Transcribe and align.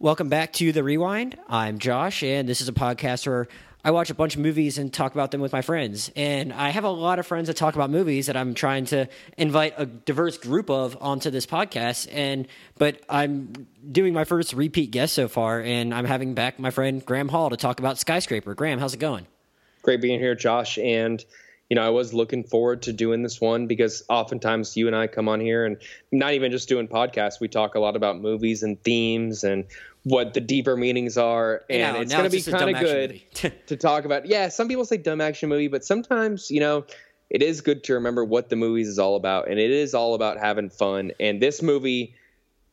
Welcome 0.00 0.28
back 0.28 0.52
to 0.52 0.70
The 0.70 0.84
Rewind. 0.84 1.36
I'm 1.48 1.80
Josh, 1.80 2.22
and 2.22 2.48
this 2.48 2.60
is 2.60 2.68
a 2.68 2.72
podcast 2.72 3.26
where 3.26 3.48
I 3.84 3.90
watch 3.90 4.10
a 4.10 4.14
bunch 4.14 4.36
of 4.36 4.40
movies 4.40 4.78
and 4.78 4.92
talk 4.92 5.12
about 5.12 5.32
them 5.32 5.40
with 5.40 5.52
my 5.52 5.60
friends. 5.60 6.12
And 6.14 6.52
I 6.52 6.68
have 6.68 6.84
a 6.84 6.88
lot 6.88 7.18
of 7.18 7.26
friends 7.26 7.48
that 7.48 7.56
talk 7.56 7.74
about 7.74 7.90
movies 7.90 8.26
that 8.26 8.36
I'm 8.36 8.54
trying 8.54 8.84
to 8.86 9.08
invite 9.36 9.74
a 9.76 9.86
diverse 9.86 10.38
group 10.38 10.70
of 10.70 10.96
onto 11.00 11.30
this 11.30 11.46
podcast. 11.46 12.06
And 12.12 12.46
but 12.76 13.00
I'm 13.08 13.66
doing 13.90 14.14
my 14.14 14.22
first 14.22 14.52
repeat 14.52 14.92
guest 14.92 15.14
so 15.14 15.26
far, 15.26 15.60
and 15.60 15.92
I'm 15.92 16.04
having 16.04 16.32
back 16.32 16.60
my 16.60 16.70
friend 16.70 17.04
Graham 17.04 17.28
Hall 17.28 17.50
to 17.50 17.56
talk 17.56 17.80
about 17.80 17.98
Skyscraper. 17.98 18.54
Graham, 18.54 18.78
how's 18.78 18.94
it 18.94 19.00
going? 19.00 19.26
Great 19.82 20.00
being 20.00 20.20
here, 20.20 20.36
Josh. 20.36 20.78
And 20.78 21.24
you 21.68 21.74
know, 21.74 21.84
I 21.84 21.90
was 21.90 22.14
looking 22.14 22.44
forward 22.44 22.82
to 22.82 22.92
doing 22.92 23.22
this 23.22 23.40
one 23.40 23.66
because 23.66 24.02
oftentimes 24.08 24.76
you 24.76 24.86
and 24.86 24.96
I 24.96 25.06
come 25.06 25.28
on 25.28 25.38
here 25.40 25.66
and 25.66 25.76
not 26.10 26.32
even 26.32 26.50
just 26.50 26.68
doing 26.68 26.88
podcasts, 26.88 27.40
we 27.40 27.48
talk 27.48 27.74
a 27.74 27.80
lot 27.80 27.94
about 27.94 28.20
movies 28.20 28.62
and 28.62 28.82
themes 28.82 29.44
and 29.44 29.64
what 30.04 30.32
the 30.32 30.40
deeper 30.40 30.76
meanings 30.76 31.18
are. 31.18 31.64
And 31.68 31.98
it's 31.98 32.12
going 32.12 32.30
to 32.30 32.30
be 32.30 32.42
kind 32.42 32.74
of 32.74 32.82
good 32.82 33.22
to 33.66 33.76
talk 33.76 34.06
about. 34.06 34.26
Yeah, 34.26 34.48
some 34.48 34.68
people 34.68 34.86
say 34.86 34.96
dumb 34.96 35.20
action 35.20 35.50
movie, 35.50 35.68
but 35.68 35.84
sometimes, 35.84 36.50
you 36.50 36.60
know, 36.60 36.86
it 37.28 37.42
is 37.42 37.60
good 37.60 37.84
to 37.84 37.94
remember 37.94 38.24
what 38.24 38.48
the 38.48 38.56
movies 38.56 38.88
is 38.88 38.98
all 38.98 39.16
about. 39.16 39.48
And 39.48 39.58
it 39.58 39.70
is 39.70 39.94
all 39.94 40.14
about 40.14 40.38
having 40.38 40.70
fun. 40.70 41.12
And 41.20 41.42
this 41.42 41.60
movie, 41.60 42.14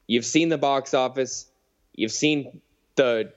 you've 0.08 0.26
seen 0.26 0.48
the 0.48 0.58
box 0.58 0.94
office, 0.94 1.48
you've 1.96 2.14
seen 2.14 2.62
the 2.96 3.34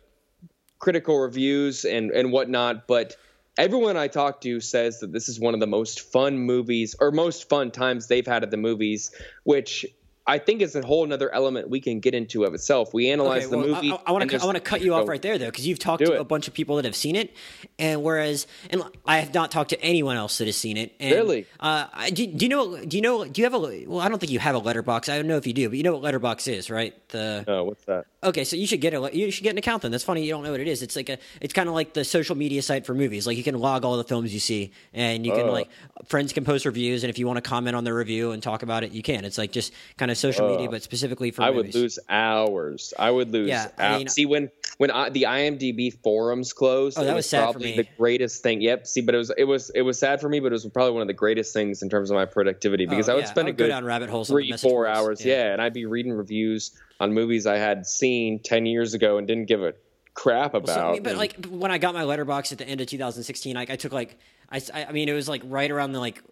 critical 0.79 1.19
reviews 1.19 1.85
and, 1.85 2.13
and 2.13 2.31
whatnot, 2.31 2.87
but 2.87 3.17
everyone 3.59 3.97
I 3.97 4.07
talk 4.07 4.41
to 4.43 4.61
says 4.61 5.01
that 5.01 5.13
this 5.13 5.29
is 5.29 5.41
one 5.41 5.53
of 5.53 5.61
the 5.61 5.67
most 5.67 6.01
fun 6.13 6.39
movies 6.39 6.95
or 6.99 7.11
most 7.11 7.49
fun 7.49 7.73
times 7.73 8.07
they've 8.07 8.27
had 8.27 8.45
at 8.45 8.53
the 8.53 8.57
movies, 8.57 9.11
which 9.43 9.85
I 10.29 10.39
think 10.39 10.61
it's 10.61 10.75
a 10.75 10.85
whole 10.85 11.05
another 11.05 11.35
element 11.35 11.71
we 11.71 11.81
can 11.81 12.01
get 12.01 12.15
into 12.15 12.45
of 12.45 12.53
itself. 12.53 12.93
We 12.93 13.11
analyze 13.11 13.47
okay, 13.47 13.57
well, 13.57 13.67
the 13.67 13.73
movie. 13.73 13.93
I, 13.93 13.99
I 14.07 14.13
want 14.13 14.31
to 14.31 14.41
I 14.41 14.45
want 14.45 14.57
to 14.57 14.61
cut 14.61 14.83
you 14.83 14.93
off 14.93 15.09
right 15.09 15.23
there 15.23 15.39
though, 15.39 15.47
because 15.47 15.67
you've 15.67 15.79
talked 15.79 16.05
to 16.05 16.13
it. 16.13 16.21
a 16.21 16.25
bunch 16.25 16.47
of 16.49 16.55
people 16.55 16.77
that 16.77 16.85
have 16.85 16.95
seen 16.95 17.17
it, 17.17 17.35
and 17.79 18.03
whereas 18.03 18.47
and 18.69 18.83
I 19.07 19.21
have 19.21 19.33
not 19.33 19.51
talked 19.51 19.71
to 19.71 19.81
anyone 19.83 20.17
else 20.17 20.37
that 20.39 20.47
has 20.47 20.57
seen 20.57 20.77
it. 20.77 20.95
And, 21.01 21.13
really? 21.13 21.47
Uh, 21.59 21.87
do, 22.11 22.27
do, 22.27 22.45
you 22.45 22.49
know? 22.51 22.85
Do 22.85 22.97
you 22.99 23.03
know? 23.03 23.25
Do 23.25 23.41
you 23.41 23.47
have 23.47 23.55
a? 23.55 23.87
Well, 23.87 24.01
I 24.01 24.11
don't 24.11 24.19
think 24.19 24.31
you 24.31 24.39
have 24.39 24.55
a 24.55 24.61
Letterboxd. 24.61 25.11
I 25.11 25.17
don't 25.17 25.29
know 25.29 25.39
if 25.39 25.47
you 25.47 25.55
do, 25.55 25.67
but 25.71 25.79
you 25.79 25.83
know 25.83 25.97
what 25.97 26.03
Letterboxd 26.03 26.53
is, 26.53 26.71
right? 26.71 26.95
The 27.09 27.45
oh, 27.49 27.65
what's 27.65 27.85
that? 27.87 28.05
Okay, 28.23 28.45
so 28.45 28.57
you 28.57 28.67
should 28.67 28.83
get 28.83 28.93
a 28.93 29.11
you 29.17 29.31
should 29.31 29.45
get 29.45 29.53
an 29.53 29.59
account 29.59 29.83
then. 29.83 29.93
That's 29.93 30.05
funny 30.05 30.25
you 30.25 30.31
don't 30.31 30.43
know 30.43 30.51
what 30.51 30.61
it 30.61 30.69
is. 30.69 30.83
It's 30.83 30.97
like 30.97 31.09
a 31.09 31.19
it's 31.41 31.55
kind 31.55 31.69
of 31.69 31.75
like 31.75 31.95
the 31.95 32.05
social 32.05 32.37
media 32.37 32.61
site 32.61 32.85
for 32.85 32.93
movies. 32.93 33.27
Like 33.27 33.39
you 33.39 33.45
can 33.45 33.59
log 33.59 33.85
all 33.85 33.97
the 33.97 34.05
films 34.05 34.35
you 34.35 34.41
see, 34.41 34.73
and 34.93 35.25
you 35.25 35.33
can 35.33 35.49
uh, 35.49 35.53
like 35.53 35.71
friends 36.07 36.33
can 36.35 36.45
post 36.45 36.67
reviews, 36.67 37.03
and 37.05 37.11
if 37.11 37.19
you 37.19 37.27
want 37.27 37.39
to 37.39 37.49
comment 37.49 37.77
on 37.77 37.85
the 37.85 37.95
review 37.95 38.33
and 38.33 38.43
talk 38.43 38.63
about 38.63 38.83
it, 38.83 38.93
you 38.93 39.03
can. 39.03 39.25
It's 39.25 39.39
like 39.39 39.53
just 39.53 39.73
kind 39.97 40.11
of 40.11 40.18
social 40.19 40.47
uh, 40.47 40.51
media, 40.51 40.69
but 40.69 40.83
specifically 40.83 41.31
for. 41.31 41.43
I 41.43 41.51
movies. 41.51 41.75
would 41.75 41.81
lose 41.81 41.99
hours. 42.09 42.93
I 42.99 43.11
would 43.11 43.31
lose. 43.31 43.49
Yeah, 43.49 43.69
I 43.79 43.99
mean, 43.99 44.09
see 44.09 44.27
when 44.27 44.51
when 44.79 44.91
I, 44.91 45.11
the 45.11 45.25
IMDb 45.25 45.93
forums 46.03 46.53
closed. 46.53 46.99
Oh, 46.99 47.05
that 47.05 47.15
was, 47.15 47.25
was 47.25 47.31
sad 47.31 47.43
probably 47.43 47.73
for 47.73 47.77
me. 47.79 47.83
The 47.83 47.89
greatest 47.97 48.43
thing. 48.43 48.61
Yep. 48.61 48.87
See, 48.87 49.01
but 49.01 49.15
it 49.15 49.19
was 49.19 49.33
it 49.37 49.45
was 49.45 49.71
it 49.71 49.83
was 49.83 49.99
sad 49.99 50.21
for 50.21 50.29
me, 50.29 50.41
but 50.41 50.49
it 50.49 50.53
was 50.53 50.67
probably 50.67 50.93
one 50.93 51.03
of 51.03 51.09
the 51.09 51.15
greatest 51.15 51.53
things 51.53 51.83
in 51.83 51.89
terms 51.89 52.11
of 52.11 52.15
my 52.15 52.25
productivity 52.25 52.87
because 52.87 53.09
oh, 53.09 53.13
I 53.13 53.15
would 53.17 53.25
yeah. 53.25 53.31
spend 53.31 53.47
I 53.47 53.51
would 53.51 53.61
a 53.61 53.65
good 53.65 53.69
down 53.69 53.85
rabbit 53.85 54.11
holes 54.11 54.29
three 54.29 54.53
four 54.53 54.87
hours. 54.87 55.25
Yeah. 55.25 55.35
yeah, 55.35 55.53
and 55.53 55.63
I'd 55.63 55.75
be 55.75 55.87
reading 55.87 56.13
reviews 56.13 56.73
on 57.01 57.13
movies 57.13 57.47
I 57.47 57.57
had 57.57 57.87
seen 57.87 58.41
ten 58.43 58.67
years 58.67 58.95
ago 58.95 59.19
and 59.19 59.27
didn't 59.27 59.47
give 59.47 59.63
a 59.63 59.75
crap 60.19 60.55
about. 60.55 60.77
Well, 60.77 60.95
so, 60.97 61.01
but 61.01 61.17
like 61.17 61.47
when 61.47 61.71
I 61.71 61.79
got 61.79 61.95
my 61.95 62.03
Letterboxd 62.03 62.53
at 62.53 62.59
the 62.59 62.69
end 62.69 62.81
of 62.81 62.89
2016, 62.89 63.55
like 63.55 63.71
I 63.71 63.77
took 63.77 63.93
like 63.93 64.19
I 64.51 64.61
I 64.73 64.93
mean 64.93 65.09
it 65.09 65.13
was 65.13 65.29
like 65.29 65.43
right 65.45 65.71
around 65.71 65.93
the 65.93 66.01
like 66.01 66.23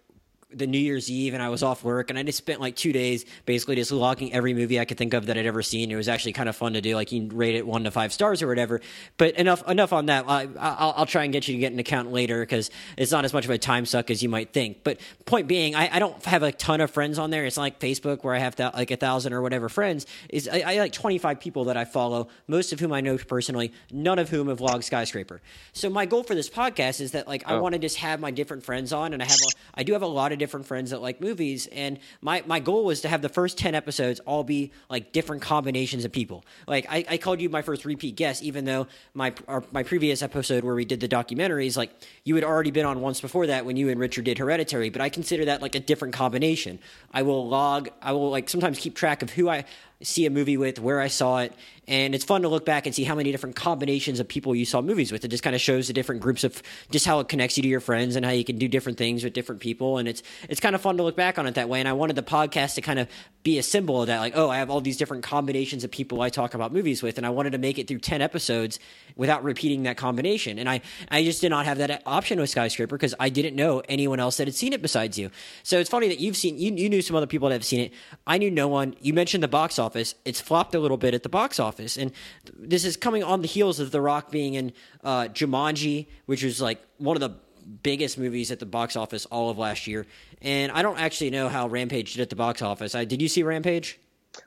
the 0.53 0.65
New 0.65 0.77
Year's 0.77 1.11
Eve 1.11 1.33
and 1.33 1.43
I 1.43 1.49
was 1.49 1.61
off 1.61 1.83
work 1.83 2.09
and 2.09 2.17
I 2.17 2.23
just 2.23 2.37
spent 2.37 2.61
like 2.61 2.77
two 2.77 2.93
days 2.93 3.25
basically 3.45 3.75
just 3.75 3.91
logging 3.91 4.31
every 4.31 4.53
movie 4.53 4.79
I 4.79 4.85
could 4.85 4.97
think 4.97 5.13
of 5.13 5.25
that 5.25 5.37
I'd 5.37 5.45
ever 5.45 5.61
seen. 5.61 5.91
It 5.91 5.95
was 5.95 6.07
actually 6.07 6.31
kind 6.31 6.47
of 6.47 6.55
fun 6.55 6.73
to 6.73 6.81
do. 6.81 6.95
Like 6.95 7.11
you 7.11 7.27
rate 7.33 7.55
it 7.55 7.67
one 7.67 7.83
to 7.83 7.91
five 7.91 8.13
stars 8.13 8.41
or 8.41 8.47
whatever. 8.47 8.79
But 9.17 9.35
enough 9.35 9.67
enough 9.67 9.91
on 9.91 10.05
that. 10.05 10.23
I, 10.25 10.47
I'll, 10.57 10.93
I'll 10.97 11.05
try 11.05 11.25
and 11.25 11.33
get 11.33 11.49
you 11.49 11.55
to 11.55 11.59
get 11.59 11.73
an 11.73 11.79
account 11.79 12.13
later 12.13 12.39
because 12.39 12.71
it's 12.97 13.11
not 13.11 13.25
as 13.25 13.33
much 13.33 13.43
of 13.43 13.51
a 13.51 13.57
time 13.57 13.85
suck 13.85 14.09
as 14.09 14.23
you 14.23 14.29
might 14.29 14.53
think. 14.53 14.85
But 14.85 15.01
point 15.25 15.47
being, 15.47 15.75
I, 15.75 15.95
I 15.95 15.99
don't 15.99 16.23
have 16.23 16.43
a 16.43 16.53
ton 16.53 16.79
of 16.79 16.91
friends 16.91 17.19
on 17.19 17.29
there. 17.29 17.45
It's 17.45 17.57
not 17.57 17.63
like 17.63 17.79
Facebook 17.81 18.23
where 18.23 18.33
I 18.33 18.39
have 18.39 18.55
th- 18.55 18.73
like 18.73 18.91
a 18.91 18.95
thousand 18.95 19.33
or 19.33 19.41
whatever 19.41 19.67
friends. 19.67 20.05
Is 20.29 20.47
I, 20.47 20.61
I 20.65 20.79
like 20.79 20.93
25 20.93 21.41
people 21.41 21.65
that 21.65 21.75
I 21.75 21.83
follow, 21.83 22.29
most 22.47 22.71
of 22.71 22.79
whom 22.79 22.93
I 22.93 23.01
know 23.01 23.17
personally, 23.17 23.73
none 23.91 24.17
of 24.17 24.29
whom 24.29 24.47
have 24.47 24.61
logged 24.61 24.85
Skyscraper. 24.85 25.41
So 25.73 25.89
my 25.89 26.05
goal 26.05 26.23
for 26.23 26.35
this 26.35 26.49
podcast 26.49 27.01
is 27.01 27.11
that 27.11 27.27
like 27.27 27.43
I 27.45 27.55
oh. 27.55 27.61
want 27.61 27.73
to 27.73 27.79
just 27.79 27.97
have 27.97 28.21
my 28.21 28.31
different 28.31 28.63
friends 28.63 28.93
on, 28.93 29.11
and 29.11 29.21
I 29.21 29.25
have 29.25 29.41
a, 29.41 29.49
I 29.75 29.83
do 29.83 29.91
have 29.91 30.01
a 30.01 30.07
lot 30.07 30.31
of 30.31 30.36
different 30.37 30.65
friends 30.65 30.91
that 30.91 31.01
like 31.01 31.17
like 31.17 31.21
movies, 31.21 31.67
and 31.67 31.99
my 32.21 32.43
my 32.45 32.59
goal 32.59 32.85
was 32.85 33.01
to 33.01 33.07
have 33.07 33.21
the 33.21 33.29
first 33.29 33.57
ten 33.57 33.75
episodes 33.75 34.19
all 34.21 34.43
be 34.43 34.71
like 34.89 35.11
different 35.11 35.41
combinations 35.41 36.05
of 36.05 36.11
people. 36.11 36.43
Like 36.67 36.85
I, 36.89 37.05
I 37.09 37.17
called 37.17 37.41
you 37.41 37.49
my 37.49 37.61
first 37.61 37.85
repeat 37.85 38.15
guest, 38.15 38.43
even 38.43 38.65
though 38.65 38.87
my 39.13 39.33
our, 39.47 39.63
my 39.71 39.83
previous 39.83 40.21
episode 40.21 40.63
where 40.63 40.75
we 40.75 40.85
did 40.85 40.99
the 40.99 41.07
documentaries, 41.07 41.77
like 41.77 41.91
you 42.23 42.35
had 42.35 42.43
already 42.43 42.71
been 42.71 42.85
on 42.85 43.01
once 43.01 43.21
before 43.21 43.47
that 43.47 43.65
when 43.65 43.77
you 43.77 43.89
and 43.89 43.99
Richard 43.99 44.25
did 44.25 44.37
Hereditary, 44.37 44.89
but 44.89 45.01
I 45.01 45.09
consider 45.09 45.45
that 45.45 45.61
like 45.61 45.75
a 45.75 45.79
different 45.79 46.13
combination. 46.13 46.79
I 47.11 47.21
will 47.23 47.47
log, 47.47 47.89
I 48.01 48.11
will 48.11 48.29
like 48.29 48.49
sometimes 48.49 48.79
keep 48.79 48.95
track 48.95 49.23
of 49.23 49.31
who 49.31 49.49
I 49.49 49.65
see 50.01 50.25
a 50.25 50.29
movie 50.29 50.57
with, 50.57 50.79
where 50.79 51.01
I 51.01 51.07
saw 51.07 51.39
it, 51.39 51.53
and 51.87 52.13
it's 52.13 52.25
fun 52.25 52.41
to 52.41 52.49
look 52.49 52.65
back 52.65 52.85
and 52.85 52.93
see 52.93 53.05
how 53.05 53.15
many 53.15 53.31
different 53.31 53.55
combinations 53.55 54.19
of 54.19 54.27
people 54.27 54.53
you 54.53 54.65
saw 54.65 54.81
movies 54.81 55.11
with. 55.11 55.23
It 55.23 55.29
just 55.29 55.41
kind 55.41 55.55
of 55.55 55.61
shows 55.61 55.87
the 55.87 55.93
different 55.93 56.21
groups 56.21 56.43
of 56.43 56.61
just 56.91 57.05
how 57.05 57.21
it 57.21 57.29
connects 57.29 57.55
you 57.57 57.63
to 57.63 57.69
your 57.69 57.79
friends 57.79 58.17
and 58.17 58.25
how 58.25 58.31
you 58.31 58.43
can 58.43 58.57
do 58.57 58.67
different 58.67 58.97
things 58.97 59.23
with 59.23 59.31
different 59.31 59.61
people. 59.61 59.97
And 59.97 60.07
it's 60.07 60.21
it's 60.49 60.59
kind 60.59 60.75
of 60.75 60.81
fun 60.81 60.97
to 60.97 61.03
look 61.03 61.15
back 61.15 61.39
on 61.39 61.47
it 61.47 61.55
that 61.55 61.69
way. 61.69 61.79
And 61.79 61.87
I 61.87 61.93
wanted 61.93 62.17
the 62.17 62.23
podcast 62.23 62.75
to 62.75 62.81
kind 62.81 62.99
of 62.99 63.07
be 63.43 63.57
a 63.57 63.63
symbol 63.63 64.01
of 64.01 64.07
that, 64.07 64.19
like, 64.19 64.33
oh, 64.35 64.49
I 64.49 64.57
have 64.57 64.69
all 64.69 64.81
these 64.81 64.97
different 64.97 65.23
combinations 65.23 65.85
of 65.85 65.91
people 65.91 66.21
I 66.21 66.29
talk 66.29 66.53
about 66.53 66.73
movies 66.73 67.01
with, 67.01 67.17
and 67.17 67.25
I 67.25 67.29
wanted 67.29 67.51
to 67.51 67.57
make 67.57 67.79
it 67.79 67.87
through 67.87 67.99
ten 67.99 68.21
episodes 68.21 68.79
without 69.15 69.45
repeating 69.45 69.83
that 69.83 69.95
combination. 69.95 70.59
And 70.59 70.69
I 70.69 70.81
I 71.09 71.23
just 71.23 71.39
did 71.39 71.49
not 71.49 71.65
have 71.65 71.77
that 71.77 72.03
option 72.05 72.39
with 72.39 72.49
Skyscraper 72.49 72.97
because 72.97 73.15
I 73.17 73.29
didn't 73.29 73.55
know 73.55 73.81
anyone 73.87 74.19
else 74.19 74.37
that 74.37 74.47
had 74.47 74.55
seen 74.55 74.73
it 74.73 74.81
besides 74.81 75.17
you. 75.17 75.31
So 75.63 75.79
it's 75.79 75.89
funny 75.89 76.09
that 76.09 76.19
you've 76.19 76.35
seen 76.35 76.59
you, 76.59 76.73
you 76.75 76.89
knew 76.89 77.01
some 77.01 77.15
other 77.15 77.27
people 77.27 77.47
that 77.47 77.55
have 77.55 77.65
seen 77.65 77.79
it. 77.79 77.93
I 78.27 78.37
knew 78.37 78.51
no 78.51 78.67
one. 78.67 78.93
You 78.99 79.13
mentioned 79.13 79.41
the 79.41 79.47
box 79.47 79.79
office. 79.79 79.86
It's 79.95 80.41
flopped 80.41 80.75
a 80.75 80.79
little 80.79 80.97
bit 80.97 81.13
at 81.13 81.23
the 81.23 81.29
box 81.29 81.59
office, 81.59 81.97
and 81.97 82.11
this 82.53 82.85
is 82.85 82.97
coming 82.97 83.23
on 83.23 83.41
the 83.41 83.47
heels 83.47 83.79
of 83.79 83.91
The 83.91 84.01
Rock 84.01 84.31
being 84.31 84.55
in 84.55 84.73
uh, 85.03 85.23
Jumanji, 85.25 86.07
which 86.25 86.43
was 86.43 86.61
like 86.61 86.81
one 86.97 87.15
of 87.15 87.21
the 87.21 87.35
biggest 87.83 88.17
movies 88.17 88.51
at 88.51 88.59
the 88.59 88.65
box 88.65 88.95
office 88.95 89.25
all 89.25 89.49
of 89.49 89.57
last 89.57 89.87
year. 89.87 90.05
And 90.41 90.71
I 90.71 90.81
don't 90.81 90.99
actually 90.99 91.31
know 91.31 91.49
how 91.49 91.67
Rampage 91.67 92.13
did 92.13 92.21
at 92.21 92.29
the 92.29 92.35
box 92.35 92.61
office. 92.61 92.95
I, 92.95 93.05
did 93.05 93.21
you 93.21 93.27
see 93.27 93.43
Rampage? 93.43 93.99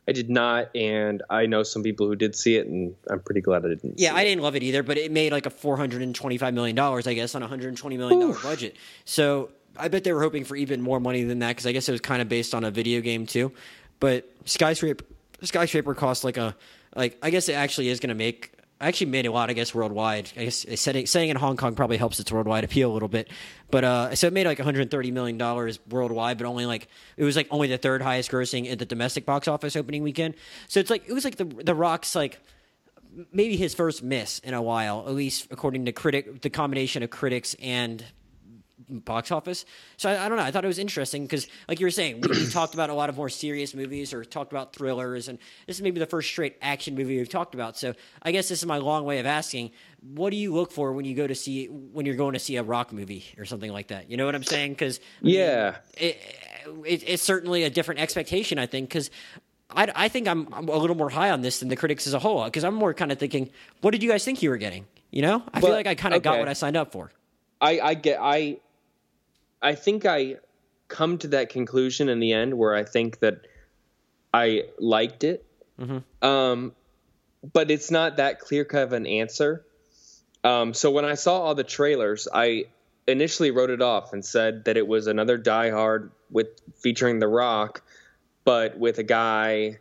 I 0.09 0.12
did 0.12 0.31
not, 0.31 0.75
and 0.75 1.23
I 1.28 1.47
know 1.47 1.62
some 1.62 1.83
people 1.83 2.07
who 2.07 2.15
did 2.15 2.37
see 2.37 2.57
it, 2.57 2.67
and 2.67 2.95
I'm 3.11 3.21
pretty 3.21 3.41
glad 3.41 3.65
I 3.65 3.69
didn't. 3.69 3.99
Yeah, 3.99 4.15
I 4.15 4.25
didn't 4.25 4.43
love 4.43 4.55
it 4.55 4.62
either, 4.62 4.83
but 4.83 4.99
it 4.99 5.11
made 5.11 5.33
like 5.33 5.47
a 5.47 5.51
425 5.51 6.55
million 6.55 6.77
dollars, 6.77 7.07
I 7.07 7.15
guess, 7.15 7.34
on 7.34 7.43
a 7.43 7.47
120 7.47 7.97
million 7.97 8.21
dollar 8.21 8.39
budget. 8.41 8.77
So 9.05 9.51
I 9.77 9.89
bet 9.89 10.05
they 10.05 10.12
were 10.12 10.22
hoping 10.22 10.45
for 10.45 10.57
even 10.57 10.81
more 10.81 11.01
money 11.01 11.25
than 11.25 11.41
that 11.41 11.49
because 11.49 11.67
I 11.67 11.72
guess 11.72 11.89
it 11.89 11.93
was 11.93 12.01
kind 12.01 12.22
of 12.22 12.28
based 12.28 12.55
on 12.55 12.65
a 12.65 12.71
video 12.71 13.01
game 13.01 13.27
too. 13.27 13.53
But 13.99 14.31
skyscraper 14.45 15.05
skyscraper 15.43 15.95
cost 15.95 16.25
like 16.25 16.37
a 16.37 16.56
like 16.95 17.19
I 17.23 17.31
guess 17.31 17.49
it 17.49 17.55
actually 17.55 17.89
is 17.89 18.01
going 18.01 18.09
to 18.09 18.15
make 18.15 18.53
actually 18.81 19.11
made 19.11 19.27
a 19.27 19.33
lot, 19.33 19.51
I 19.51 19.53
guess, 19.53 19.75
worldwide. 19.75 20.31
I 20.37 20.45
guess 20.45 20.65
setting, 20.77 21.06
saying 21.06 21.28
in 21.28 21.37
Hong 21.37 21.56
Kong 21.56 21.75
probably 21.75 21.99
helps 21.99 22.19
its 22.19 22.33
worldwide 22.33 22.65
appeal 22.65 22.91
a 22.91 22.95
little 22.95 23.09
bit. 23.09 23.28
But 23.71 23.84
uh, 23.84 24.15
so 24.15 24.27
it 24.27 24.33
made 24.33 24.47
like 24.47 24.59
130 24.59 25.11
million 25.11 25.39
dollars 25.39 25.78
worldwide, 25.89 26.39
but 26.39 26.47
only 26.47 26.67
like 26.67 26.89
it 27.17 27.25
was 27.25 27.37
like 27.37 27.49
only 27.51 27.69
the 27.69 27.78
third 27.78 28.03
highest 28.03 28.31
grossing 28.31 28.71
at 28.71 28.78
the 28.78 28.87
domestic 28.87 29.27
box 29.27 29.49
office 29.49 29.77
opening 29.77 30.03
weekend. 30.03 30.34
So 30.69 30.81
it's 30.81 30.91
like 30.91 31.06
it 31.06 31.12
was 31.12 31.25
like 31.25 31.37
the 31.37 31.45
the 31.45 31.75
Rock's 31.75 32.15
like 32.15 32.41
maybe 33.33 33.57
his 33.57 33.75
first 33.75 34.03
miss 34.03 34.39
in 34.41 34.55
a 34.55 34.62
while, 34.62 35.05
at 35.07 35.15
least 35.15 35.49
according 35.51 35.84
to 35.84 35.93
critic 35.93 36.43
the 36.43 36.51
combination 36.51 37.03
of 37.03 37.11
critics 37.11 37.55
and 37.61 38.05
box 38.91 39.31
office. 39.31 39.65
So 39.97 40.11
I, 40.11 40.27
I, 40.27 40.28
don't 40.28 40.37
know. 40.37 40.45
I 40.45 40.51
thought 40.51 40.65
it 40.65 40.69
was 40.69 40.78
interesting 40.78 41.22
because, 41.22 41.47
like 41.69 41.81
you 41.81 41.87
were 41.87 41.91
saying, 41.91 42.21
we, 42.21 42.47
talked 42.51 42.75
about 42.75 42.91
a 42.91 42.95
lot 42.95 43.09
of 43.09 43.16
more 43.16 43.28
serious 43.28 43.75
movies 43.75 44.13
or 44.13 44.25
talked 44.25 44.53
about 44.53 44.75
thrillers, 44.75 45.28
and 45.28 45.39
this 45.66 45.77
is 45.77 45.83
maybe 45.83 46.01
the 46.01 46.07
first 46.07 46.28
straight 46.28 46.57
action 46.60 46.95
movie 46.95 47.16
we've 47.16 47.28
talked 47.28 47.54
about. 47.54 47.78
So 47.78 47.95
I 48.22 48.33
guess 48.33 48.48
this 48.48 48.59
is 48.59 48.66
my 48.66 48.78
long 48.78 49.04
way 49.04 49.19
of 49.19 49.27
asking: 49.27 49.71
What 50.03 50.31
do 50.31 50.37
you 50.37 50.53
look 50.53 50.72
for 50.72 50.92
when 50.92 51.04
you 51.04 51.15
go 51.15 51.27
to 51.27 51.34
see 51.34 51.66
when 51.66 52.07
you're 52.07 52.16
going 52.16 52.34
to 52.34 52.39
see 52.39 52.57
a 52.57 52.63
rock 52.63 52.92
movie 52.92 53.25
or 53.39 53.45
something 53.45 53.72
like 53.72 53.89
that? 53.89 54.10
You 54.10 54.16
know 54.16 54.27
what 54.27 54.34
I'm 54.34 54.42
saying? 54.42 54.72
Because 54.72 55.01
yeah, 55.21 55.77
it, 55.97 56.21
it, 56.84 57.04
it's 57.07 57.22
certainly 57.22 57.65
a 57.65 57.71
different 57.71 58.01
expectation. 58.01 58.59
I 58.59 58.66
think 58.66 58.89
because. 58.89 59.10
I, 59.72 59.89
I 59.95 60.09
think 60.09 60.27
I'm, 60.27 60.48
I'm, 60.53 60.69
a 60.69 60.77
little 60.77 60.97
more 60.97 61.10
high 61.10 61.31
on 61.31 61.43
this 61.43 61.60
than 61.60 61.69
the 61.69 61.77
critics 61.77 62.04
as 62.09 62.13
a 62.13 62.19
whole 62.19 62.45
because 62.45 62.65
I'm 62.65 62.75
more 62.75 62.93
kind 62.93 63.13
of 63.13 63.21
thinking, 63.21 63.51
what 63.83 63.93
did 63.93 64.03
you 64.03 64.10
guys 64.10 64.25
think 64.25 64.43
you 64.43 64.51
were 64.51 64.57
getting? 64.57 64.84
You 65.10 65.22
know, 65.22 65.43
I 65.53 65.60
but, 65.60 65.66
feel 65.69 65.77
like 65.77 65.86
I 65.86 65.95
kind 65.95 66.15
of 66.15 66.19
okay. 66.19 66.25
got 66.25 66.39
what 66.39 66.48
I 66.48 66.54
signed 66.54 66.77
up 66.77 66.93
for. 66.93 67.10
I, 67.60 67.81
I 67.81 67.95
get 67.95 68.19
I 68.21 68.59
I 69.62 69.74
think 69.74 70.07
I 70.07 70.36
come 70.89 71.18
to 71.18 71.28
that 71.28 71.51
conclusion 71.51 72.09
in 72.09 72.21
the 72.21 72.33
end 72.33 72.54
where 72.54 72.74
I 72.74 72.84
think 72.84 73.21
that 73.21 73.47
I 74.33 74.65
liked 74.78 75.24
it. 75.24 75.45
Mm-hmm. 75.78 76.27
Um, 76.27 76.72
but 77.53 77.71
it's 77.71 77.91
not 77.91 78.16
that 78.16 78.41
clear 78.41 78.65
cut 78.65 78.83
of 78.83 78.92
an 78.92 79.07
answer. 79.07 79.65
Um, 80.45 80.74
so 80.74 80.91
when 80.91 81.04
I 81.04 81.15
saw 81.15 81.41
all 81.41 81.54
the 81.54 81.65
trailers, 81.65 82.28
I 82.33 82.65
initially 83.07 83.51
wrote 83.51 83.71
it 83.71 83.83
off 83.83 84.12
and 84.12 84.24
said 84.24 84.65
that 84.65 84.77
it 84.77 84.86
was 84.86 85.07
another 85.07 85.39
Die 85.39 85.71
Hard 85.71 86.10
with 86.30 86.48
featuring 86.77 87.18
The 87.18 87.28
Rock, 87.28 87.83
but 88.45 88.78
with 88.78 88.98
a 88.98 89.03
guy, 89.03 89.78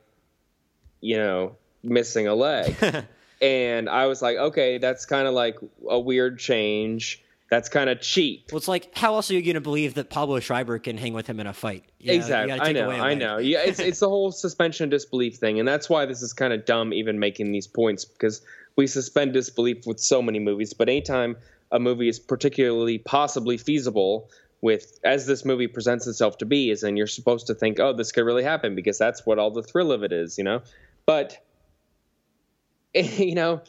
you 1.02 1.18
know, 1.18 1.56
missing 1.84 2.28
a 2.28 2.36
leg. 2.36 2.76
and 3.42 3.90
I 3.90 4.08
was 4.08 4.22
like, 4.22 4.38
okay, 4.38 4.78
that's 4.78 5.06
kind 5.06 5.28
of 5.28 5.34
like 5.34 5.58
a 5.88 6.00
weird 6.00 6.40
change. 6.40 7.24
That's 7.50 7.68
kind 7.68 7.90
of 7.90 8.00
cheap. 8.00 8.52
Well, 8.52 8.58
it's 8.58 8.68
like 8.68 8.96
how 8.96 9.16
else 9.16 9.32
are 9.32 9.34
you 9.34 9.42
going 9.42 9.56
to 9.56 9.62
believe 9.62 9.96
that 9.96 10.10
Pablo 10.10 10.40
Schreiber 10.40 10.78
can 10.78 10.98
hang 10.98 11.14
with 11.14 11.26
him 11.26 11.40
in 11.40 11.48
a 11.48 11.54
fight? 11.54 11.86
You 12.00 12.08
know, 12.08 12.14
you 12.14 12.20
exactly. 12.20 12.58
gotta 12.58 12.70
I 12.70 12.74
know. 12.74 12.90
I 12.90 13.14
know. 13.16 13.38
Yeah, 13.40 13.62
it's 13.62 13.80
it's 13.80 14.00
the 14.00 14.10
whole 14.10 14.32
suspension 14.46 14.86
of 14.86 14.90
disbelief 14.92 15.38
thing, 15.38 15.60
and 15.60 15.68
that's 15.68 15.90
why 15.90 16.06
this 16.06 16.22
is 16.22 16.34
kind 16.34 16.54
of 16.54 16.66
dumb 16.66 16.94
even 16.94 17.20
making 17.20 17.52
these 17.52 17.68
points 17.68 18.06
because 18.06 18.42
we 18.76 18.86
suspend 18.86 19.34
disbelief 19.34 19.88
with 19.88 20.00
so 20.00 20.22
many 20.22 20.40
movies. 20.40 20.74
But 20.74 20.90
anytime 20.90 21.38
a 21.72 21.80
movie 21.80 22.08
is 22.08 22.20
particularly 22.20 23.00
possibly 23.00 23.58
feasible, 23.58 24.30
with 24.62 25.00
as 25.04 25.26
this 25.26 25.44
movie 25.44 25.68
presents 25.68 26.06
itself 26.06 26.38
to 26.40 26.46
be, 26.46 26.70
is 26.70 26.82
then 26.82 26.98
you're 26.98 27.08
supposed 27.08 27.48
to 27.48 27.56
think, 27.56 27.80
oh, 27.80 27.94
this 27.94 28.12
could 28.12 28.26
really 28.26 28.44
happen 28.44 28.76
because 28.76 28.98
that's 28.98 29.26
what 29.26 29.40
all 29.40 29.52
the 29.52 29.64
thrill 29.64 29.92
of 29.92 30.04
it 30.04 30.12
is, 30.12 30.38
you 30.38 30.44
know. 30.44 30.62
But 31.06 31.44
you 32.94 33.36
know, 33.36 33.62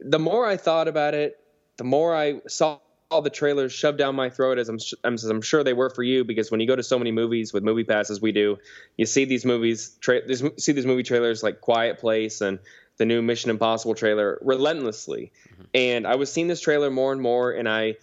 the 0.00 0.18
more 0.18 0.46
I 0.46 0.56
thought 0.56 0.88
about 0.88 1.14
it, 1.14 1.38
the 1.76 1.84
more 1.84 2.14
I 2.14 2.40
saw 2.48 2.80
all 3.10 3.22
the 3.22 3.30
trailers 3.30 3.72
shoved 3.72 3.98
down 3.98 4.14
my 4.14 4.28
throat 4.28 4.58
as 4.58 4.68
I'm, 4.68 4.78
as 5.04 5.24
I'm 5.24 5.40
sure 5.40 5.64
they 5.64 5.72
were 5.72 5.90
for 5.90 6.02
you 6.02 6.24
because 6.24 6.50
when 6.50 6.60
you 6.60 6.66
go 6.66 6.76
to 6.76 6.82
so 6.82 6.98
many 6.98 7.12
movies 7.12 7.52
with 7.52 7.62
movie 7.62 7.84
passes 7.84 8.20
we 8.20 8.32
do 8.32 8.58
you 8.96 9.06
see 9.06 9.24
these 9.24 9.44
movies 9.44 9.96
tra- 10.00 10.26
see 10.58 10.72
these 10.72 10.86
movie 10.86 11.02
trailers 11.02 11.42
like 11.42 11.60
quiet 11.60 11.98
place 11.98 12.40
and 12.40 12.58
the 12.98 13.06
new 13.06 13.22
mission 13.22 13.50
impossible 13.50 13.94
trailer 13.94 14.38
relentlessly. 14.42 15.32
Mm-hmm. 15.52 15.62
And 15.74 16.06
i 16.06 16.16
was 16.16 16.30
seeing 16.30 16.48
this 16.48 16.60
trailer 16.60 16.90
more 16.90 17.12
and 17.12 17.20
more 17.20 17.50
and 17.50 17.68
i 17.68 17.96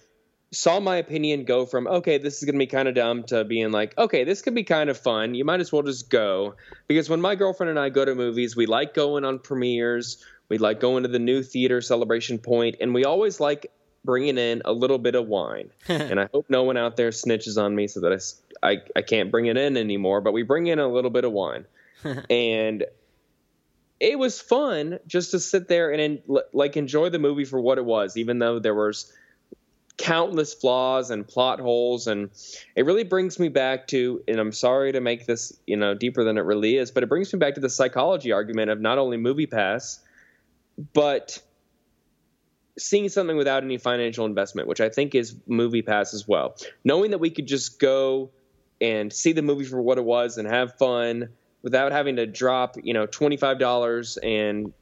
saw 0.51 0.79
my 0.79 0.95
opinion 0.97 1.43
go 1.43 1.65
from 1.65 1.85
okay 1.85 2.17
this 2.17 2.37
is 2.37 2.43
going 2.45 2.55
to 2.55 2.59
be 2.59 2.67
kind 2.67 2.87
of 2.87 2.95
dumb 2.95 3.23
to 3.23 3.43
being 3.43 3.71
like 3.71 3.95
okay 3.97 4.23
this 4.23 4.41
could 4.41 4.55
be 4.55 4.63
kind 4.63 4.89
of 4.89 4.97
fun 4.97 5.35
you 5.35 5.43
might 5.45 5.59
as 5.59 5.71
well 5.71 5.81
just 5.81 6.09
go. 6.09 6.55
Because 6.87 7.09
when 7.09 7.21
my 7.21 7.35
girlfriend 7.35 7.69
and 7.69 7.79
i 7.79 7.89
go 7.89 8.05
to 8.05 8.15
movies 8.15 8.55
we 8.55 8.65
like 8.65 8.95
going 8.95 9.23
on 9.23 9.37
premieres 9.39 10.23
we 10.49 10.57
like 10.57 10.79
going 10.79 11.03
to 11.03 11.09
the 11.09 11.19
new 11.19 11.41
theater 11.43 11.81
Celebration 11.81 12.37
Pointe 12.37 12.77
and 12.79 12.93
we 12.93 13.03
always 13.03 13.39
like 13.39 13.71
bringing 14.05 14.37
in 14.37 14.61
a 14.65 14.71
little 14.71 14.97
bit 14.97 15.15
of 15.15 15.27
wine. 15.27 15.69
And 15.89 16.19
i 16.19 16.27
hope 16.31 16.45
no 16.49 16.63
one 16.63 16.77
out 16.77 16.95
there 16.97 17.09
snitches 17.09 17.61
on 17.61 17.75
me 17.75 17.87
so 17.87 18.01
that 18.01 18.33
I 18.63 18.77
I 18.95 19.01
can't 19.01 19.31
bring 19.31 19.47
it 19.47 19.57
in 19.57 19.77
anymore 19.77 20.21
but 20.21 20.33
we 20.33 20.43
bring 20.43 20.67
in 20.67 20.79
a 20.79 20.87
little 20.87 21.11
bit 21.11 21.25
of 21.25 21.31
wine. 21.31 21.65
And 22.29 22.85
it 23.99 24.19
was 24.19 24.39
fun 24.39 24.99
just 25.07 25.31
to 25.31 25.39
sit 25.39 25.67
there 25.67 25.91
and 25.91 26.21
like 26.53 26.77
enjoy 26.77 27.09
the 27.09 27.19
movie 27.19 27.45
for 27.45 27.59
what 27.59 27.77
it 27.77 27.85
was 27.85 28.17
even 28.17 28.39
though 28.39 28.59
there 28.59 28.75
was 28.75 29.11
countless 29.97 30.53
flaws 30.53 31.09
and 31.09 31.25
plot 31.25 31.59
holes. 31.59 32.05
And 32.05 32.29
it 32.75 32.85
really 32.85 33.05
brings 33.05 33.39
me 33.39 33.47
back 33.47 33.87
to 33.87 34.21
and 34.27 34.39
I'm 34.39 34.51
sorry 34.51 34.91
to 34.91 35.01
make 35.01 35.25
this 35.25 35.57
you 35.65 35.77
know 35.77 35.93
deeper 35.95 36.23
than 36.23 36.37
it 36.37 36.41
really 36.41 36.77
is 36.77 36.91
but 36.91 37.03
it 37.03 37.07
brings 37.07 37.33
me 37.33 37.39
back 37.39 37.55
to 37.55 37.61
the 37.61 37.69
psychology 37.69 38.31
argument 38.31 38.69
of 38.69 38.79
not 38.79 38.97
only 38.97 39.17
movie 39.17 39.47
pass 39.47 39.99
but 40.93 41.41
seeing 42.77 43.09
something 43.09 43.37
without 43.37 43.63
any 43.63 43.77
financial 43.77 44.25
investment 44.25 44.67
which 44.67 44.81
I 44.81 44.89
think 44.89 45.15
is 45.15 45.35
movie 45.47 45.81
pass 45.81 46.13
as 46.13 46.27
well. 46.27 46.55
Knowing 46.83 47.11
that 47.11 47.19
we 47.19 47.29
could 47.29 47.47
just 47.47 47.79
go 47.79 48.31
and 48.81 49.11
see 49.11 49.31
the 49.31 49.41
movie 49.41 49.65
for 49.65 49.81
what 49.81 49.97
it 49.97 50.03
was 50.03 50.37
and 50.37 50.47
have 50.47 50.77
fun 50.77 51.29
without 51.61 51.91
having 51.91 52.17
to 52.17 52.25
drop 52.25 52.75
you 52.83 52.93
know 52.93 53.07
$25 53.07 54.17
and 54.23 54.73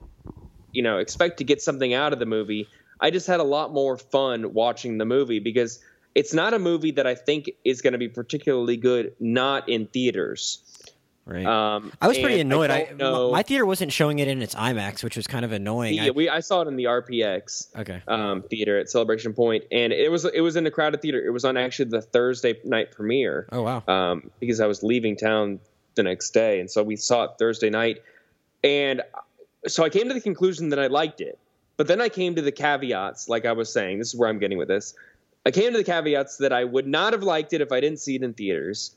you 0.74 0.82
know 0.82 0.98
expect 0.98 1.38
to 1.38 1.44
get 1.44 1.62
something 1.62 1.94
out 1.94 2.12
of 2.14 2.20
the 2.20 2.26
movie 2.26 2.68
i 3.00 3.10
just 3.10 3.28
had 3.28 3.40
a 3.40 3.44
lot 3.44 3.72
more 3.72 3.98
fun 3.98 4.54
watching 4.54 4.98
the 4.98 5.06
movie 5.06 5.40
because 5.40 5.80
it's 6.16 6.34
not 6.34 6.54
a 6.54 6.60
movie 6.60 6.92
that 6.92 7.08
i 7.08 7.16
think 7.16 7.52
is 7.64 7.82
going 7.82 7.94
to 7.94 8.00
be 8.00 8.10
particularly 8.10 8.76
good 8.76 9.16
not 9.20 9.70
in 9.70 9.86
theaters 9.88 10.60
Right. 11.26 11.46
um, 11.46 11.94
I 12.02 12.10
was 12.10 12.18
pretty 12.18 12.42
annoyed. 12.42 12.70
I, 12.70 12.84
don't 12.84 12.98
know- 12.98 13.32
my 13.32 13.44
theater 13.44 13.66
wasn't 13.66 13.94
showing 13.94 14.20
it 14.20 14.28
in 14.28 14.42
its 14.42 14.56
IMAX, 14.56 15.04
which 15.04 15.16
was 15.16 15.26
kind 15.26 15.46
of 15.46 15.54
annoying. 15.54 15.94
yeah, 15.94 16.10
we, 16.10 16.28
I 16.28 16.42
saw 16.42 16.62
it 16.62 16.68
in 16.68 16.76
the 16.76 16.84
rpx 16.86 17.68
okay. 17.78 18.02
um, 18.10 18.42
theater 18.44 18.78
at 18.78 18.90
Celebration 18.90 19.34
Pointe 19.34 19.64
and 19.72 19.94
it 19.94 20.12
was 20.12 20.26
it 20.26 20.42
was 20.42 20.58
in 20.58 20.66
a 20.66 20.72
crowded 20.72 21.02
theater 21.02 21.26
it 21.26 21.30
was 21.32 21.46
on 21.46 21.56
actually 21.56 21.90
the 21.90 22.02
thursday 22.02 22.60
night 22.66 22.92
premiere 22.92 23.48
Oh 23.54 23.62
wow. 23.62 23.84
um, 23.88 24.32
because 24.42 24.60
I 24.60 24.68
was 24.68 24.84
leaving 24.84 25.16
town 25.16 25.60
the 25.96 26.04
next 26.04 26.32
day, 26.32 26.60
and 26.60 26.70
so 26.70 26.84
we 26.84 26.96
saw 26.96 27.24
it 27.26 27.32
Thursday 27.40 27.70
night, 27.70 28.02
and 28.64 29.02
so 29.68 29.84
I 29.84 29.90
came 29.90 30.08
to 30.08 30.14
the 30.14 30.22
conclusion 30.22 30.70
that 30.70 30.80
I 30.80 30.88
liked 30.88 31.22
it, 31.22 31.38
but 31.78 31.88
then 31.88 32.02
I 32.02 32.10
came 32.10 32.36
to 32.36 32.42
the 32.42 32.52
caveats, 32.52 33.30
like 33.30 33.46
I 33.46 33.52
was 33.52 33.72
saying. 33.72 34.00
This 34.00 34.10
is 34.14 34.20
where 34.20 34.28
I'm 34.28 34.40
getting 34.40 34.58
with 34.58 34.68
this. 34.68 34.94
I 35.46 35.52
came 35.52 35.72
to 35.72 35.78
the 35.78 35.84
caveats 35.84 36.38
that 36.38 36.52
I 36.52 36.64
would 36.64 36.88
not 36.88 37.14
have 37.14 37.24
liked 37.24 37.54
it 37.54 37.62
if 37.62 37.72
I 37.72 37.80
didn't 37.80 38.00
see 38.00 38.16
it 38.16 38.24
in 38.24 38.34
theaters, 38.34 38.96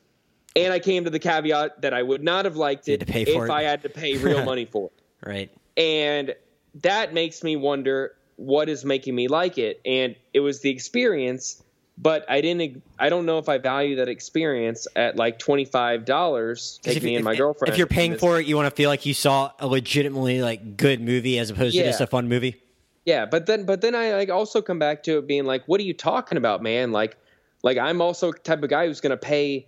and 0.56 0.72
I 0.72 0.78
came 0.80 1.04
to 1.04 1.10
the 1.10 1.18
caveat 1.20 1.82
that 1.82 1.92
I 1.94 2.02
would 2.02 2.22
not 2.24 2.44
have 2.46 2.56
liked 2.56 2.88
it 2.88 3.02
if 3.08 3.28
it. 3.28 3.50
I 3.50 3.62
had 3.62 3.82
to 3.82 3.88
pay 3.88 4.16
real 4.16 4.44
money 4.44 4.64
for 4.72 4.86
it 5.22 5.28
Right. 5.28 5.50
and 5.76 6.34
that 6.82 7.12
makes 7.14 7.42
me 7.44 7.54
wonder 7.56 8.14
what 8.36 8.68
is 8.68 8.84
making 8.84 9.14
me 9.14 9.28
like 9.28 9.56
it 9.58 9.80
and 9.86 10.14
it 10.34 10.40
was 10.40 10.60
the 10.60 10.68
experience 10.70 11.62
but 11.98 12.26
i 12.28 12.42
didn't 12.42 12.82
i 12.98 13.08
don't 13.08 13.24
know 13.24 13.38
if 13.38 13.48
i 13.48 13.56
value 13.56 13.96
that 13.96 14.08
experience 14.10 14.86
at 14.94 15.16
like 15.16 15.38
$25 15.38 16.04
'Cause 16.06 16.78
take 16.82 16.98
if 16.98 17.02
me 17.02 17.14
and 17.16 17.24
my 17.24 17.32
if- 17.32 17.38
girlfriend 17.38 17.72
If 17.72 17.78
you're 17.78 17.86
paying 17.86 18.16
for 18.16 18.38
it, 18.38 18.46
you 18.46 18.56
want 18.56 18.66
to 18.68 18.76
feel 18.76 18.90
like 18.90 19.06
you 19.06 19.14
saw 19.14 19.52
a 19.58 19.66
legitimately 19.66 20.42
like 20.42 20.76
good 20.76 21.00
movie 21.00 21.38
as 21.38 21.48
opposed 21.50 21.74
to 21.76 21.82
just 21.82 22.00
a 22.02 22.06
fun 22.06 22.28
movie. 22.28 22.56
yeah 23.06 23.24
but 23.24 23.46
then 23.46 23.64
but 23.64 23.80
then 23.80 23.94
i 23.94 24.12
like 24.14 24.28
also 24.28 24.60
come 24.60 24.78
back 24.78 25.02
to 25.04 25.18
it 25.18 25.26
being 25.26 25.44
like 25.46 25.62
what 25.66 25.80
are 25.80 25.84
you 25.84 25.94
talking 25.94 26.36
about 26.38 26.62
man 26.62 26.92
like 26.92 27.16
like 27.62 27.78
i'm 27.78 28.00
also 28.02 28.32
the 28.32 28.38
type 28.40 28.62
of 28.62 28.68
guy 28.68 28.86
who's 28.86 29.00
going 29.00 29.10
to 29.10 29.16
pay 29.16 29.66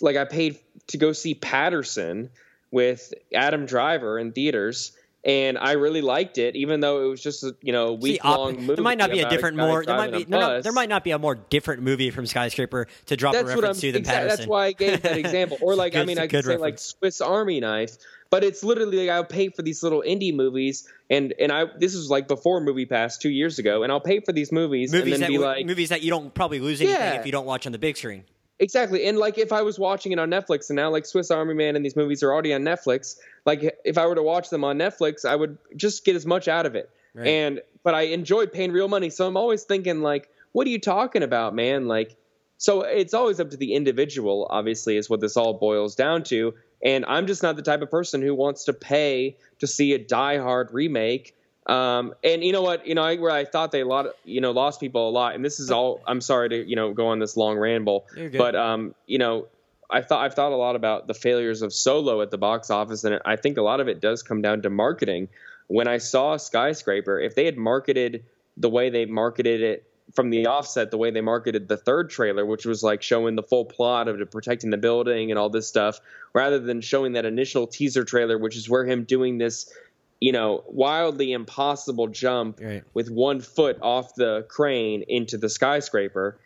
like 0.00 0.16
i 0.16 0.24
paid 0.24 0.58
to 0.88 0.96
go 0.98 1.12
see 1.12 1.34
Paterson 1.34 2.30
with 2.70 3.12
adam 3.34 3.66
driver 3.66 4.18
in 4.18 4.32
theaters 4.32 4.92
and 5.22 5.58
I 5.58 5.72
really 5.72 6.00
liked 6.00 6.38
it, 6.38 6.56
even 6.56 6.80
though 6.80 7.04
it 7.04 7.08
was 7.10 7.22
just 7.22 7.44
a 7.44 7.54
you 7.60 7.72
know 7.74 7.92
week 7.92 8.24
long 8.24 8.54
movie. 8.56 8.76
there 8.76 8.82
might 8.82 8.96
not 8.96 9.10
be 9.10 9.20
a 9.20 9.28
different 9.28 9.58
guy 9.58 9.66
more. 9.66 9.84
There 9.84 9.94
might 9.96 10.12
be 10.12 10.24
no, 10.26 10.40
no, 10.40 10.62
there 10.62 10.72
might 10.72 10.88
not 10.88 11.04
be 11.04 11.10
a 11.10 11.18
more 11.18 11.34
different 11.34 11.82
movie 11.82 12.10
from 12.10 12.24
Skyscraper 12.24 12.86
to 13.04 13.16
drop 13.16 13.34
that's 13.34 13.50
a 13.50 13.54
reference 13.54 13.80
to 13.82 13.92
than 13.92 14.00
exact- 14.00 14.16
Paterson. 14.16 14.38
That's 14.38 14.48
why 14.48 14.66
I 14.66 14.72
gave 14.72 15.02
that 15.02 15.18
example. 15.24 15.58
Or 15.60 15.74
like 15.74 15.94
I 15.94 16.04
mean, 16.06 16.16
a 16.16 16.22
I 16.22 16.26
could 16.26 16.44
good 16.44 16.44
say 16.46 16.56
like. 16.56 16.78
Swiss 16.78 17.20
Army 17.20 17.60
Knife, 17.60 17.98
but 18.30 18.44
it's 18.44 18.64
literally 18.64 18.96
like 19.06 19.10
I'll 19.10 19.24
pay 19.24 19.50
for 19.50 19.60
these 19.60 19.82
little 19.82 20.02
indie 20.06 20.34
movies, 20.34 20.88
and 21.10 21.34
and 21.38 21.52
I 21.52 21.66
this 21.78 21.94
was 21.94 22.08
like 22.08 22.26
before 22.26 22.62
Movie 22.62 22.86
Pass 22.86 23.18
two 23.18 23.28
years 23.28 23.58
ago, 23.58 23.82
and 23.82 23.92
I'll 23.92 24.00
pay 24.00 24.20
for 24.20 24.32
these 24.32 24.50
movies, 24.50 24.90
movies 24.90 25.12
and 25.12 25.22
that 25.22 25.26
then 25.26 25.32
be 25.32 25.36
w- 25.36 25.54
like 25.54 25.66
movies 25.66 25.90
that 25.90 26.00
you 26.00 26.08
don't 26.08 26.32
probably 26.32 26.60
lose 26.60 26.80
anything 26.80 26.98
Yeah. 26.98 27.20
if 27.20 27.26
you 27.26 27.32
don't 27.32 27.44
watch 27.44 27.66
on 27.66 27.72
the 27.72 27.78
big 27.78 27.98
screen. 27.98 28.24
Exactly, 28.60 29.04
and 29.06 29.18
like 29.18 29.38
if 29.38 29.52
I 29.52 29.62
was 29.62 29.78
watching 29.78 30.12
it 30.12 30.18
on 30.18 30.30
Netflix, 30.30 30.70
and 30.70 30.76
now 30.76 30.90
like 30.90 31.06
Swiss 31.06 31.30
Army 31.30 31.54
Man 31.54 31.74
and 31.74 31.84
these 31.84 31.96
movies 31.96 32.22
are 32.22 32.32
already 32.32 32.54
on 32.54 32.62
Netflix, 32.62 33.16
like 33.44 33.76
if 33.84 33.98
I 33.98 34.06
were 34.06 34.14
to 34.14 34.22
watch 34.22 34.50
them 34.50 34.62
on 34.62 34.78
Netflix, 34.78 35.24
I 35.24 35.34
would 35.34 35.58
just 35.76 36.04
get 36.04 36.14
as 36.14 36.26
much 36.26 36.46
out 36.46 36.66
of 36.66 36.74
it, 36.76 36.90
Right. 37.14 37.26
and 37.26 37.60
but 37.82 37.94
I 37.94 38.02
enjoyed 38.02 38.52
paying 38.52 38.70
real 38.72 38.88
money, 38.88 39.10
so 39.10 39.26
I'm 39.26 39.36
always 39.36 39.64
thinking 39.64 40.02
like, 40.02 40.28
what 40.52 40.66
are 40.66 40.70
you 40.70 40.78
talking 40.80 41.22
about, 41.22 41.54
man? 41.54 41.88
Like 41.88 42.16
so 42.60 42.82
it's 42.82 43.14
always 43.14 43.40
up 43.40 43.48
to 43.48 43.56
the 43.56 43.72
individual 43.74 44.46
obviously 44.50 44.98
is 44.98 45.08
what 45.08 45.20
this 45.20 45.34
all 45.34 45.54
boils 45.54 45.94
down 45.94 46.22
to 46.22 46.52
and 46.84 47.06
i'm 47.06 47.26
just 47.26 47.42
not 47.42 47.56
the 47.56 47.62
type 47.62 47.80
of 47.80 47.90
person 47.90 48.20
who 48.20 48.34
wants 48.34 48.64
to 48.64 48.74
pay 48.74 49.34
to 49.58 49.66
see 49.66 49.94
a 49.94 49.98
die 49.98 50.36
hard 50.36 50.68
remake 50.70 51.34
um, 51.70 52.14
and 52.24 52.42
you 52.42 52.52
know 52.52 52.62
what? 52.62 52.86
You 52.86 52.94
know 52.94 53.02
I, 53.02 53.16
where 53.16 53.30
i 53.30 53.44
thought 53.44 53.70
they 53.70 53.80
a 53.80 53.86
lot 53.86 54.06
you 54.24 54.40
know 54.40 54.50
lost 54.50 54.80
people 54.80 55.08
a 55.08 55.12
lot 55.12 55.34
and 55.34 55.44
this 55.44 55.60
is 55.60 55.70
all 55.70 56.00
i'm 56.06 56.20
sorry 56.20 56.48
to 56.48 56.68
you 56.68 56.76
know 56.76 56.92
go 56.92 57.08
on 57.08 57.18
this 57.18 57.36
long 57.36 57.56
ramble 57.58 58.06
but 58.38 58.56
um, 58.56 58.94
you 59.06 59.18
know 59.18 59.46
i 59.90 60.00
thought 60.00 60.24
i've 60.24 60.34
thought 60.34 60.52
a 60.52 60.56
lot 60.56 60.76
about 60.76 61.06
the 61.06 61.14
failures 61.14 61.62
of 61.62 61.72
solo 61.72 62.20
at 62.22 62.30
the 62.30 62.38
box 62.38 62.70
office 62.70 63.04
and 63.04 63.20
i 63.24 63.36
think 63.36 63.56
a 63.56 63.62
lot 63.62 63.80
of 63.80 63.88
it 63.88 64.00
does 64.00 64.22
come 64.22 64.42
down 64.42 64.62
to 64.62 64.70
marketing. 64.70 65.28
When 65.68 65.86
i 65.86 65.98
saw 65.98 66.36
skyscraper 66.36 67.20
if 67.20 67.34
they 67.34 67.44
had 67.44 67.56
marketed 67.56 68.24
the 68.56 68.68
way 68.68 68.90
they 68.90 69.06
marketed 69.06 69.62
it 69.62 69.86
from 70.14 70.30
the 70.30 70.46
offset 70.46 70.90
the 70.90 70.98
way 70.98 71.12
they 71.12 71.20
marketed 71.20 71.68
the 71.68 71.76
third 71.76 72.10
trailer 72.10 72.44
which 72.44 72.66
was 72.66 72.82
like 72.82 73.02
showing 73.02 73.36
the 73.36 73.44
full 73.44 73.64
plot 73.64 74.08
of 74.08 74.18
protecting 74.32 74.70
the 74.70 74.76
building 74.76 75.30
and 75.30 75.38
all 75.38 75.48
this 75.48 75.68
stuff 75.68 76.00
rather 76.32 76.58
than 76.58 76.80
showing 76.80 77.12
that 77.12 77.24
initial 77.24 77.68
teaser 77.68 78.04
trailer 78.04 78.36
which 78.36 78.56
is 78.56 78.68
where 78.68 78.84
him 78.84 79.04
doing 79.04 79.38
this 79.38 79.72
you 80.20 80.32
know 80.32 80.62
wildly 80.68 81.32
impossible 81.32 82.06
jump 82.08 82.60
Right. 82.60 82.84
with 82.94 83.10
one 83.10 83.40
foot 83.40 83.78
off 83.82 84.14
the 84.14 84.46
crane 84.48 85.02
into 85.08 85.38
the 85.38 85.48
skyscraper 85.48 86.38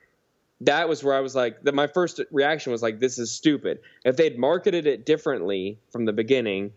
that 0.61 0.89
was 0.89 1.03
where 1.03 1.15
I 1.15 1.21
was 1.21 1.35
like, 1.35 1.63
that 1.65 1.75
my 1.75 1.89
first 1.89 2.21
reaction 2.31 2.73
was 2.73 2.81
like, 2.81 3.01
this 3.01 3.19
is 3.19 3.31
stupid. 3.31 3.81
If 4.05 4.17
they'd 4.17 4.39
marketed 4.39 4.87
it 4.87 5.05
differently 5.05 5.79
from 5.91 6.05
the 6.05 6.13
beginning, 6.13 6.73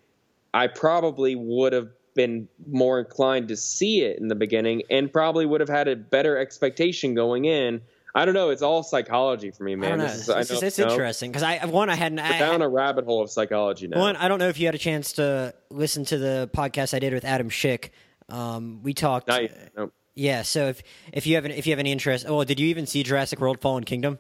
I 0.54 0.68
probably 0.68 1.36
would 1.36 1.74
have 1.74 1.89
been 2.16 2.50
more 2.70 3.00
inclined 3.00 3.48
to 3.50 3.56
see 3.56 4.01
it 4.01 4.20
in 4.20 4.27
the 4.27 4.36
beginning 4.36 4.82
and 4.89 5.13
probably 5.13 5.46
would 5.46 5.62
have 5.62 5.70
had 5.70 5.88
a 5.88 5.96
better 5.96 6.38
expectation 6.38 7.13
going 7.13 7.46
in. 7.46 7.82
I 8.18 8.26
don't 8.26 8.34
know. 8.34 8.50
It's 8.50 8.64
all 8.64 8.82
psychology 8.82 9.52
for 9.52 9.64
me, 9.64 9.74
I 9.74 9.76
man. 9.76 10.00
know. 10.00 10.06
This 10.06 10.16
is, 10.16 10.20
It's, 10.22 10.30
I 10.30 10.54
don't 10.56 10.64
it's 10.64 10.80
know. 10.80 10.90
interesting 10.90 11.30
because 11.30 11.44
I 11.44 11.64
one 11.68 11.90
I 11.92 11.96
hadn't. 11.96 12.18
I, 12.18 12.40
down 12.40 12.64
a 12.64 12.68
rabbit 12.68 13.06
hole 13.06 13.22
of 13.22 13.30
psychology 13.30 13.88
now. 13.88 14.00
One, 14.00 14.16
I 14.16 14.28
don't 14.28 14.40
know 14.40 14.50
if 14.50 14.60
you 14.60 14.66
had 14.66 14.74
a 14.74 14.80
chance 14.80 15.14
to 15.14 15.54
listen 15.70 16.04
to 16.06 16.18
the 16.18 16.50
podcast 16.52 16.96
I 16.96 17.00
did 17.00 17.14
with 17.14 17.26
Adam 17.26 17.50
Schick. 17.52 17.92
Um, 18.28 18.82
we 18.82 18.96
talked. 18.96 19.28
Not 19.28 19.44
yet. 19.44 19.72
No. 19.78 19.92
Yeah, 20.16 20.42
so 20.42 20.70
if 20.70 20.82
if 21.14 21.28
you 21.28 21.36
have 21.36 21.46
an, 21.46 21.52
if 21.52 21.68
you 21.68 21.74
have 21.74 21.80
any 21.80 21.92
interest, 21.92 22.26
oh, 22.28 22.44
did 22.44 22.60
you 22.60 22.68
even 22.70 22.88
see 22.88 23.04
Jurassic 23.04 23.40
World: 23.40 23.62
Fallen 23.62 23.84
Kingdom? 23.84 24.18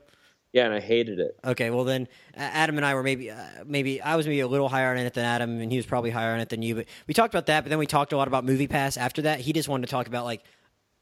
Yeah, 0.53 0.65
and 0.65 0.73
I 0.73 0.79
hated 0.79 1.19
it. 1.19 1.37
Okay, 1.43 1.71
well 1.71 1.83
then, 1.83 2.07
Adam 2.35 2.77
and 2.77 2.85
I 2.85 2.93
were 2.95 3.03
maybe, 3.03 3.29
uh, 3.29 3.37
maybe 3.65 4.01
I 4.01 4.15
was 4.15 4.25
maybe 4.25 4.39
a 4.39 4.47
little 4.47 4.69
higher 4.69 4.91
on 4.91 4.97
it 4.97 5.13
than 5.13 5.25
Adam, 5.25 5.59
and 5.59 5.71
he 5.71 5.77
was 5.77 5.85
probably 5.85 6.09
higher 6.09 6.33
on 6.33 6.39
it 6.39 6.49
than 6.49 6.61
you. 6.61 6.75
But 6.75 6.85
we 7.05 7.13
talked 7.13 7.33
about 7.33 7.47
that, 7.47 7.63
but 7.63 7.69
then 7.69 7.79
we 7.79 7.85
talked 7.85 8.13
a 8.13 8.17
lot 8.17 8.27
about 8.27 8.45
Movie 8.45 8.67
Pass 8.67 8.95
after 8.95 9.23
that. 9.23 9.39
He 9.39 9.53
just 9.53 9.67
wanted 9.67 9.87
to 9.87 9.91
talk 9.91 10.07
about 10.07 10.23
like 10.23 10.43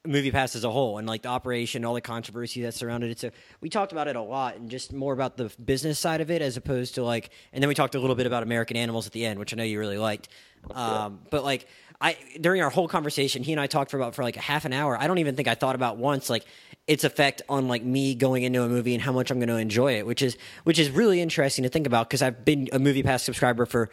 Movie 0.05 0.31
Pass 0.31 0.55
as 0.55 0.63
a 0.63 0.71
whole 0.71 0.97
and 0.97 1.07
like 1.07 1.21
the 1.23 1.29
operation, 1.29 1.85
all 1.85 1.93
the 1.93 2.01
controversy 2.01 2.61
that 2.63 2.73
surrounded 2.73 3.11
it. 3.11 3.19
So 3.19 3.31
we 3.61 3.69
talked 3.69 3.91
about 3.91 4.07
it 4.07 4.15
a 4.15 4.21
lot, 4.21 4.55
and 4.55 4.69
just 4.69 4.93
more 4.93 5.13
about 5.13 5.37
the 5.37 5.51
business 5.63 5.99
side 5.99 6.21
of 6.21 6.31
it 6.31 6.41
as 6.41 6.57
opposed 6.57 6.95
to 6.95 7.03
like. 7.03 7.29
And 7.53 7.61
then 7.63 7.67
we 7.67 7.75
talked 7.75 7.95
a 7.95 7.99
little 7.99 8.15
bit 8.15 8.27
about 8.27 8.43
American 8.43 8.77
Animals 8.77 9.07
at 9.07 9.13
the 9.13 9.25
end, 9.25 9.39
which 9.39 9.53
I 9.53 9.57
know 9.57 9.63
you 9.63 9.79
really 9.79 9.97
liked. 9.97 10.29
Um, 10.71 11.19
but 11.29 11.43
like 11.43 11.67
I 12.01 12.17
during 12.39 12.61
our 12.61 12.69
whole 12.69 12.87
conversation, 12.87 13.43
he 13.43 13.51
and 13.51 13.61
I 13.61 13.67
talked 13.67 13.91
for 13.91 13.97
about 13.97 14.15
for 14.15 14.23
like 14.23 14.37
a 14.37 14.41
half 14.41 14.65
an 14.65 14.73
hour. 14.73 14.97
I 14.97 15.07
don't 15.07 15.19
even 15.19 15.35
think 15.35 15.47
I 15.47 15.55
thought 15.55 15.75
about 15.75 15.97
once 15.97 16.29
like 16.29 16.45
its 16.87 17.03
effect 17.03 17.41
on 17.49 17.67
like 17.67 17.83
me 17.83 18.13
going 18.15 18.43
into 18.43 18.61
a 18.61 18.69
movie 18.69 18.93
and 18.93 19.01
how 19.01 19.11
much 19.11 19.31
I'm 19.31 19.39
going 19.39 19.49
to 19.49 19.57
enjoy 19.57 19.97
it, 19.97 20.05
which 20.05 20.21
is 20.21 20.37
which 20.63 20.79
is 20.79 20.91
really 20.91 21.21
interesting 21.21 21.63
to 21.63 21.69
think 21.69 21.87
about 21.87 22.09
because 22.09 22.21
I've 22.21 22.45
been 22.45 22.69
a 22.71 22.79
Movie 22.79 23.03
Pass 23.03 23.23
subscriber 23.23 23.65
for 23.65 23.89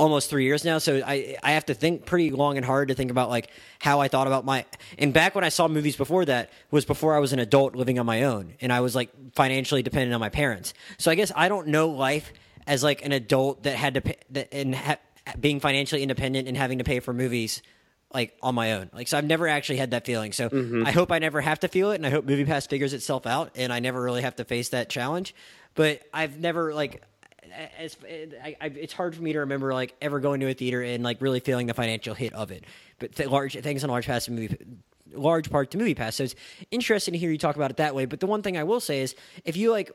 almost 0.00 0.30
three 0.30 0.44
years 0.44 0.64
now. 0.64 0.78
So 0.78 1.02
I 1.06 1.36
I 1.42 1.52
have 1.52 1.66
to 1.66 1.74
think 1.74 2.06
pretty 2.06 2.30
long 2.30 2.56
and 2.56 2.64
hard 2.64 2.88
to 2.88 2.94
think 2.94 3.10
about 3.10 3.28
like 3.28 3.50
how 3.78 4.00
I 4.00 4.08
thought 4.08 4.26
about 4.26 4.46
my 4.46 4.64
and 4.98 5.12
back 5.12 5.34
when 5.34 5.44
I 5.44 5.50
saw 5.50 5.68
movies 5.68 5.94
before 5.94 6.24
that 6.24 6.50
was 6.70 6.86
before 6.86 7.14
I 7.14 7.18
was 7.18 7.34
an 7.34 7.38
adult 7.38 7.76
living 7.76 7.98
on 7.98 8.06
my 8.06 8.24
own 8.24 8.54
and 8.62 8.72
I 8.72 8.80
was 8.80 8.94
like 8.94 9.10
financially 9.34 9.82
dependent 9.82 10.14
on 10.14 10.20
my 10.20 10.30
parents. 10.30 10.72
So 10.98 11.10
I 11.10 11.14
guess 11.16 11.30
I 11.36 11.48
don't 11.50 11.68
know 11.68 11.88
life 11.90 12.32
as 12.66 12.82
like 12.82 13.04
an 13.04 13.12
adult 13.12 13.64
that 13.64 13.76
had 13.76 13.94
to 13.94 14.00
pay 14.00 14.16
that 14.30 14.48
and 14.52 14.74
ha, 14.74 14.96
being 15.38 15.60
financially 15.60 16.02
independent 16.02 16.48
and 16.48 16.56
having 16.56 16.78
to 16.78 16.84
pay 16.84 17.00
for 17.00 17.12
movies 17.12 17.62
like 18.12 18.36
on 18.42 18.54
my 18.54 18.72
own. 18.72 18.88
Like 18.94 19.06
so 19.06 19.18
I've 19.18 19.26
never 19.26 19.46
actually 19.48 19.76
had 19.76 19.90
that 19.90 20.06
feeling. 20.06 20.32
So 20.32 20.48
Mm-hmm. 20.48 20.86
I 20.86 20.92
hope 20.92 21.12
I 21.12 21.18
never 21.18 21.42
have 21.42 21.60
to 21.60 21.68
feel 21.68 21.90
it 21.90 21.96
and 21.96 22.06
I 22.06 22.10
hope 22.10 22.24
Movie 22.24 22.46
Pass 22.46 22.66
figures 22.66 22.94
itself 22.94 23.26
out 23.26 23.52
and 23.54 23.70
I 23.70 23.80
never 23.80 24.00
really 24.00 24.22
have 24.22 24.36
to 24.36 24.44
face 24.44 24.70
that 24.70 24.88
challenge. 24.88 25.34
But 25.74 26.02
I've 26.12 26.40
never 26.40 26.72
like 26.74 27.02
as, 27.78 27.96
I, 28.42 28.56
I, 28.60 28.66
it's 28.66 28.92
hard 28.92 29.14
for 29.14 29.22
me 29.22 29.32
to 29.32 29.40
remember 29.40 29.72
like 29.72 29.94
ever 30.00 30.20
going 30.20 30.40
to 30.40 30.48
a 30.48 30.54
theater 30.54 30.82
and 30.82 31.02
like 31.02 31.20
really 31.20 31.40
feeling 31.40 31.66
the 31.66 31.74
financial 31.74 32.14
hit 32.14 32.32
of 32.34 32.50
it. 32.50 32.64
But 32.98 33.14
th- 33.16 33.28
large 33.28 33.58
thanks 33.60 33.82
in 33.82 33.90
large 33.90 34.06
pass 34.06 34.26
to 34.26 34.32
movie 34.32 34.56
large 35.12 35.50
part 35.50 35.70
to 35.72 35.78
movie 35.78 35.94
pass. 35.94 36.16
So 36.16 36.24
it's 36.24 36.34
interesting 36.70 37.12
to 37.12 37.18
hear 37.18 37.30
you 37.30 37.38
talk 37.38 37.56
about 37.56 37.70
it 37.70 37.78
that 37.78 37.94
way. 37.94 38.04
But 38.04 38.20
the 38.20 38.26
one 38.26 38.42
thing 38.42 38.56
I 38.56 38.64
will 38.64 38.80
say 38.80 39.00
is 39.00 39.14
if 39.44 39.56
you 39.56 39.70
like 39.72 39.90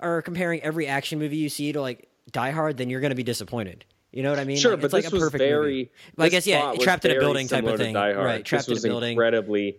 are 0.00 0.22
comparing 0.22 0.60
every 0.62 0.86
action 0.86 1.18
movie 1.18 1.36
you 1.36 1.48
see 1.48 1.72
to 1.72 1.80
like 1.80 2.08
Die 2.30 2.50
Hard, 2.50 2.76
then 2.76 2.90
you're 2.90 3.00
going 3.00 3.10
to 3.10 3.16
be 3.16 3.22
disappointed. 3.22 3.84
You 4.12 4.22
know 4.24 4.30
what 4.30 4.40
I 4.40 4.44
mean? 4.44 4.56
Sure, 4.56 4.72
Like, 4.72 4.80
but 4.80 4.84
it's 4.86 4.92
like 4.92 5.04
this 5.04 5.12
a 5.12 5.16
was 5.16 5.22
perfect 5.24 5.38
very. 5.42 5.60
movie. 5.72 5.90
Well, 6.16 6.26
I 6.26 6.30
guess 6.30 6.46
yeah, 6.46 6.74
trapped 6.80 7.04
in 7.04 7.16
a 7.16 7.20
building 7.20 7.46
type 7.46 7.64
of 7.64 7.78
thing, 7.78 7.94
right? 7.94 8.44
Trapped 8.44 8.66
this 8.66 8.74
was 8.74 8.84
in 8.84 8.90
a 8.90 8.94
building. 8.94 9.12
incredibly, 9.12 9.78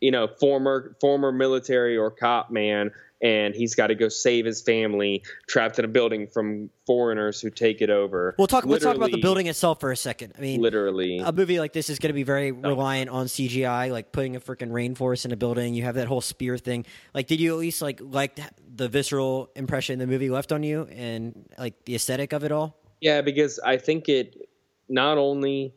you 0.00 0.10
know, 0.10 0.28
former 0.28 0.96
former 1.00 1.32
military 1.32 1.96
or 1.96 2.10
cop 2.10 2.50
man, 2.50 2.90
and 3.22 3.54
he's 3.54 3.74
got 3.74 3.86
to 3.88 3.94
go 3.94 4.08
save 4.08 4.44
his 4.44 4.60
family 4.60 5.22
trapped 5.48 5.78
in 5.78 5.84
a 5.84 5.88
building 5.88 6.26
from 6.26 6.70
foreigners 6.86 7.40
who 7.40 7.50
take 7.50 7.80
it 7.80 7.88
over. 7.88 8.34
We'll 8.38 8.46
talk. 8.46 8.66
Let's 8.66 8.84
talk 8.84 8.96
about 8.96 9.10
the 9.10 9.20
building 9.20 9.46
itself 9.46 9.80
for 9.80 9.90
a 9.90 9.96
second. 9.96 10.34
I 10.36 10.40
mean, 10.40 10.60
Literally, 10.60 11.18
a 11.18 11.32
movie 11.32 11.58
like 11.58 11.72
this 11.72 11.88
is 11.88 11.98
going 11.98 12.10
to 12.10 12.14
be 12.14 12.24
very 12.24 12.50
oh. 12.50 12.54
reliant 12.54 13.10
on 13.10 13.26
CGI, 13.26 13.90
like 13.90 14.12
putting 14.12 14.36
a 14.36 14.40
freaking 14.40 14.70
rainforest 14.70 15.24
in 15.24 15.32
a 15.32 15.36
building. 15.36 15.74
You 15.74 15.84
have 15.84 15.94
that 15.94 16.08
whole 16.08 16.20
spear 16.20 16.58
thing. 16.58 16.84
Like, 17.14 17.26
did 17.26 17.40
you 17.40 17.52
at 17.52 17.58
least 17.58 17.80
like 17.80 18.00
like 18.02 18.38
the 18.74 18.88
visceral 18.88 19.50
impression 19.56 19.98
the 19.98 20.06
movie 20.06 20.30
left 20.30 20.52
on 20.52 20.62
you, 20.62 20.84
and 20.84 21.48
like 21.58 21.84
the 21.84 21.94
aesthetic 21.94 22.32
of 22.32 22.44
it 22.44 22.52
all? 22.52 22.78
Yeah, 23.00 23.22
because 23.22 23.58
I 23.58 23.76
think 23.76 24.08
it 24.08 24.48
not 24.88 25.18
only, 25.18 25.74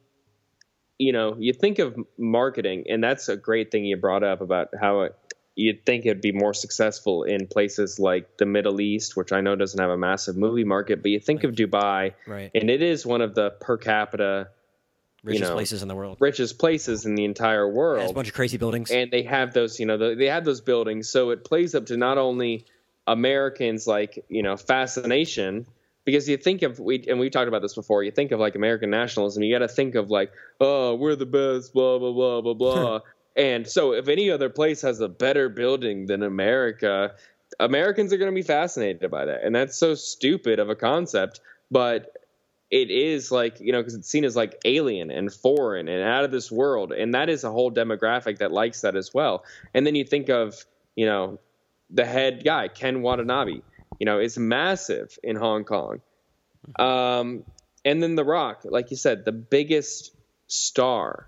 you 0.99 1.13
know, 1.13 1.35
you 1.39 1.53
think 1.53 1.79
of 1.79 1.95
marketing, 2.17 2.83
and 2.89 3.03
that's 3.03 3.29
a 3.29 3.37
great 3.37 3.71
thing 3.71 3.85
you 3.85 3.97
brought 3.97 4.21
up 4.23 4.41
about 4.41 4.67
how 4.79 5.01
it, 5.01 5.15
you'd 5.55 5.85
think 5.85 6.05
it'd 6.05 6.21
be 6.21 6.31
more 6.33 6.53
successful 6.53 7.23
in 7.23 7.47
places 7.47 7.99
like 7.99 8.37
the 8.37 8.45
Middle 8.45 8.79
East, 8.81 9.15
which 9.17 9.31
I 9.31 9.41
know 9.41 9.55
doesn't 9.55 9.79
have 9.79 9.89
a 9.89 9.97
massive 9.97 10.35
movie 10.37 10.63
market, 10.65 11.01
but 11.01 11.09
you 11.11 11.19
think 11.19 11.43
of 11.45 11.55
Dubai, 11.55 12.13
Right. 12.27 12.51
and 12.53 12.69
it 12.69 12.81
is 12.81 13.05
one 13.05 13.21
of 13.21 13.33
the 13.33 13.49
per 13.61 13.77
capita 13.77 14.49
Richest 15.23 15.49
know, 15.49 15.53
places 15.55 15.81
in 15.81 15.89
the 15.89 15.95
world. 15.95 16.15
richest 16.21 16.59
places 16.59 17.05
in 17.05 17.15
the 17.15 17.25
entire 17.25 17.67
Has 17.99 18.11
a 18.11 18.13
bunch 18.13 18.29
of 18.29 18.33
crazy 18.33 18.55
buildings. 18.57 18.89
and 18.89 19.11
they 19.11 19.23
have 19.23 19.53
those 19.53 19.77
you 19.77 19.85
know 19.85 19.97
the, 19.97 20.15
they 20.15 20.27
have 20.27 20.45
those 20.45 20.61
buildings 20.61 21.09
so 21.09 21.31
it 21.31 21.43
plays 21.43 21.75
up 21.75 21.87
to 21.87 21.97
not 21.97 22.17
only 22.17 22.65
americans 23.05 23.85
like 23.85 24.23
you 24.29 24.41
know 24.43 24.55
fascination 24.55 25.65
because 26.09 26.27
you 26.27 26.37
think 26.37 26.63
of 26.63 26.79
we 26.79 27.05
and 27.07 27.19
we 27.19 27.29
talked 27.29 27.47
about 27.47 27.61
this 27.61 27.75
before 27.75 28.03
you 28.03 28.11
think 28.11 28.31
of 28.31 28.39
like 28.39 28.55
american 28.55 28.89
nationalism 28.89 29.43
you 29.43 29.53
got 29.53 29.59
to 29.59 29.67
think 29.67 29.95
of 29.95 30.09
like 30.09 30.31
oh 30.59 30.95
we're 30.95 31.15
the 31.15 31.25
best 31.25 31.73
blah 31.73 31.99
blah 31.99 32.11
blah 32.11 32.41
blah 32.41 32.53
blah. 32.53 32.99
And 33.35 33.65
so 33.65 33.93
if 33.93 34.09
any 34.09 34.31
other 34.31 34.49
place 34.49 34.81
has 34.81 34.99
a 34.99 35.07
better 35.07 35.47
building 35.49 36.07
than 36.07 36.23
america 36.23 37.13
americans 37.59 38.11
are 38.11 38.17
going 38.17 38.31
to 38.31 38.35
be 38.35 38.41
fascinated 38.41 39.09
by 39.09 39.25
that. 39.25 39.43
And 39.43 39.55
that's 39.55 39.77
so 39.77 39.95
stupid 39.95 40.59
of 40.59 40.69
a 40.69 40.75
concept 40.75 41.39
but 41.71 42.17
it 42.71 42.91
is 42.91 43.31
like 43.31 43.59
you 43.59 43.71
know 43.71 43.79
because 43.79 43.95
it's 43.95 44.09
seen 44.09 44.25
as 44.25 44.35
like 44.35 44.59
alien 44.65 45.09
and 45.11 45.31
foreign 45.31 45.87
and 45.87 46.03
out 46.03 46.23
of 46.23 46.31
this 46.31 46.51
world. 46.51 46.91
And 46.91 47.13
that 47.13 47.29
is 47.29 47.43
a 47.43 47.51
whole 47.51 47.71
demographic 47.71 48.39
that 48.39 48.51
likes 48.51 48.81
that 48.81 48.95
as 48.95 49.13
well. 49.13 49.43
And 49.73 49.85
then 49.85 49.95
you 49.95 50.03
think 50.03 50.29
of 50.29 50.65
you 50.95 51.05
know 51.05 51.39
the 51.89 52.05
head 52.05 52.43
guy 52.43 52.67
ken 52.67 53.01
watanabe 53.01 53.61
you 53.99 54.05
know 54.05 54.19
is 54.19 54.37
massive 54.37 55.17
in 55.23 55.35
hong 55.35 55.63
kong 55.63 56.01
um, 56.77 57.43
and 57.85 58.03
then 58.03 58.15
the 58.15 58.23
rock 58.23 58.61
like 58.65 58.91
you 58.91 58.97
said 58.97 59.25
the 59.25 59.31
biggest 59.31 60.15
star 60.47 61.27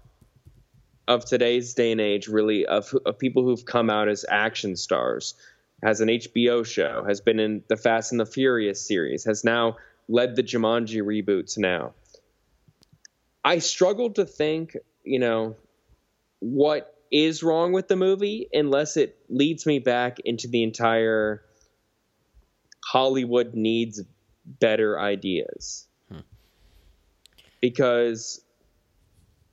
of 1.07 1.25
today's 1.25 1.73
day 1.73 1.91
and 1.91 2.01
age 2.01 2.27
really 2.27 2.65
of, 2.65 2.93
of 3.05 3.17
people 3.17 3.43
who've 3.43 3.65
come 3.65 3.89
out 3.89 4.07
as 4.07 4.25
action 4.29 4.75
stars 4.75 5.33
has 5.83 6.01
an 6.01 6.07
hbo 6.09 6.65
show 6.65 7.03
has 7.07 7.21
been 7.21 7.39
in 7.39 7.63
the 7.67 7.77
fast 7.77 8.11
and 8.11 8.19
the 8.19 8.25
furious 8.25 8.85
series 8.87 9.25
has 9.25 9.43
now 9.43 9.75
led 10.11 10.35
the 10.35 10.43
Jumanji 10.43 11.01
reboots 11.01 11.57
now. 11.57 11.93
I 13.43 13.59
struggle 13.59 14.11
to 14.11 14.25
think, 14.25 14.77
you 15.03 15.19
know, 15.19 15.55
what 16.39 16.95
is 17.11 17.43
wrong 17.43 17.71
with 17.71 17.87
the 17.87 17.95
movie 17.95 18.47
unless 18.53 18.97
it 18.97 19.17
leads 19.29 19.65
me 19.65 19.79
back 19.79 20.19
into 20.23 20.47
the 20.47 20.63
entire 20.63 21.43
Hollywood 22.91 23.53
needs 23.53 24.01
better 24.45 24.99
ideas. 24.99 25.87
Hmm. 26.11 26.19
Because 27.61 28.41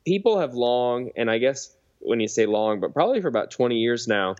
people 0.05 0.41
have 0.41 0.55
long, 0.55 1.11
and 1.17 1.31
I 1.31 1.39
guess 1.39 1.73
when 2.01 2.19
you 2.19 2.27
say 2.27 2.47
long, 2.47 2.81
but 2.81 2.93
probably 2.95 3.21
for 3.21 3.29
about 3.29 3.53
20 3.53 3.77
years 3.77 4.09
now, 4.09 4.35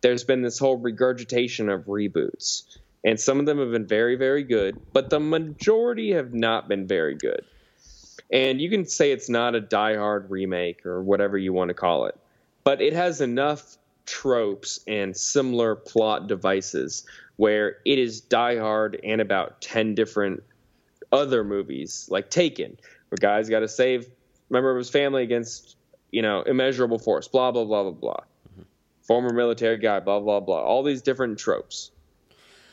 there's 0.00 0.24
been 0.24 0.40
this 0.40 0.58
whole 0.58 0.78
regurgitation 0.78 1.68
of 1.68 1.84
reboots. 1.84 2.62
And 3.04 3.20
some 3.20 3.38
of 3.38 3.44
them 3.44 3.58
have 3.58 3.70
been 3.70 3.86
very 3.86 4.16
very 4.16 4.42
good 4.42 4.80
but 4.92 5.08
the 5.08 5.20
majority 5.20 6.12
have 6.12 6.32
not 6.32 6.68
been 6.68 6.86
very 6.86 7.14
good. 7.14 7.44
And 8.32 8.60
you 8.60 8.70
can 8.70 8.86
say 8.86 9.12
it's 9.12 9.28
not 9.28 9.54
a 9.54 9.60
die 9.60 9.96
hard 9.96 10.30
remake 10.30 10.84
or 10.86 11.02
whatever 11.02 11.36
you 11.38 11.52
want 11.52 11.68
to 11.68 11.74
call 11.74 12.06
it 12.06 12.18
but 12.64 12.80
it 12.80 12.92
has 12.94 13.20
enough 13.20 13.76
tropes 14.04 14.80
and 14.86 15.16
similar 15.16 15.76
plot 15.76 16.26
devices 16.26 17.06
where 17.38 17.76
it 17.84 17.98
is 17.98 18.20
die 18.20 18.58
hard 18.58 19.00
and 19.02 19.20
about 19.20 19.62
10 19.62 19.94
different 19.94 20.42
other 21.10 21.42
movies 21.42 22.06
like 22.10 22.30
taken 22.30 22.76
where 23.08 23.16
guys 23.18 23.48
got 23.48 23.60
to 23.60 23.68
save 23.68 24.04
a 24.04 24.52
member 24.52 24.70
of 24.70 24.76
his 24.76 24.90
family 24.90 25.22
against 25.22 25.76
you 26.10 26.20
know 26.20 26.42
immeasurable 26.42 26.98
force 26.98 27.26
blah 27.26 27.50
blah 27.50 27.64
blah 27.64 27.84
blah 27.84 27.92
blah 27.92 28.12
mm-hmm. 28.12 28.62
former 29.00 29.32
military 29.32 29.78
guy 29.78 29.98
blah 30.00 30.20
blah 30.20 30.40
blah 30.40 30.60
all 30.60 30.82
these 30.82 31.00
different 31.00 31.38
tropes 31.38 31.90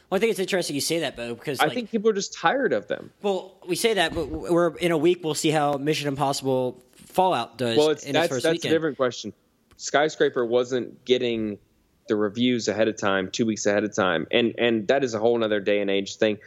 Well, 0.09 0.17
I 0.17 0.19
think 0.19 0.31
it's 0.31 0.39
interesting 0.39 0.75
you 0.75 0.81
say 0.81 0.99
that, 0.99 1.15
Bo, 1.15 1.35
because 1.35 1.59
I 1.59 1.69
think 1.69 1.89
people 1.89 2.09
are 2.09 2.13
just 2.13 2.33
tired 2.33 2.73
of 2.73 2.87
them. 2.87 3.11
well, 3.21 3.55
we 3.67 3.75
say 3.75 3.93
that, 3.95 4.13
but 4.13 4.27
we're 4.27 4.75
in 4.77 4.91
a 4.91 4.97
week. 4.97 5.23
We'll 5.23 5.33
see 5.33 5.49
how 5.49 5.73
Mission 5.73 6.07
Impossible 6.07 6.83
Fallout 6.93 7.57
does 7.57 7.77
Well, 7.77 7.89
it's 7.89 8.03
in 8.03 8.13
that's 8.13 8.25
its 8.25 8.33
first 8.33 8.43
that's 8.43 8.53
weekend. 8.55 8.71
a 8.71 8.75
different 8.75 8.97
question. 8.97 9.33
Skyscraper 9.77 10.45
wasn't 10.45 11.05
getting 11.05 11.57
the 12.07 12.15
reviews 12.15 12.67
ahead 12.67 12.87
of 12.87 12.97
time, 12.97 13.29
two 13.31 13.45
weeks 13.45 13.65
ahead 13.65 13.83
of 13.83 13.95
time, 13.95 14.27
and 14.31 14.53
and 14.57 14.87
that 14.87 15.03
is 15.03 15.13
a 15.13 15.19
whole 15.19 15.43
other 15.43 15.59
day 15.59 15.79
and 15.81 15.89
age 15.89 16.17
thing. 16.17 16.37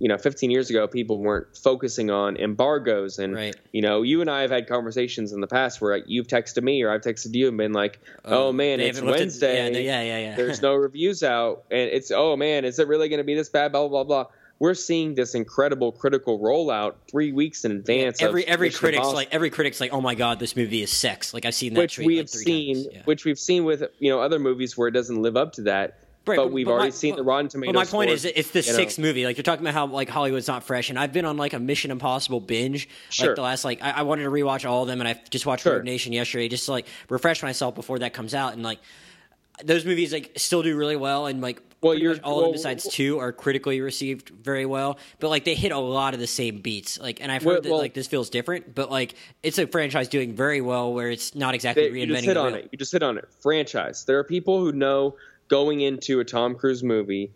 You 0.00 0.06
know, 0.06 0.16
15 0.16 0.52
years 0.52 0.70
ago, 0.70 0.86
people 0.86 1.18
weren't 1.18 1.56
focusing 1.56 2.08
on 2.08 2.36
embargoes, 2.36 3.18
and 3.18 3.34
Right. 3.34 3.56
you 3.72 3.82
know, 3.82 4.02
you 4.02 4.20
and 4.20 4.30
I 4.30 4.42
have 4.42 4.50
had 4.52 4.68
conversations 4.68 5.32
in 5.32 5.40
the 5.40 5.48
past 5.48 5.80
where 5.80 5.96
you've 5.96 6.28
texted 6.28 6.62
me 6.62 6.80
or 6.84 6.92
I've 6.92 7.00
texted 7.00 7.34
you 7.34 7.48
and 7.48 7.56
been 7.56 7.72
like, 7.72 7.98
"Oh, 8.24 8.48
oh 8.48 8.52
man, 8.52 8.78
it's 8.78 9.00
Wednesday, 9.00 9.56
yeah, 9.72 9.76
yeah, 9.76 10.02
yeah, 10.02 10.18
yeah. 10.30 10.36
there's 10.36 10.62
no 10.62 10.74
reviews 10.76 11.24
out, 11.24 11.64
and 11.72 11.90
it's 11.90 12.12
oh 12.12 12.36
man, 12.36 12.64
is 12.64 12.78
it 12.78 12.86
really 12.86 13.08
going 13.08 13.18
to 13.18 13.24
be 13.24 13.34
this 13.34 13.48
bad?" 13.48 13.72
Blah 13.72 13.88
blah 13.88 14.04
blah. 14.04 14.26
We're 14.60 14.74
seeing 14.74 15.14
this 15.14 15.34
incredible 15.34 15.92
critical 15.92 16.40
rollout 16.40 16.94
three 17.08 17.32
weeks 17.32 17.64
in 17.64 17.70
advance. 17.72 18.20
every 18.20 18.42
of 18.44 18.48
every 18.48 18.68
Mission 18.68 18.80
critic's 18.80 18.96
Impossible 18.98 19.16
like 19.16 19.28
every 19.32 19.50
critic's 19.50 19.80
like, 19.80 19.92
oh 19.92 20.00
my 20.00 20.14
god, 20.16 20.40
this 20.40 20.56
movie 20.56 20.82
is 20.82 20.90
sex. 20.90 21.32
Like 21.32 21.44
I've 21.44 21.54
seen 21.54 21.74
that 21.74 21.80
which 21.80 21.98
we 21.98 22.06
like, 22.06 22.16
have 22.18 22.30
three 22.30 22.44
seen. 22.44 22.86
Yeah. 22.90 23.02
which 23.04 23.24
we've 23.24 23.38
seen 23.38 23.64
with 23.64 23.84
you 23.98 24.10
know 24.10 24.20
other 24.20 24.38
movies 24.38 24.76
where 24.76 24.88
it 24.88 24.92
doesn't 24.92 25.20
live 25.22 25.36
up 25.36 25.52
to 25.54 25.62
that. 25.62 26.00
Right, 26.26 26.36
but, 26.36 26.52
we've 26.52 26.66
but 26.66 26.72
already 26.72 26.88
my- 26.88 26.90
seen 26.90 27.16
the 27.16 27.22
but- 27.22 27.28
Rotten 27.30 27.48
Tomatoes. 27.48 27.72
But 27.72 27.78
my 27.78 27.84
point 27.86 28.10
is, 28.10 28.24
it's 28.26 28.50
the 28.50 28.60
you 28.60 28.66
know. 28.72 28.76
sixth 28.76 28.98
movie. 28.98 29.24
Like 29.24 29.38
you're 29.38 29.44
talking 29.44 29.64
about 29.64 29.72
how 29.74 29.86
like 29.86 30.10
Hollywood's 30.10 30.48
not 30.48 30.62
fresh, 30.64 30.90
and 30.90 30.98
I've 30.98 31.12
been 31.12 31.24
on 31.24 31.36
like 31.38 31.54
a 31.54 31.58
Mission 31.58 31.90
Impossible 31.90 32.40
binge. 32.40 32.86
Sure. 33.08 33.28
Like 33.28 33.36
the 33.36 33.42
last 33.42 33.64
like 33.64 33.80
I, 33.80 33.90
I 33.92 34.02
wanted 34.02 34.24
to 34.24 34.30
rewatch 34.30 34.68
all 34.68 34.82
of 34.82 34.88
them, 34.88 35.00
and 35.00 35.08
I 35.08 35.18
just 35.30 35.46
watched 35.46 35.62
Sure. 35.62 35.74
Rogue 35.76 35.84
Nation 35.84 36.12
yesterday 36.12 36.48
just 36.48 36.66
to 36.66 36.72
like 36.72 36.86
refresh 37.08 37.42
myself 37.42 37.74
before 37.76 38.00
that 38.00 38.12
comes 38.12 38.34
out, 38.34 38.54
and 38.54 38.62
like. 38.62 38.80
Those 39.64 39.84
movies 39.84 40.12
like 40.12 40.32
still 40.36 40.62
do 40.62 40.76
really 40.76 40.96
well 40.96 41.26
and 41.26 41.40
like 41.40 41.60
Well, 41.80 41.94
you're- 41.94 42.18
all 42.20 42.38
of 42.40 42.44
them 42.46 42.52
besides 42.52 42.88
two 42.88 43.18
are 43.18 43.32
critically 43.32 43.80
received 43.80 44.28
very 44.30 44.66
well 44.66 44.98
but 45.20 45.28
like 45.30 45.44
they 45.44 45.54
hit 45.54 45.72
a 45.72 45.78
lot 45.78 46.14
of 46.14 46.20
the 46.20 46.26
same 46.26 46.60
beats 46.60 46.98
like 47.00 47.20
and 47.20 47.30
i've 47.32 47.42
heard 47.42 47.52
Well- 47.54 47.60
that 47.62 47.70
well- 47.70 47.78
like 47.80 47.94
this 47.94 48.06
feels 48.06 48.30
different 48.30 48.74
but 48.74 48.90
like 48.90 49.14
it's 49.42 49.58
a 49.58 49.66
franchise 49.66 50.08
doing 50.08 50.34
very 50.34 50.60
well 50.60 50.92
where 50.92 51.10
it's 51.10 51.34
not 51.34 51.54
exactly 51.54 51.90
They- 51.90 52.00
you 52.00 52.06
just 52.06 52.24
hit 52.24 52.34
the 52.34 52.40
on 52.40 52.54
it. 52.54 52.68
You 52.72 52.78
just 52.78 52.92
hit 52.92 53.02
on 53.02 53.18
it. 53.18 53.24
Franchise. 53.40 54.04
There 54.04 54.18
are 54.18 54.24
people 54.24 54.60
who 54.60 54.72
know 54.72 55.16
going 55.48 55.80
into 55.80 56.20
a 56.20 56.24
Tom 56.24 56.54
Cruise 56.54 56.82
movie 56.82 57.32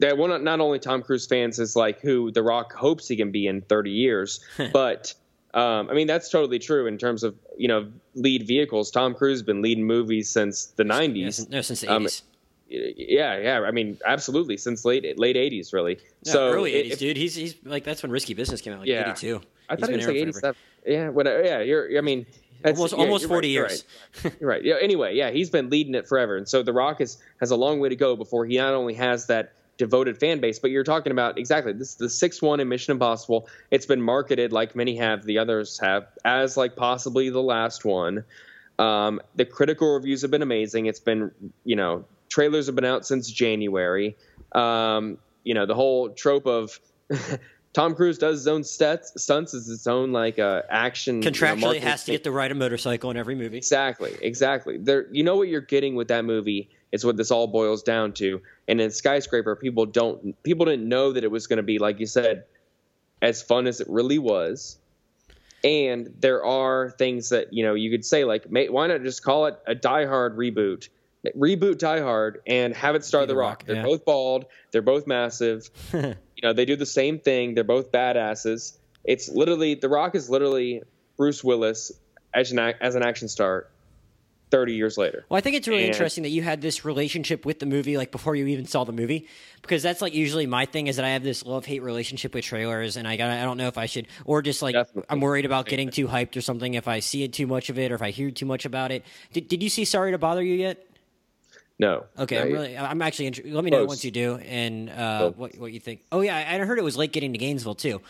that 0.00 0.18
well, 0.18 0.28
not, 0.28 0.42
not 0.42 0.60
only 0.60 0.78
Tom 0.78 1.02
Cruise 1.02 1.26
fans 1.26 1.58
is 1.58 1.76
like 1.76 2.00
who 2.00 2.30
The 2.32 2.42
Rock 2.42 2.72
hopes 2.72 3.06
he 3.08 3.16
can 3.16 3.30
be 3.30 3.46
in 3.46 3.60
30 3.62 3.90
years, 3.90 4.40
but 4.72 5.14
um, 5.54 5.88
I 5.88 5.94
mean 5.94 6.06
that's 6.06 6.28
totally 6.28 6.58
true 6.58 6.86
in 6.86 6.98
terms 6.98 7.22
of 7.22 7.34
you 7.56 7.68
know 7.68 7.86
lead 8.14 8.46
vehicles. 8.46 8.90
Tom 8.90 9.14
Cruise 9.14 9.38
has 9.38 9.42
been 9.42 9.62
leading 9.62 9.84
movies 9.84 10.28
since 10.28 10.66
the 10.66 10.84
90s. 10.84 11.16
Yeah, 11.16 11.30
since, 11.30 11.48
no, 11.48 11.60
since 11.62 11.80
the 11.80 11.88
Um, 11.88 12.04
80s 12.04 12.22
yeah, 12.68 13.38
yeah. 13.38 13.60
I 13.60 13.70
mean, 13.70 13.98
absolutely 14.04 14.56
since 14.56 14.84
late 14.84 15.18
late 15.18 15.36
80s, 15.36 15.72
really. 15.72 15.98
No, 16.26 16.32
so 16.32 16.52
early 16.52 16.74
it- 16.74 16.86
80s 16.86 16.92
if- 16.92 16.98
dude 16.98 17.16
he's 17.16 17.34
he's 17.34 17.54
like 17.64 17.84
that's 17.84 18.02
when 18.02 18.10
risky 18.10 18.34
business 18.34 18.60
came 18.60 18.72
out 18.72 18.80
like 18.80 18.88
Yeah. 18.88 19.02
82 19.12 19.40
I 19.68 19.74
He's 19.76 19.80
thought 19.80 19.90
it 19.90 19.96
was 19.96 20.06
like 20.06 20.16
87. 20.16 20.54
Yeah, 20.86 21.08
whatever. 21.08 21.42
Yeah, 21.42 21.60
you're. 21.60 21.96
I 21.96 22.02
mean, 22.02 22.26
that's, 22.62 22.76
almost 22.78 22.92
yeah, 22.94 23.00
almost 23.00 23.22
you're 23.22 23.28
40 23.28 23.48
right, 23.48 23.52
you're 23.54 23.62
years 23.68 23.84
right. 24.24 24.34
You're 24.40 24.50
right. 24.50 24.62
Yeah. 24.64 24.74
Anyway, 24.82 25.14
yeah, 25.14 25.30
he's 25.30 25.48
been 25.48 25.70
leading 25.70 25.94
it 25.94 26.06
forever, 26.06 26.36
and 26.36 26.46
so 26.46 26.62
The 26.62 26.72
Rock 26.74 27.00
is 27.00 27.16
has 27.40 27.50
a 27.50 27.56
long 27.56 27.80
way 27.80 27.88
to 27.88 27.96
go 27.96 28.14
before 28.16 28.44
he 28.44 28.58
not 28.58 28.74
only 28.74 28.92
has 28.94 29.26
that 29.28 29.52
devoted 29.76 30.18
fan 30.18 30.40
base, 30.40 30.58
but 30.58 30.70
you're 30.70 30.84
talking 30.84 31.12
about 31.12 31.38
exactly 31.38 31.72
this 31.72 31.90
is 31.90 31.94
the 31.96 32.10
sixth 32.10 32.42
one 32.42 32.60
in 32.60 32.68
Mission 32.68 32.92
Impossible. 32.92 33.48
It's 33.70 33.86
been 33.86 34.02
marketed 34.02 34.52
like 34.52 34.76
many 34.76 34.96
have, 34.96 35.24
the 35.24 35.38
others 35.38 35.78
have, 35.80 36.06
as 36.24 36.56
like 36.56 36.76
possibly 36.76 37.30
the 37.30 37.42
last 37.42 37.84
one. 37.84 38.24
Um, 38.78 39.20
the 39.36 39.44
critical 39.44 39.94
reviews 39.94 40.22
have 40.22 40.30
been 40.30 40.42
amazing. 40.42 40.86
It's 40.86 41.00
been 41.00 41.30
you 41.64 41.76
know 41.76 42.04
trailers 42.28 42.66
have 42.66 42.74
been 42.74 42.84
out 42.84 43.06
since 43.06 43.30
January. 43.30 44.16
Um, 44.52 45.18
you 45.44 45.54
know 45.54 45.66
the 45.66 45.74
whole 45.74 46.10
trope 46.10 46.46
of. 46.46 46.78
Tom 47.74 47.96
Cruise 47.96 48.18
does 48.18 48.38
his 48.38 48.46
own 48.46 48.62
stunts, 48.62 49.20
stunts 49.20 49.52
as 49.52 49.68
its 49.68 49.88
own 49.88 50.12
like 50.12 50.38
uh, 50.38 50.62
action. 50.70 51.16
you 51.16 51.22
know, 51.22 51.30
contractually 51.32 51.80
has 51.80 52.04
to 52.04 52.12
get 52.12 52.22
to 52.22 52.30
ride 52.30 52.52
a 52.52 52.54
motorcycle 52.54 53.10
in 53.10 53.16
every 53.16 53.34
movie 53.34 53.56
Exactly, 53.56 54.16
exactly. 54.22 54.78
There, 54.78 55.08
you 55.10 55.24
know 55.24 55.34
what 55.34 55.48
you're 55.48 55.60
getting 55.60 55.96
with 55.96 56.06
that 56.06 56.24
movie 56.24 56.70
is 56.94 57.04
what 57.04 57.16
this 57.16 57.32
all 57.32 57.48
boils 57.48 57.82
down 57.82 58.12
to. 58.12 58.40
And 58.68 58.80
in 58.80 58.92
Skyscraper, 58.92 59.56
people 59.56 59.84
don't, 59.84 60.40
people 60.44 60.64
didn't 60.64 60.88
know 60.88 61.12
that 61.12 61.24
it 61.24 61.30
was 61.30 61.48
going 61.48 61.56
to 61.56 61.64
be 61.64 61.80
like 61.80 61.98
you 61.98 62.06
said, 62.06 62.44
as 63.20 63.42
fun 63.42 63.66
as 63.66 63.80
it 63.80 63.88
really 63.90 64.18
was. 64.18 64.78
And 65.64 66.14
there 66.20 66.44
are 66.44 66.90
things 66.90 67.30
that 67.30 67.52
you 67.52 67.64
know 67.64 67.74
you 67.74 67.90
could 67.90 68.04
say 68.04 68.24
like, 68.24 68.48
may, 68.48 68.68
why 68.68 68.86
not 68.86 69.02
just 69.02 69.24
call 69.24 69.46
it 69.46 69.58
a 69.66 69.74
Die 69.74 70.06
Hard 70.06 70.36
reboot? 70.36 70.88
Reboot 71.36 71.78
Die 71.78 72.00
Hard 72.00 72.42
and 72.46 72.76
have 72.76 72.94
it 72.94 73.04
star 73.04 73.22
The 73.22 73.28
The 73.28 73.36
Rock. 73.36 73.48
Rock, 73.48 73.64
They're 73.66 73.76
yeah. 73.76 73.82
both 73.82 74.04
bald. 74.04 74.44
They're 74.70 74.82
both 74.82 75.08
massive. 75.08 75.68
you 75.92 76.14
know, 76.42 76.52
they 76.52 76.64
do 76.64 76.76
the 76.76 76.86
same 76.86 77.18
thing. 77.18 77.54
They're 77.54 77.64
both 77.64 77.90
badasses. 77.90 78.76
It's 79.02 79.28
literally 79.28 79.74
The 79.74 79.88
Rock 79.88 80.14
is 80.14 80.30
literally 80.30 80.82
Bruce 81.16 81.42
Willis 81.42 81.90
as 82.32 82.52
an 82.52 82.58
as 82.58 82.94
an 82.94 83.02
action 83.02 83.28
star. 83.28 83.66
Thirty 84.54 84.74
years 84.74 84.96
later, 84.96 85.24
Well, 85.28 85.36
I 85.36 85.40
think 85.40 85.56
it's 85.56 85.66
really 85.66 85.84
And- 85.84 85.92
interesting 85.92 86.22
that 86.22 86.30
you 86.30 86.42
had 86.42 86.60
this 86.62 86.84
relationship 86.84 87.44
with 87.44 87.58
the 87.58 87.66
movie 87.66 87.96
like 87.96 88.10
before 88.12 88.36
you 88.36 88.46
even 88.46 88.66
saw 88.66 88.84
the 88.84 88.92
movie, 88.92 89.26
because 89.62 89.82
that's 89.82 90.00
like 90.00 90.14
usually 90.14 90.46
my 90.46 90.64
thing 90.66 90.86
is 90.86 90.96
that 90.96 91.04
I 91.04 91.10
have 91.10 91.22
this 91.24 91.44
love 91.44 91.64
hate 91.64 91.82
relationship 91.82 92.34
with 92.34 92.44
trailers, 92.44 92.96
and 92.96 93.08
I 93.08 93.16
got 93.16 93.30
I 93.30 93.42
don't 93.42 93.56
know 93.58 93.68
if 93.68 93.78
I 93.78 93.86
should 93.86 94.06
or 94.24 94.42
just 94.42 94.62
like 94.62 94.74
Definitely. 94.74 95.04
I'm 95.10 95.20
worried 95.20 95.44
about 95.44 95.66
getting 95.66 95.90
too 95.90 96.06
hyped 96.06 96.36
or 96.36 96.40
something 96.40 96.74
if 96.74 96.86
I 96.88 97.00
see 97.00 97.22
it 97.24 97.32
too 97.32 97.46
much 97.46 97.68
of 97.70 97.78
it 97.78 97.90
or 97.90 97.96
if 97.96 98.02
I 98.02 98.10
hear 98.10 98.30
too 98.30 98.46
much 98.46 98.64
about 98.64 98.92
it. 98.92 99.04
Did 99.32 99.48
Did 99.48 99.62
you 99.62 99.68
see 99.68 99.84
Sorry 99.84 100.12
to 100.12 100.18
Bother 100.18 100.42
You 100.42 100.54
yet? 100.54 100.86
no. 101.78 102.04
Okay, 102.18 102.38
I'm 102.40 102.52
really 102.52 102.78
I'm 102.78 103.02
actually 103.02 103.26
inter- 103.26 103.42
let 103.46 103.64
me 103.64 103.70
know 103.70 103.78
Close. 103.78 103.88
once 103.88 104.04
you 104.04 104.10
do 104.10 104.36
and 104.36 104.90
uh, 104.90 105.30
what 105.32 105.56
what 105.58 105.72
you 105.72 105.80
think. 105.80 106.02
Oh 106.12 106.20
yeah, 106.20 106.36
I, 106.36 106.54
I 106.54 106.58
heard 106.58 106.78
it 106.78 106.84
was 106.84 106.96
late 106.96 107.12
getting 107.12 107.32
to 107.32 107.38
Gainesville 107.38 107.74
too, 107.74 108.00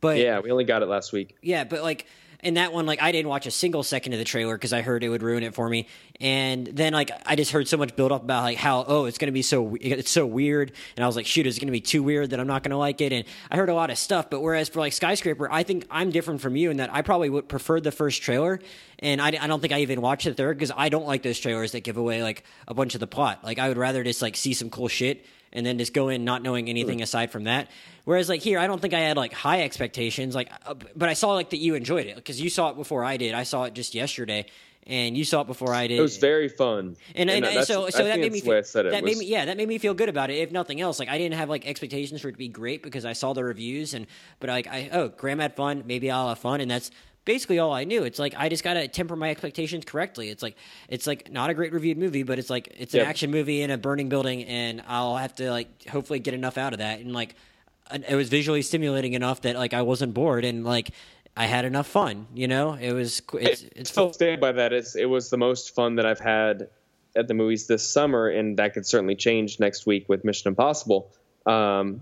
but 0.00 0.18
yeah, 0.18 0.40
we 0.40 0.50
only 0.50 0.64
got 0.64 0.82
it 0.82 0.86
last 0.88 1.12
week. 1.12 1.36
yeah, 1.40 1.64
but 1.64 1.82
like 1.82 2.06
in 2.44 2.54
that 2.54 2.72
one, 2.72 2.84
like 2.84 3.02
I 3.02 3.10
didn't 3.10 3.28
watch 3.28 3.46
a 3.46 3.50
single 3.50 3.82
second 3.82 4.12
of 4.12 4.18
the 4.18 4.24
trailer 4.24 4.54
because 4.54 4.72
I 4.72 4.82
heard 4.82 5.02
it 5.02 5.08
would 5.08 5.22
ruin 5.22 5.42
it 5.42 5.54
for 5.54 5.68
me. 5.68 5.88
And 6.20 6.66
then 6.66 6.92
like 6.92 7.10
I 7.26 7.36
just 7.36 7.50
heard 7.50 7.66
so 7.66 7.76
much 7.76 7.96
build 7.96 8.12
up 8.12 8.22
about 8.22 8.42
like 8.42 8.58
how 8.58 8.84
oh 8.86 9.06
it's 9.06 9.18
gonna 9.18 9.32
be 9.32 9.42
so 9.42 9.76
it's 9.80 10.10
so 10.10 10.26
weird, 10.26 10.72
and 10.96 11.02
I 11.02 11.06
was 11.06 11.16
like 11.16 11.26
shoot 11.26 11.46
it's 11.46 11.58
gonna 11.58 11.72
be 11.72 11.80
too 11.80 12.02
weird 12.02 12.30
that 12.30 12.38
I'm 12.40 12.46
not 12.46 12.62
gonna 12.62 12.78
like 12.78 13.00
it. 13.00 13.12
And 13.12 13.24
I 13.50 13.56
heard 13.56 13.70
a 13.70 13.74
lot 13.74 13.90
of 13.90 13.98
stuff, 13.98 14.30
but 14.30 14.40
whereas 14.40 14.68
for 14.68 14.78
like 14.78 14.92
Skyscraper, 14.92 15.50
I 15.50 15.62
think 15.62 15.86
I'm 15.90 16.10
different 16.10 16.42
from 16.42 16.54
you 16.54 16.70
in 16.70 16.76
that 16.76 16.92
I 16.92 17.02
probably 17.02 17.30
would 17.30 17.48
prefer 17.48 17.80
the 17.80 17.90
first 17.90 18.22
trailer, 18.22 18.60
and 18.98 19.20
I, 19.20 19.28
I 19.28 19.46
don't 19.46 19.60
think 19.60 19.72
I 19.72 19.80
even 19.80 20.02
watched 20.02 20.26
the 20.26 20.34
third 20.34 20.58
because 20.58 20.72
I 20.76 20.90
don't 20.90 21.06
like 21.06 21.22
those 21.22 21.40
trailers 21.40 21.72
that 21.72 21.80
give 21.80 21.96
away 21.96 22.22
like 22.22 22.44
a 22.68 22.74
bunch 22.74 22.94
of 22.94 23.00
the 23.00 23.06
plot. 23.06 23.42
Like 23.42 23.58
I 23.58 23.68
would 23.68 23.78
rather 23.78 24.04
just 24.04 24.20
like 24.20 24.36
see 24.36 24.52
some 24.52 24.70
cool 24.70 24.88
shit 24.88 25.24
and 25.54 25.64
then 25.64 25.78
just 25.78 25.94
go 25.94 26.08
in 26.08 26.24
not 26.24 26.42
knowing 26.42 26.68
anything 26.68 27.00
aside 27.02 27.30
from 27.30 27.44
that. 27.44 27.70
Whereas 28.04 28.28
like 28.28 28.42
here, 28.42 28.58
I 28.58 28.66
don't 28.66 28.80
think 28.82 28.92
I 28.92 29.00
had 29.00 29.16
like 29.16 29.32
high 29.32 29.62
expectations. 29.62 30.34
Like, 30.34 30.50
uh, 30.66 30.74
but 30.94 31.08
I 31.08 31.14
saw 31.14 31.32
like 31.34 31.50
that 31.50 31.58
you 31.58 31.74
enjoyed 31.74 32.06
it 32.06 32.16
because 32.16 32.40
you 32.40 32.50
saw 32.50 32.70
it 32.70 32.76
before 32.76 33.04
I 33.04 33.16
did. 33.16 33.34
I 33.34 33.44
saw 33.44 33.64
it 33.64 33.72
just 33.74 33.94
yesterday, 33.94 34.46
and 34.86 35.16
you 35.16 35.24
saw 35.24 35.40
it 35.42 35.46
before 35.46 35.72
I 35.72 35.86
did. 35.86 35.98
It 35.98 36.02
was 36.02 36.18
very 36.18 36.48
fun, 36.48 36.96
and, 37.14 37.30
and, 37.30 37.44
that's- 37.44 37.68
so 37.68 37.86
I 37.86 37.90
so 37.90 38.04
that 38.04 38.18
made 38.20 38.32
me 38.32 38.40
that's 38.40 38.44
the 38.44 38.50
way 38.50 38.58
I 38.58 38.62
feel, 38.62 38.90
that 38.90 39.02
was- 39.02 39.12
made 39.12 39.18
me 39.18 39.26
yeah 39.26 39.44
that 39.46 39.56
made 39.56 39.68
me 39.68 39.78
feel 39.78 39.94
good 39.94 40.08
about 40.10 40.28
it. 40.30 40.34
If 40.38 40.50
nothing 40.52 40.80
else, 40.80 40.98
like 40.98 41.08
I 41.08 41.16
didn't 41.16 41.38
have 41.38 41.48
like 41.48 41.66
expectations 41.66 42.20
for 42.20 42.28
it 42.28 42.32
to 42.32 42.38
be 42.38 42.48
great 42.48 42.82
because 42.82 43.04
I 43.06 43.14
saw 43.14 43.32
the 43.32 43.44
reviews 43.44 43.94
and 43.94 44.06
but 44.40 44.50
like 44.50 44.66
I 44.66 44.90
oh 44.92 45.08
Graham 45.08 45.38
had 45.38 45.56
fun, 45.56 45.84
maybe 45.86 46.10
I'll 46.10 46.28
have 46.28 46.38
fun, 46.40 46.60
and 46.60 46.70
that's 46.70 46.90
basically 47.24 47.58
all 47.58 47.72
I 47.72 47.84
knew. 47.84 48.04
It's 48.04 48.18
like 48.18 48.34
I 48.36 48.48
just 48.48 48.64
gotta 48.64 48.86
temper 48.88 49.16
my 49.16 49.30
expectations 49.30 49.84
correctly. 49.84 50.28
It's 50.30 50.42
like 50.42 50.56
it's 50.88 51.06
like 51.06 51.30
not 51.30 51.50
a 51.50 51.54
great 51.54 51.72
reviewed 51.72 51.98
movie, 51.98 52.22
but 52.22 52.38
it's 52.38 52.50
like 52.50 52.74
it's 52.76 52.94
an 52.94 53.00
Yep. 53.00 53.08
action 53.08 53.30
movie 53.30 53.62
in 53.62 53.70
a 53.70 53.78
burning 53.78 54.08
building, 54.08 54.44
and 54.44 54.82
I'll 54.86 55.16
have 55.16 55.34
to 55.36 55.50
like 55.50 55.86
hopefully 55.88 56.18
get 56.18 56.34
enough 56.34 56.58
out 56.58 56.72
of 56.72 56.78
that 56.80 57.00
and 57.00 57.12
like 57.12 57.34
it 57.92 58.14
was 58.14 58.28
visually 58.30 58.62
stimulating 58.62 59.12
enough 59.12 59.42
that 59.42 59.56
like 59.56 59.74
I 59.74 59.82
wasn't 59.82 60.14
bored 60.14 60.44
and 60.44 60.64
like 60.64 60.90
I 61.36 61.46
had 61.46 61.64
enough 61.64 61.86
fun. 61.86 62.26
You 62.34 62.48
know, 62.48 62.74
it 62.74 62.92
was 62.92 63.20
it's 63.34 63.62
it's 63.74 63.90
still 63.90 64.12
stand 64.12 64.40
by 64.40 64.52
that. 64.52 64.72
It's, 64.72 64.96
it 64.96 65.06
was 65.06 65.30
the 65.30 65.36
most 65.36 65.74
fun 65.74 65.96
that 65.96 66.06
I've 66.06 66.20
had 66.20 66.68
at 67.16 67.28
the 67.28 67.34
movies 67.34 67.66
this 67.66 67.88
summer, 67.88 68.28
and 68.28 68.56
that 68.56 68.72
could 68.74 68.86
certainly 68.86 69.14
change 69.16 69.60
next 69.60 69.86
week 69.86 70.08
with 70.08 70.24
Mission 70.24 70.48
Impossible. 70.48 71.10
Um, 71.46 72.00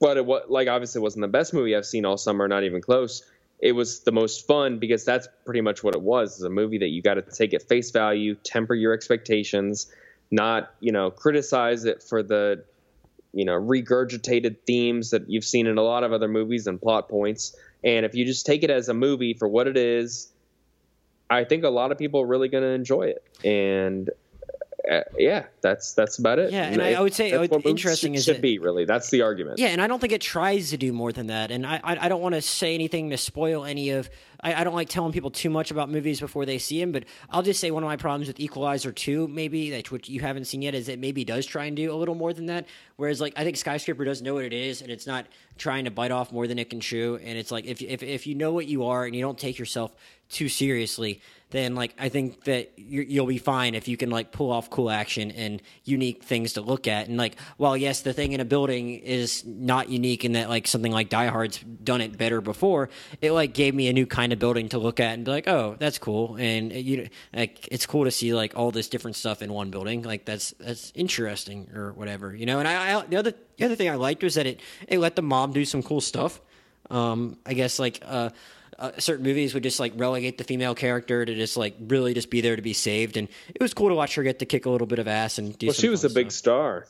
but 0.00 0.16
it 0.16 0.26
was 0.26 0.44
like 0.48 0.68
obviously 0.68 1.00
wasn't 1.00 1.22
the 1.22 1.28
best 1.28 1.54
movie 1.54 1.76
I've 1.76 1.86
seen 1.86 2.04
all 2.04 2.16
summer, 2.16 2.48
not 2.48 2.64
even 2.64 2.80
close. 2.80 3.22
It 3.60 3.72
was 3.72 4.00
the 4.00 4.12
most 4.12 4.46
fun 4.46 4.78
because 4.78 5.04
that's 5.04 5.28
pretty 5.44 5.60
much 5.60 5.84
what 5.84 5.94
it 5.94 6.00
was. 6.00 6.34
It's 6.34 6.42
a 6.42 6.50
movie 6.50 6.78
that 6.78 6.88
you 6.88 7.02
got 7.02 7.14
to 7.14 7.22
take 7.22 7.52
at 7.52 7.62
face 7.62 7.90
value, 7.90 8.34
temper 8.34 8.74
your 8.74 8.94
expectations, 8.94 9.92
not 10.30 10.72
you 10.80 10.92
know 10.92 11.10
criticize 11.10 11.84
it 11.84 12.02
for 12.02 12.22
the 12.22 12.64
you 13.32 13.44
know 13.44 13.60
regurgitated 13.60 14.56
themes 14.66 15.10
that 15.10 15.28
you've 15.28 15.44
seen 15.44 15.66
in 15.66 15.76
a 15.76 15.82
lot 15.82 16.02
of 16.02 16.12
other 16.12 16.28
movies 16.28 16.66
and 16.66 16.80
plot 16.80 17.08
points. 17.08 17.54
And 17.84 18.06
if 18.06 18.14
you 18.14 18.24
just 18.24 18.46
take 18.46 18.62
it 18.62 18.70
as 18.70 18.88
a 18.88 18.94
movie 18.94 19.34
for 19.34 19.48
what 19.48 19.66
it 19.66 19.76
is, 19.76 20.30
I 21.28 21.44
think 21.44 21.64
a 21.64 21.70
lot 21.70 21.92
of 21.92 21.98
people 21.98 22.20
are 22.20 22.26
really 22.26 22.48
going 22.48 22.64
to 22.64 22.70
enjoy 22.70 23.12
it. 23.14 23.24
And 23.44 24.10
uh, 24.88 25.00
yeah, 25.18 25.46
that's 25.60 25.94
that's 25.94 26.18
about 26.18 26.38
it. 26.38 26.52
Yeah, 26.52 26.64
and 26.64 26.80
I- 26.80 26.92
I 26.94 27.00
would 27.00 27.12
say 27.14 27.30
that's 27.30 27.50
what's 27.50 27.64
what 27.64 27.70
interesting 27.70 28.12
should, 28.12 28.18
is 28.18 28.24
should 28.24 28.36
that- 28.36 28.42
be 28.42 28.58
really 28.58 28.84
that's 28.84 29.10
the 29.10 29.22
argument. 29.22 29.58
Yeah, 29.58 29.68
and 29.68 29.80
I 29.82 29.86
don't 29.86 29.98
think 30.00 30.12
it 30.12 30.20
tries 30.20 30.70
to 30.70 30.76
do 30.76 30.92
more 30.92 31.12
than 31.12 31.26
that. 31.26 31.50
And 31.50 31.66
I, 31.66 31.80
I, 31.82 32.06
I 32.06 32.08
don't 32.08 32.20
want 32.22 32.34
to 32.34 32.42
say 32.42 32.74
anything 32.74 33.10
to 33.10 33.16
spoil 33.16 33.64
any 33.64 33.90
of. 33.90 34.08
I, 34.42 34.54
I 34.54 34.64
don't 34.64 34.74
like 34.74 34.88
telling 34.88 35.12
people 35.12 35.30
too 35.30 35.50
much 35.50 35.70
about 35.70 35.90
movies 35.90 36.18
before 36.20 36.46
they 36.46 36.56
see 36.58 36.80
them. 36.80 36.92
But 36.92 37.04
I'll 37.28 37.42
just 37.42 37.60
say 37.60 37.70
one 37.70 37.82
of 37.82 37.88
my 37.88 37.96
problems 37.96 38.26
with 38.26 38.40
Equalizer 38.40 38.90
two, 38.92 39.28
maybe 39.28 39.70
that 39.72 39.90
which 39.90 40.08
you 40.08 40.20
haven't 40.20 40.46
seen 40.46 40.62
yet, 40.62 40.74
is 40.74 40.88
it 40.88 40.98
maybe 40.98 41.24
does 41.24 41.44
try 41.44 41.66
and 41.66 41.76
do 41.76 41.92
a 41.92 41.96
little 41.96 42.14
more 42.14 42.32
than 42.32 42.46
that. 42.46 42.66
Whereas 42.96 43.20
like 43.20 43.34
I 43.36 43.44
think 43.44 43.56
Skyscraper 43.56 44.04
does 44.04 44.22
know 44.22 44.34
what 44.34 44.44
it 44.44 44.52
is, 44.52 44.80
and 44.82 44.90
it's 44.90 45.06
not 45.06 45.26
trying 45.58 45.84
to 45.84 45.90
bite 45.90 46.10
off 46.10 46.32
more 46.32 46.46
than 46.46 46.58
it 46.58 46.70
can 46.70 46.80
chew. 46.80 47.18
And 47.22 47.36
it's 47.38 47.50
like 47.50 47.66
if 47.66 47.82
if 47.82 48.02
if 48.02 48.26
you 48.26 48.34
know 48.34 48.52
what 48.52 48.66
you 48.66 48.84
are 48.86 49.04
and 49.04 49.14
you 49.14 49.20
don't 49.20 49.38
take 49.38 49.58
yourself 49.58 49.94
too 50.30 50.48
seriously, 50.48 51.20
then 51.50 51.74
like 51.74 51.94
I 51.98 52.08
think 52.08 52.44
that 52.44 52.72
you 52.76 53.02
you'll 53.02 53.26
be 53.26 53.38
fine 53.38 53.74
if 53.74 53.88
you 53.88 53.96
can 53.96 54.10
like 54.10 54.30
pull 54.30 54.50
off 54.50 54.70
cool 54.70 54.88
action 54.88 55.32
and 55.32 55.60
unique 55.84 56.22
things 56.22 56.54
to 56.54 56.60
look 56.60 56.86
at. 56.86 57.08
And 57.08 57.16
like, 57.16 57.38
while 57.56 57.76
yes, 57.76 58.02
the 58.02 58.12
thing 58.12 58.32
in 58.32 58.40
a 58.40 58.44
building 58.44 58.90
is 58.90 59.44
not 59.44 59.88
unique 59.88 60.24
in 60.24 60.32
that 60.32 60.48
like 60.48 60.66
something 60.66 60.92
like 60.92 61.08
Die 61.08 61.26
Hard's 61.26 61.58
done 61.58 62.00
it 62.00 62.16
better 62.16 62.40
before, 62.40 62.88
it 63.20 63.32
like 63.32 63.52
gave 63.52 63.74
me 63.74 63.88
a 63.88 63.92
new 63.92 64.06
kind 64.06 64.32
of 64.32 64.38
building 64.38 64.68
to 64.70 64.78
look 64.78 65.00
at 65.00 65.14
and 65.14 65.24
be 65.24 65.30
like, 65.30 65.48
oh, 65.48 65.76
that's 65.78 65.98
cool. 65.98 66.36
And 66.36 66.72
you 66.72 67.08
like 67.34 67.68
it's 67.70 67.86
cool 67.86 68.04
to 68.04 68.10
see 68.12 68.32
like 68.32 68.56
all 68.56 68.70
this 68.70 68.88
different 68.88 69.16
stuff 69.16 69.42
in 69.42 69.52
one 69.52 69.70
building. 69.70 70.02
Like 70.02 70.24
that's 70.24 70.54
that's 70.60 70.92
interesting 70.94 71.68
or 71.74 71.92
whatever, 71.92 72.34
you 72.34 72.46
know. 72.46 72.60
And 72.60 72.68
I, 72.68 73.00
I 73.00 73.06
the 73.06 73.16
other 73.16 73.34
the 73.56 73.64
other 73.64 73.74
thing 73.74 73.90
I 73.90 73.96
liked 73.96 74.22
was 74.22 74.34
that 74.34 74.46
it 74.46 74.60
it 74.86 74.98
let 74.98 75.16
the 75.16 75.22
mom 75.22 75.52
do 75.52 75.64
some 75.64 75.82
cool 75.82 76.00
stuff. 76.00 76.40
Um, 76.90 77.38
I 77.46 77.54
guess 77.54 77.78
like 77.78 78.02
uh, 78.04 78.30
uh, 78.80 78.92
certain 78.98 79.24
movies 79.24 79.54
would 79.54 79.62
just 79.62 79.78
like 79.78 79.92
relegate 79.96 80.38
the 80.38 80.44
female 80.44 80.74
character 80.74 81.24
to 81.24 81.34
just 81.34 81.56
like 81.56 81.76
really 81.80 82.14
just 82.14 82.30
be 82.30 82.40
there 82.40 82.56
to 82.56 82.62
be 82.62 82.72
saved, 82.72 83.16
and 83.16 83.28
it 83.54 83.60
was 83.60 83.74
cool 83.74 83.88
to 83.88 83.94
watch 83.94 84.14
her 84.14 84.22
get 84.22 84.38
to 84.40 84.46
kick 84.46 84.66
a 84.66 84.70
little 84.70 84.86
bit 84.86 84.98
of 84.98 85.06
ass 85.06 85.38
and 85.38 85.56
do. 85.58 85.66
well, 85.66 85.74
some 85.74 85.82
she 85.82 85.88
was 85.88 86.04
a 86.04 86.10
big 86.10 86.32
stuff. 86.32 86.38
star. 86.38 86.86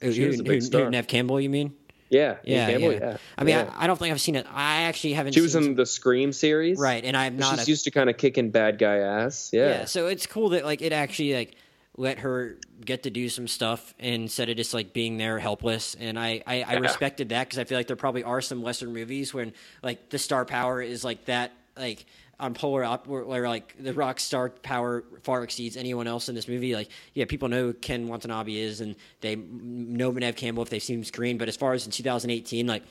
Who, 0.00 0.12
she 0.12 0.26
was 0.26 0.40
a 0.40 0.42
big 0.42 0.54
who- 0.54 0.60
star. 0.60 0.84
who, 0.84 0.90
Neve 0.90 1.06
Campbell, 1.06 1.40
you 1.40 1.50
mean? 1.50 1.74
Yeah, 2.10 2.36
Yeah, 2.44 2.70
Campbell, 2.70 2.92
yeah. 2.92 2.98
yeah. 3.00 3.16
I 3.36 3.44
mean, 3.44 3.56
yeah. 3.56 3.70
I, 3.76 3.84
I 3.84 3.86
don't 3.86 3.98
think 3.98 4.12
I've 4.12 4.20
seen 4.20 4.36
it. 4.36 4.46
I 4.52 4.82
actually 4.82 5.14
haven't. 5.14 5.32
she 5.32 5.40
was 5.40 5.54
in 5.56 5.74
the 5.74 5.86
Scream 5.86 6.32
series, 6.32 6.78
right, 6.78 7.04
and 7.04 7.16
I'm 7.16 7.36
not. 7.38 7.58
She's 7.58 7.66
a, 7.66 7.70
used 7.70 7.84
to 7.84 7.90
kind 7.90 8.08
of 8.08 8.16
kicking 8.16 8.50
bad 8.50 8.78
guy 8.78 8.98
ass. 8.98 9.50
Yeah, 9.52 9.68
yeah, 9.68 9.84
so 9.86 10.06
it's 10.06 10.26
cool 10.26 10.50
that 10.50 10.64
like 10.64 10.80
it 10.82 10.92
actually 10.92 11.34
like 11.34 11.56
let 11.96 12.18
her 12.18 12.58
get 12.84 13.04
to 13.04 13.10
do 13.10 13.28
some 13.28 13.46
stuff 13.46 13.94
instead 13.98 14.48
of 14.48 14.56
just 14.56 14.74
like 14.74 14.92
being 14.92 15.16
there 15.16 15.38
helpless. 15.38 15.94
And 15.94 16.18
I 16.18 16.42
I, 16.46 16.54
I 16.62 16.72
Yeah. 16.72 16.78
respected 16.78 17.28
that 17.30 17.44
because 17.48 17.58
I 17.58 17.64
feel 17.64 17.78
like 17.78 17.86
there 17.86 17.96
probably 17.96 18.24
are 18.24 18.40
some 18.40 18.62
Western 18.62 18.92
movies 18.92 19.32
when 19.32 19.52
like 19.82 20.08
the 20.10 20.18
star 20.18 20.44
power 20.44 20.82
is 20.82 21.04
like 21.04 21.24
that 21.26 21.52
like. 21.76 22.04
On 22.40 22.52
polar 22.52 22.82
up, 22.82 23.06
where, 23.06 23.24
where 23.24 23.48
like 23.48 23.76
the 23.78 23.94
rock 23.94 24.18
star 24.18 24.50
power 24.50 25.04
far 25.22 25.44
exceeds 25.44 25.76
anyone 25.76 26.08
else 26.08 26.28
in 26.28 26.34
this 26.34 26.48
movie. 26.48 26.74
Like, 26.74 26.88
yeah, 27.14 27.26
people 27.26 27.48
know 27.48 27.66
who 27.66 27.72
Ken 27.74 28.08
Watanabe 28.08 28.56
is, 28.56 28.80
and 28.80 28.96
they 29.20 29.36
know 29.36 30.10
Neve 30.10 30.34
Campbell 30.34 30.64
if 30.64 30.68
they've 30.68 30.82
seen 30.82 30.98
him 30.98 31.04
Scream. 31.04 31.38
But 31.38 31.46
as 31.46 31.56
far 31.56 31.74
as 31.74 31.86
in 31.86 31.92
2018, 31.92 32.66
like 32.66 32.82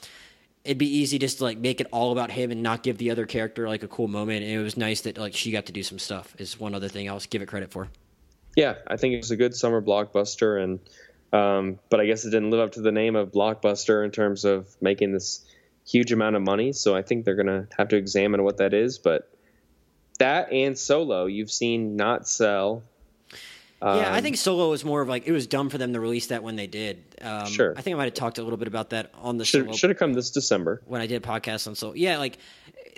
it'd 0.64 0.78
be 0.78 0.88
easy 0.88 1.20
just 1.20 1.40
to 1.40 1.44
like 1.44 1.58
make 1.58 1.82
it 1.82 1.88
all 1.92 2.14
about 2.14 2.32
him 2.32 2.52
and 2.52 2.64
not 2.64 2.84
give 2.84 2.98
the 2.98 3.12
other 3.12 3.26
character 3.26 3.68
like 3.68 3.84
a 3.84 3.88
cool 3.90 4.08
moment. 4.08 4.46
And 4.46 4.54
it 4.54 4.64
was 4.64 4.78
nice 4.78 5.02
that 5.02 5.18
like 5.18 5.36
she 5.36 5.52
got 5.52 5.66
to 5.66 5.74
do 5.74 5.84
some 5.84 6.00
stuff. 6.00 6.34
Is 6.40 6.58
one 6.58 6.74
other 6.74 6.88
thing 6.88 7.10
I'll 7.10 7.20
give 7.30 7.42
it 7.42 7.48
credit 7.48 7.70
for. 7.70 7.90
Yeah. 8.56 8.76
I 8.88 8.98
think 8.98 9.14
it 9.16 9.18
was 9.18 9.32
a 9.32 9.38
good 9.38 9.56
summer 9.56 9.82
blockbuster, 9.82 10.62
and 10.64 10.80
um, 11.32 11.80
but 11.90 12.00
I 12.00 12.06
guess 12.06 12.26
it 12.26 12.30
didn't 12.32 12.52
live 12.52 12.60
up 12.60 12.72
to 12.74 12.82
the 12.82 12.92
name 12.92 13.16
of 13.16 13.32
blockbuster 13.32 14.04
in 14.06 14.12
terms 14.12 14.46
of 14.46 14.68
making 14.82 15.12
this 15.14 15.44
huge 15.86 16.12
amount 16.12 16.36
of 16.36 16.42
money. 16.42 16.72
So 16.74 16.96
I 16.96 17.02
think 17.02 17.26
they're 17.26 17.36
gonna 17.36 17.68
have 17.78 17.90
to 17.90 17.96
examine 17.98 18.44
what 18.44 18.58
that 18.58 18.74
is. 18.74 18.98
But 19.00 19.30
that 20.20 20.52
and 20.52 20.78
Solo, 20.78 21.26
you've 21.26 21.52
seen 21.52 21.96
not 21.96 22.28
sell. 22.28 22.84
yeah, 23.82 24.14
I 24.14 24.18
Um, 24.18 24.24
think 24.24 24.38
Solo 24.38 24.70
was 24.70 24.86
more 24.86 25.02
of 25.02 25.10
like 25.10 25.28
it 25.28 25.32
was 25.32 25.48
dumb 25.48 25.70
for 25.70 25.78
them 25.78 25.92
to 25.94 26.00
release 26.00 26.28
that 26.28 26.44
when 26.44 26.56
they 26.56 26.68
did. 26.68 27.04
Um, 27.22 27.48
Sure. 27.48 27.74
I 27.76 27.82
think 27.82 27.96
I 27.96 27.98
might 27.98 28.06
have 28.06 28.14
talked 28.14 28.38
a 28.38 28.44
little 28.44 28.58
bit 28.58 28.68
about 28.68 28.92
that 28.92 29.12
on 29.16 29.38
the 29.38 29.44
should 29.46 29.76
should 29.76 29.90
have 29.90 29.98
come 30.00 30.14
this 30.14 30.30
December. 30.30 30.82
when 30.86 31.02
I 31.02 31.08
did 31.08 31.24
a 31.24 31.28
podcast 31.28 31.68
on 31.68 31.76
Solo. 31.76 31.94
Yeah, 31.94 32.18
like 32.20 32.38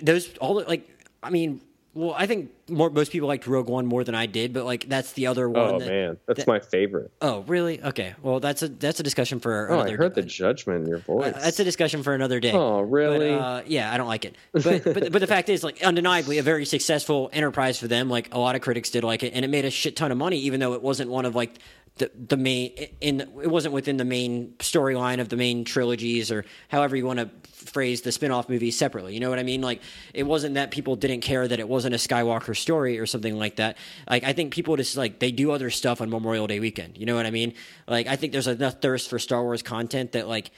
those 0.02 0.32
all 0.38 0.54
the 0.56 0.64
like. 0.68 0.88
I 1.22 1.30
mean, 1.30 1.60
well, 1.96 2.14
I 2.16 2.26
think 2.26 2.50
more 2.68 2.90
most 2.90 3.10
people 3.10 3.26
liked 3.26 3.46
Rogue 3.46 3.68
One 3.70 3.86
more 3.86 4.04
than 4.04 4.14
I 4.14 4.26
did, 4.26 4.52
but 4.52 4.66
like 4.66 4.86
that's 4.86 5.12
the 5.12 5.28
other 5.28 5.48
one. 5.48 5.74
Oh 5.74 5.78
that, 5.78 5.88
man, 5.88 6.16
that's 6.26 6.40
that- 6.40 6.46
my 6.46 6.60
favorite. 6.60 7.10
Oh, 7.22 7.40
really? 7.46 7.82
Okay. 7.82 8.14
Well, 8.22 8.38
that's 8.38 8.62
a 8.62 8.68
that's 8.68 9.00
a 9.00 9.02
discussion 9.02 9.40
for 9.40 9.70
Oh, 9.70 9.80
I 9.80 9.90
heard 9.92 10.14
the 10.14 10.22
judgment 10.22 10.84
in 10.84 10.90
your 10.90 10.98
voice. 10.98 11.34
Uh, 11.34 11.38
That's 11.38 11.58
a 11.58 11.64
discussion 11.64 12.02
for 12.02 12.14
another 12.14 12.38
day. 12.38 12.52
Oh, 12.52 12.80
really? 12.80 13.30
But, 13.30 13.40
uh, 13.40 13.62
yeah, 13.66 13.92
I 13.92 13.96
don't 13.96 14.08
like 14.08 14.26
it. 14.26 14.36
But, 14.52 14.84
but 14.84 15.12
but 15.12 15.20
the 15.20 15.26
fact 15.26 15.48
is, 15.48 15.64
like, 15.64 15.82
undeniably, 15.82 16.36
a 16.38 16.42
very 16.42 16.66
successful 16.66 17.30
enterprise 17.32 17.78
for 17.78 17.88
them. 17.88 18.10
Like, 18.10 18.34
a 18.34 18.38
lot 18.38 18.56
of 18.56 18.60
critics 18.60 18.90
did 18.90 19.02
like 19.02 19.22
it, 19.22 19.32
and 19.32 19.44
it 19.44 19.48
made 19.48 19.64
a 19.64 19.70
shit 19.70 19.96
ton 19.96 20.12
of 20.12 20.18
money, 20.18 20.36
even 20.40 20.60
though 20.60 20.74
it 20.74 20.82
wasn't 20.82 21.10
one 21.10 21.24
of 21.24 21.34
like 21.34 21.58
the 21.96 22.10
the 22.14 22.36
main 22.36 22.72
in 23.00 23.20
it 23.20 23.50
wasn't 23.50 23.74
within 23.74 23.96
the 23.96 24.04
main 24.04 24.54
storyline 24.58 25.20
of 25.20 25.28
the 25.28 25.36
main 25.36 25.64
trilogies 25.64 26.30
or 26.30 26.44
however 26.68 26.96
you 26.96 27.06
want 27.06 27.18
to 27.18 27.30
phrase 27.52 28.02
the 28.02 28.12
spin-off 28.12 28.48
movies 28.48 28.76
separately. 28.76 29.14
You 29.14 29.20
know 29.20 29.30
what 29.30 29.38
I 29.38 29.42
mean? 29.42 29.60
Like, 29.60 29.82
it 30.14 30.22
wasn't 30.22 30.54
that 30.54 30.70
people 30.70 30.94
didn't 30.94 31.22
care 31.22 31.48
that 31.48 31.58
it 31.58 31.68
wasn't 31.68 31.94
a 31.94 31.98
Skywalker 31.98 32.56
story 32.56 32.98
or 32.98 33.06
something 33.06 33.36
like 33.36 33.56
that. 33.56 33.76
Like, 34.08 34.24
I 34.24 34.32
think 34.32 34.52
people 34.52 34.76
just 34.76 34.96
like 34.96 35.18
they 35.18 35.32
do 35.32 35.50
other 35.50 35.70
stuff 35.70 36.00
on 36.00 36.08
Memorial 36.08 36.46
Day 36.46 36.60
weekend. 36.60 36.96
You 36.96 37.06
know 37.06 37.16
what 37.16 37.26
I 37.26 37.30
mean? 37.30 37.54
Like, 37.88 38.06
I 38.06 38.16
think 38.16 38.32
there's 38.32 38.46
enough 38.46 38.80
thirst 38.80 39.10
for 39.10 39.18
Star 39.18 39.42
Wars 39.42 39.62
content 39.62 40.12
that 40.12 40.28
like. 40.28 40.50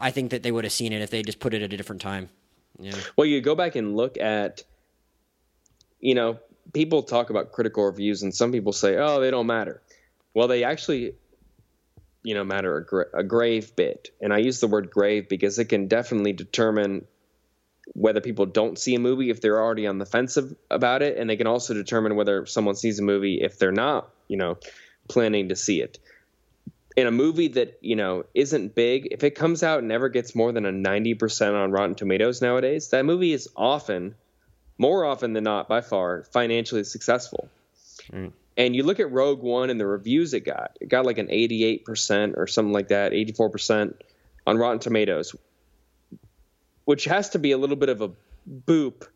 I 0.00 0.12
think 0.12 0.30
that 0.30 0.44
they 0.44 0.52
would 0.52 0.62
have 0.62 0.72
seen 0.72 0.92
it 0.92 1.02
if 1.02 1.10
they 1.10 1.22
just 1.22 1.40
put 1.40 1.54
it 1.54 1.62
at 1.62 1.72
a 1.72 1.76
different 1.76 2.00
time. 2.00 2.28
Yeah. 2.78 2.94
Well, 3.16 3.26
you 3.26 3.40
go 3.40 3.56
back 3.56 3.74
and 3.74 3.96
look 3.96 4.16
at, 4.16 4.62
you 5.98 6.14
know, 6.14 6.38
people 6.72 7.02
talk 7.02 7.30
about 7.30 7.50
critical 7.50 7.84
reviews, 7.84 8.22
and 8.22 8.32
some 8.32 8.52
people 8.52 8.72
say, 8.72 8.96
"Oh, 8.96 9.18
they 9.20 9.32
don't 9.32 9.48
matter." 9.48 9.82
Well, 10.34 10.48
they 10.48 10.64
actually, 10.64 11.14
you 12.22 12.34
know, 12.34 12.44
matter 12.44 12.76
a, 12.76 12.84
gra- 12.84 13.10
a 13.14 13.24
grave 13.24 13.74
bit, 13.76 14.10
and 14.20 14.32
I 14.32 14.38
use 14.38 14.60
the 14.60 14.68
word 14.68 14.90
grave 14.90 15.28
because 15.28 15.58
it 15.58 15.66
can 15.66 15.88
definitely 15.88 16.32
determine 16.32 17.06
whether 17.94 18.20
people 18.20 18.46
don't 18.46 18.78
see 18.78 18.94
a 18.94 18.98
movie 18.98 19.30
if 19.30 19.40
they're 19.40 19.60
already 19.60 19.86
on 19.86 19.98
the 19.98 20.06
fence 20.06 20.36
of, 20.36 20.54
about 20.70 21.02
it, 21.02 21.16
and 21.16 21.28
they 21.28 21.36
can 21.36 21.46
also 21.46 21.74
determine 21.74 22.16
whether 22.16 22.46
someone 22.46 22.74
sees 22.74 22.98
a 22.98 23.02
movie 23.02 23.40
if 23.40 23.58
they're 23.58 23.72
not, 23.72 24.10
you 24.28 24.36
know, 24.36 24.58
planning 25.08 25.48
to 25.48 25.56
see 25.56 25.80
it. 25.80 25.98
In 26.96 27.06
a 27.06 27.10
movie 27.10 27.48
that 27.48 27.78
you 27.80 27.96
know 27.96 28.24
isn't 28.34 28.74
big, 28.74 29.08
if 29.12 29.22
it 29.22 29.30
comes 29.30 29.62
out 29.62 29.78
and 29.78 29.88
never 29.88 30.08
gets 30.08 30.34
more 30.34 30.52
than 30.52 30.66
a 30.66 30.72
ninety 30.72 31.14
percent 31.14 31.54
on 31.54 31.70
Rotten 31.70 31.94
Tomatoes 31.94 32.42
nowadays, 32.42 32.88
that 32.88 33.04
movie 33.04 33.32
is 33.32 33.48
often, 33.56 34.16
more 34.76 35.04
often 35.04 35.32
than 35.32 35.44
not, 35.44 35.68
by 35.68 35.80
far, 35.80 36.24
financially 36.24 36.84
successful. 36.84 37.48
Mm. 38.12 38.32
And 38.58 38.74
you 38.76 38.82
look 38.82 39.00
at 39.00 39.10
Rogue 39.10 39.40
One 39.40 39.70
and 39.70 39.80
the 39.80 39.86
reviews 39.86 40.34
it 40.34 40.40
got; 40.40 40.76
it 40.80 40.88
got 40.88 41.06
like 41.06 41.16
an 41.18 41.30
eighty-eight 41.30 41.84
percent 41.84 42.34
or 42.36 42.46
something 42.48 42.72
like 42.72 42.88
that, 42.88 43.14
eighty-four 43.14 43.48
percent 43.50 44.02
on 44.46 44.58
Rotten 44.58 44.80
Tomatoes, 44.80 45.34
which 46.84 47.04
has 47.04 47.30
to 47.30 47.38
be 47.38 47.52
a 47.52 47.58
little 47.58 47.76
bit 47.76 47.88
of 47.88 48.02
a 48.02 48.10
boop 48.66 49.06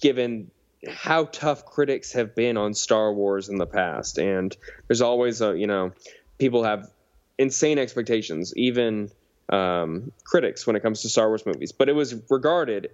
given 0.00 0.50
how 0.88 1.26
tough 1.26 1.64
critics 1.64 2.12
have 2.14 2.34
been 2.34 2.56
on 2.56 2.74
Star 2.74 3.12
Wars 3.12 3.48
in 3.48 3.56
the 3.56 3.66
past. 3.66 4.18
And 4.18 4.56
there's 4.88 5.02
always 5.02 5.42
a, 5.42 5.56
you 5.56 5.66
know, 5.66 5.92
people 6.38 6.64
have 6.64 6.90
insane 7.38 7.78
expectations, 7.78 8.52
even 8.56 9.10
um, 9.50 10.10
critics 10.24 10.66
when 10.66 10.74
it 10.74 10.80
comes 10.80 11.02
to 11.02 11.08
Star 11.08 11.28
Wars 11.28 11.46
movies. 11.46 11.70
But 11.70 11.88
it 11.88 11.92
was 11.92 12.14
regarded, 12.30 12.90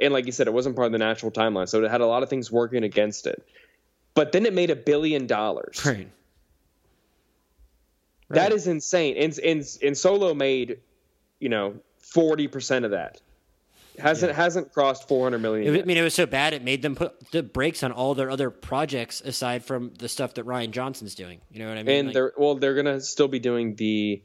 and 0.00 0.12
like 0.12 0.26
you 0.26 0.32
said, 0.32 0.48
it 0.48 0.54
wasn't 0.54 0.74
part 0.74 0.86
of 0.86 0.92
the 0.92 0.98
natural 0.98 1.30
timeline. 1.30 1.68
So 1.68 1.84
it 1.84 1.90
had 1.90 2.00
a 2.00 2.06
lot 2.06 2.22
of 2.22 2.30
things 2.30 2.50
working 2.50 2.82
against 2.82 3.26
it. 3.26 3.46
But 4.14 4.32
then 4.32 4.46
it 4.46 4.52
made 4.52 4.70
a 4.70 4.76
billion 4.76 5.26
dollars. 5.26 5.84
Right. 5.84 6.08
That 8.28 8.52
is 8.52 8.66
insane. 8.66 9.16
And, 9.18 9.38
and, 9.38 9.64
and 9.82 9.96
Solo 9.96 10.32
made, 10.34 10.78
you 11.38 11.48
know, 11.48 11.74
40% 12.02 12.84
of 12.84 12.92
that. 12.92 13.20
Hasn't 13.98 14.34
hasn't 14.34 14.72
crossed 14.72 15.06
400 15.06 15.38
million. 15.38 15.74
Yet. 15.74 15.82
I 15.82 15.84
mean, 15.84 15.98
it 15.98 16.02
was 16.02 16.14
so 16.14 16.24
bad 16.24 16.54
it 16.54 16.64
made 16.64 16.80
them 16.80 16.94
put 16.96 17.30
the 17.30 17.42
brakes 17.42 17.82
on 17.82 17.92
all 17.92 18.14
their 18.14 18.30
other 18.30 18.48
projects 18.48 19.20
aside 19.20 19.64
from 19.64 19.92
the 19.98 20.08
stuff 20.08 20.32
that 20.34 20.46
Rian 20.46 20.70
Johnson's 20.70 21.14
doing. 21.14 21.42
You 21.50 21.58
know 21.58 21.68
what 21.68 21.76
I 21.76 21.82
mean? 21.82 21.96
and 21.96 22.08
Like- 22.08 22.14
they're 22.14 22.32
well, 22.38 22.54
they're 22.54 22.74
gonna 22.74 23.02
still 23.02 23.28
be 23.28 23.38
doing 23.38 23.74
the 23.74 24.22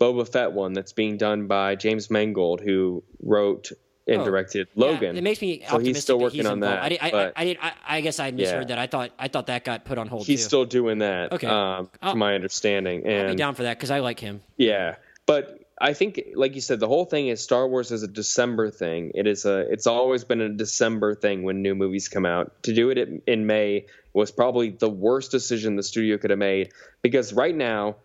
Boba 0.00 0.26
Fett 0.26 0.52
one 0.52 0.72
that's 0.72 0.94
being 0.94 1.18
done 1.18 1.48
by 1.48 1.74
James 1.76 2.10
Mangold, 2.10 2.62
who 2.62 3.04
wrote 3.22 3.72
and 4.10 4.20
Oh, 4.22 4.24
directed 4.24 4.68
yeah, 4.74 4.84
Logan. 4.86 5.16
it 5.16 5.22
makes 5.22 5.40
me 5.40 5.62
So 5.70 5.78
he's 5.78 6.02
still 6.02 6.18
working 6.18 6.44
on 6.46 6.60
that, 6.60 6.82
I, 6.82 6.88
did, 6.90 6.98
I, 7.00 7.10
but- 7.10 7.32
I, 7.36 7.40
I, 7.40 7.44
did, 7.44 7.58
I, 7.62 7.72
I 7.88 8.00
guess 8.02 8.18
I 8.20 8.30
misheard 8.32 8.62
Yeah. 8.68 8.76
that. 8.76 8.78
I 8.78 8.86
thought 8.86 9.12
I 9.18 9.28
thought 9.28 9.46
that 9.46 9.64
got 9.64 9.84
put 9.84 9.96
on 9.98 10.08
hold 10.08 10.26
He's 10.26 10.40
too. 10.40 10.46
still 10.48 10.64
doing 10.66 10.98
that. 10.98 11.32
Okay. 11.32 11.46
um, 11.46 11.88
from 12.02 12.18
my 12.18 12.34
understanding, 12.34 13.08
I'll 13.10 13.28
be 13.28 13.34
down 13.36 13.54
for 13.54 13.62
that 13.62 13.78
because 13.78 13.90
I 13.90 14.00
like 14.00 14.20
him. 14.20 14.42
yeah, 14.58 14.96
but 15.26 15.56
I 15.82 15.94
think, 15.94 16.20
like 16.34 16.54
you 16.54 16.60
said, 16.60 16.78
the 16.78 16.88
whole 16.88 17.06
thing 17.06 17.28
is 17.28 17.42
Star 17.42 17.66
Wars 17.66 17.90
is 17.90 18.02
a 18.02 18.06
December 18.08 18.70
thing. 18.70 19.12
It 19.14 19.26
is 19.26 19.46
a. 19.46 19.60
It's 19.72 19.86
always 19.86 20.24
been 20.24 20.42
a 20.42 20.50
December 20.50 21.14
thing 21.14 21.42
when 21.42 21.62
new 21.62 21.74
movies 21.74 22.06
come 22.08 22.26
out. 22.26 22.52
To 22.64 22.74
do 22.74 22.90
it 22.90 22.98
in- 22.98 23.22
in 23.26 23.46
May 23.46 23.86
was 24.12 24.30
probably 24.30 24.70
the 24.70 24.90
worst 24.90 25.30
decision 25.30 25.76
the 25.76 25.82
studio 25.82 26.18
could 26.18 26.28
have 26.30 26.38
made 26.38 26.72
because 27.00 27.32
right 27.32 27.54
now, 27.56 27.96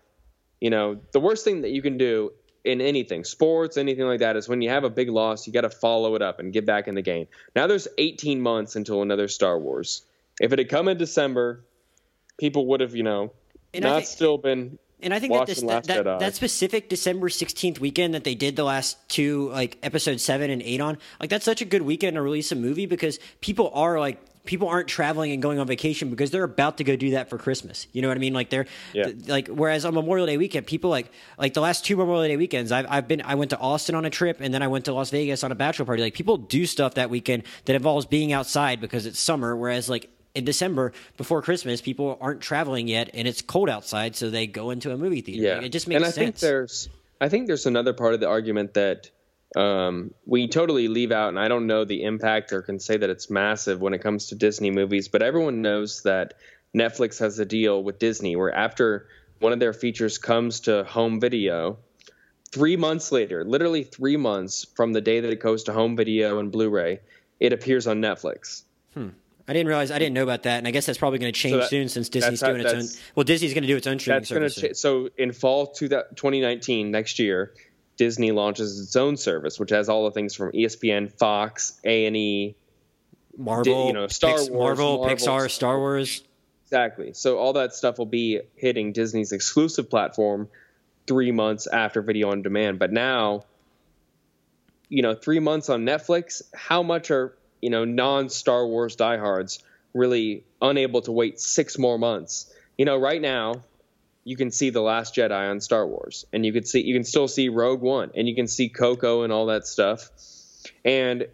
you 0.61 0.69
know, 0.69 0.97
the 1.11 1.19
worst 1.19 1.43
thing 1.43 1.61
that 1.63 1.71
you 1.71 1.81
can 1.81 1.97
do 1.97 2.31
in 2.65 2.81
anything, 2.81 3.23
sports, 3.23 3.77
anything 3.77 4.05
like 4.05 4.19
that, 4.19 4.35
is 4.35 4.49
when 4.49 4.61
you 4.61 4.69
have 4.69 4.83
a 4.83 4.89
big 4.89 5.09
loss, 5.09 5.45
you 5.47 5.53
got 5.53 5.61
to 5.61 5.69
follow 5.69 6.15
it 6.15 6.21
up 6.21 6.39
and 6.39 6.51
get 6.51 6.65
back 6.65 6.87
in 6.87 6.95
the 6.95 7.01
game. 7.01 7.27
Now 7.55 7.67
there's 7.67 7.87
18 7.97 8.41
months 8.41 8.75
until 8.75 9.01
another 9.01 9.27
Star 9.27 9.57
Wars. 9.59 10.03
If 10.39 10.51
it 10.51 10.59
had 10.59 10.69
come 10.69 10.87
in 10.87 10.97
December, 10.97 11.63
people 12.37 12.67
would 12.67 12.81
have, 12.81 12.95
you 12.95 13.03
know, 13.03 13.31
And 13.73 13.83
not 13.83 13.97
think- 13.97 14.07
still 14.07 14.37
been 14.37 14.79
And 15.01 15.13
I 15.13 15.19
think 15.19 15.33
that, 15.33 15.45
this, 15.47 15.61
that, 15.61 15.83
that, 15.85 16.19
that 16.19 16.35
specific 16.35 16.89
December 16.89 17.29
16th 17.29 17.79
weekend 17.79 18.13
that 18.15 18.23
they 18.23 18.35
did 18.35 18.55
the 18.55 18.63
last 18.63 18.97
two, 19.09 19.49
like 19.49 19.77
episode 19.83 20.19
seven 20.19 20.49
and 20.49 20.61
eight 20.61 20.81
on, 20.81 20.97
like 21.19 21.29
that's 21.29 21.45
such 21.45 21.61
a 21.61 21.65
good 21.65 21.83
weekend 21.83 22.15
to 22.15 22.21
release 22.21 22.51
a 22.51 22.55
movie 22.55 22.85
because 22.85 23.19
people 23.41 23.69
are 23.73 23.99
like, 23.99 24.19
people 24.45 24.67
aren't 24.67 24.87
traveling 24.87 25.31
and 25.31 25.41
going 25.41 25.59
on 25.59 25.67
vacation 25.67 26.09
because 26.09 26.31
they're 26.31 26.43
about 26.43 26.77
to 26.77 26.83
go 26.83 26.95
do 26.95 27.11
that 27.11 27.29
for 27.29 27.37
Christmas. 27.37 27.87
You 27.91 28.01
know 28.01 28.07
what 28.07 28.17
I 28.17 28.19
mean? 28.19 28.33
Like 28.33 28.49
they're 28.49 28.65
Yeah. 28.93 29.05
th- 29.05 29.27
like, 29.27 29.47
whereas 29.47 29.85
on 29.85 29.93
Memorial 29.93 30.25
Day 30.27 30.37
weekend, 30.37 30.65
people 30.67 30.89
like, 30.89 31.11
like 31.37 31.53
the 31.53 31.61
last 31.61 31.85
two 31.85 31.95
Memorial 31.97 32.23
Day 32.27 32.37
weekends, 32.37 32.71
I've, 32.71 32.85
I've 32.89 33.07
been, 33.07 33.21
I 33.21 33.35
went 33.35 33.49
to 33.51 33.57
Austin 33.59 33.95
on 33.95 34.05
a 34.05 34.09
trip 34.09 34.37
and 34.41 34.53
then 34.53 34.61
I 34.63 34.67
went 34.67 34.85
to 34.85 34.93
Las 34.93 35.09
Vegas 35.09 35.43
on 35.43 35.51
a 35.51 35.55
bachelor 35.55 35.85
party. 35.85 36.03
Like 36.03 36.13
people 36.13 36.37
do 36.37 36.65
stuff 36.65 36.93
that 36.95 37.09
weekend 37.09 37.43
that 37.65 37.75
involves 37.75 38.05
being 38.05 38.31
outside 38.33 38.79
because 38.79 39.05
it's 39.05 39.19
summer. 39.19 39.55
Whereas 39.55 39.89
like, 39.89 40.09
in 40.35 40.43
December 40.43 40.91
before 41.15 41.41
Christmas, 41.41 41.79
people 41.81 42.17
aren't 42.19 42.41
traveling 42.41 42.89
yet, 42.89 43.09
and 43.13 43.25
it's 43.25 43.41
cold 43.41 43.69
outside, 43.69 44.17
so 44.17 44.29
they 44.29 44.47
go 44.47 44.69
into 44.69 44.91
a 44.91 44.97
movie 44.97 45.21
theater. 45.21 45.41
Yeah, 45.41 45.55
Like, 45.55 45.67
it 45.67 45.69
just 45.71 45.87
makes 45.87 45.95
and 45.95 46.03
I 46.05 46.09
sense. 46.09 46.15
think 46.15 46.35
there's, 46.39 46.89
I 47.21 47.29
think 47.29 47.47
there's 47.47 47.65
another 47.65 47.93
part 47.93 48.13
of 48.13 48.19
the 48.19 48.27
argument 48.27 48.73
that 48.73 49.09
um, 49.55 50.13
we 50.25 50.47
totally 50.47 50.87
leave 50.87 51.11
out, 51.11 51.29
and 51.29 51.39
I 51.39 51.47
don't 51.47 51.67
know 51.67 51.85
the 51.85 52.03
impact 52.03 52.51
or 52.53 52.61
can 52.61 52.79
say 52.79 52.97
that 52.97 53.09
it's 53.09 53.29
massive 53.29 53.81
when 53.81 53.93
it 53.93 53.99
comes 53.99 54.27
to 54.27 54.35
Disney 54.35 54.71
movies, 54.71 55.07
but 55.07 55.21
everyone 55.21 55.61
knows 55.61 56.01
that 56.03 56.33
Netflix 56.75 57.19
has 57.19 57.39
a 57.39 57.45
deal 57.45 57.81
with 57.83 57.99
Disney 57.99 58.35
where 58.35 58.53
after 58.53 59.07
one 59.39 59.53
of 59.53 59.59
their 59.59 59.73
features 59.73 60.17
comes 60.17 60.61
to 60.61 60.83
home 60.83 61.19
video, 61.19 61.77
three 62.51 62.75
months 62.75 63.11
later, 63.11 63.43
literally 63.45 63.83
three 63.83 64.17
months 64.17 64.65
from 64.75 64.93
the 64.93 65.01
day 65.01 65.19
that 65.21 65.31
it 65.31 65.39
goes 65.39 65.63
to 65.63 65.73
home 65.73 65.95
video 65.95 66.39
and 66.39 66.51
Blu-ray, 66.51 66.99
it 67.39 67.53
appears 67.53 67.87
on 67.87 68.01
Netflix. 68.01 68.63
Hmm. 68.93 69.09
I 69.47 69.53
didn't 69.53 69.67
realize 69.67 69.91
I 69.91 69.99
didn't 69.99 70.15
know 70.15 70.23
about 70.23 70.43
that, 70.43 70.57
and 70.57 70.67
I 70.67 70.71
guess 70.71 70.85
that's 70.87 70.97
probably 70.97 71.19
going 71.19 71.31
to 71.31 71.39
change 71.39 71.57
that- 71.61 71.69
soon 71.69 71.87
since 71.87 72.09
Disney's 72.09 72.41
how- 72.41 72.47
doing 72.49 72.61
its 72.61 72.73
own. 72.73 73.01
Well, 73.15 73.23
Disney's 73.25 73.53
going 73.53 73.61
to 73.63 73.67
do 73.67 73.77
its 73.77 73.85
own 73.87 73.99
streaming 73.99 74.21
That's 74.21 74.29
going 74.31 74.41
to 74.41 74.49
service. 74.49 74.77
ch- 74.79 74.81
so 74.81 75.09
in 75.17 75.31
fall 75.33 75.67
that 75.81 76.15
2019 76.17 76.89
next 76.91 77.19
year, 77.19 77.53
Disney 77.97 78.31
launches 78.31 78.79
its 78.79 78.95
own 78.95 79.17
service, 79.17 79.59
which 79.59 79.69
has 79.69 79.89
all 79.89 80.05
the 80.05 80.11
things 80.11 80.35
from 80.35 80.51
ESPN, 80.51 81.11
Fox, 81.11 81.79
A 81.83 82.05
and 82.05 82.15
E. 82.15 82.55
Marvel, 83.37 83.87
you 83.87 83.93
know, 83.93 84.07
Star 84.07 84.31
Pix- 84.31 84.49
Wars, 84.49 84.77
Marvel, 84.77 84.97
Marvel, 84.99 85.15
Pixar, 85.15 85.49
Star 85.51 85.77
Wars. 85.77 86.23
Exactly. 86.65 87.13
So 87.13 87.37
all 87.37 87.53
that 87.53 87.73
stuff 87.73 87.97
will 87.97 88.05
be 88.05 88.41
hitting 88.55 88.91
Disney's 88.91 89.31
exclusive 89.31 89.89
platform 89.89 90.49
three 91.05 91.31
months 91.31 91.67
after 91.67 92.01
video 92.01 92.31
on 92.31 92.41
demand. 92.41 92.79
But 92.79 92.91
now, 92.91 93.43
you 94.89 95.01
know, 95.01 95.13
three 95.13 95.39
months 95.39 95.69
on 95.69 95.85
Netflix, 95.85 96.41
how 96.53 96.81
much 96.81 97.11
are, 97.11 97.35
you 97.61 97.69
know, 97.69 97.85
non 97.85 98.29
Star 98.29 98.65
Wars 98.65 98.95
diehards 98.95 99.63
really 99.93 100.43
unable 100.61 101.01
to 101.01 101.11
wait 101.11 101.39
six 101.39 101.77
more 101.77 101.99
months? 101.99 102.51
You 102.77 102.85
know, 102.85 102.97
right 102.97 103.21
now, 103.21 103.63
you 104.25 104.35
can 104.35 104.51
see 104.51 104.71
The 104.71 104.81
Last 104.81 105.15
Jedi 105.15 105.49
on 105.49 105.61
Star 105.61 105.87
Wars, 105.87 106.25
and 106.33 106.45
you 106.45 106.51
can 106.51 106.65
see 106.65 106.81
you 106.81 106.95
can 106.95 107.05
still 107.05 107.27
see 107.27 107.47
Rogue 107.47 107.81
One, 107.81 108.11
and 108.15 108.27
you 108.27 108.35
can 108.35 108.47
see 108.47 108.67
Coco 108.67 109.21
and 109.21 109.31
all 109.31 109.45
that 109.45 109.67
stuff. 109.67 110.09
And 110.83 111.27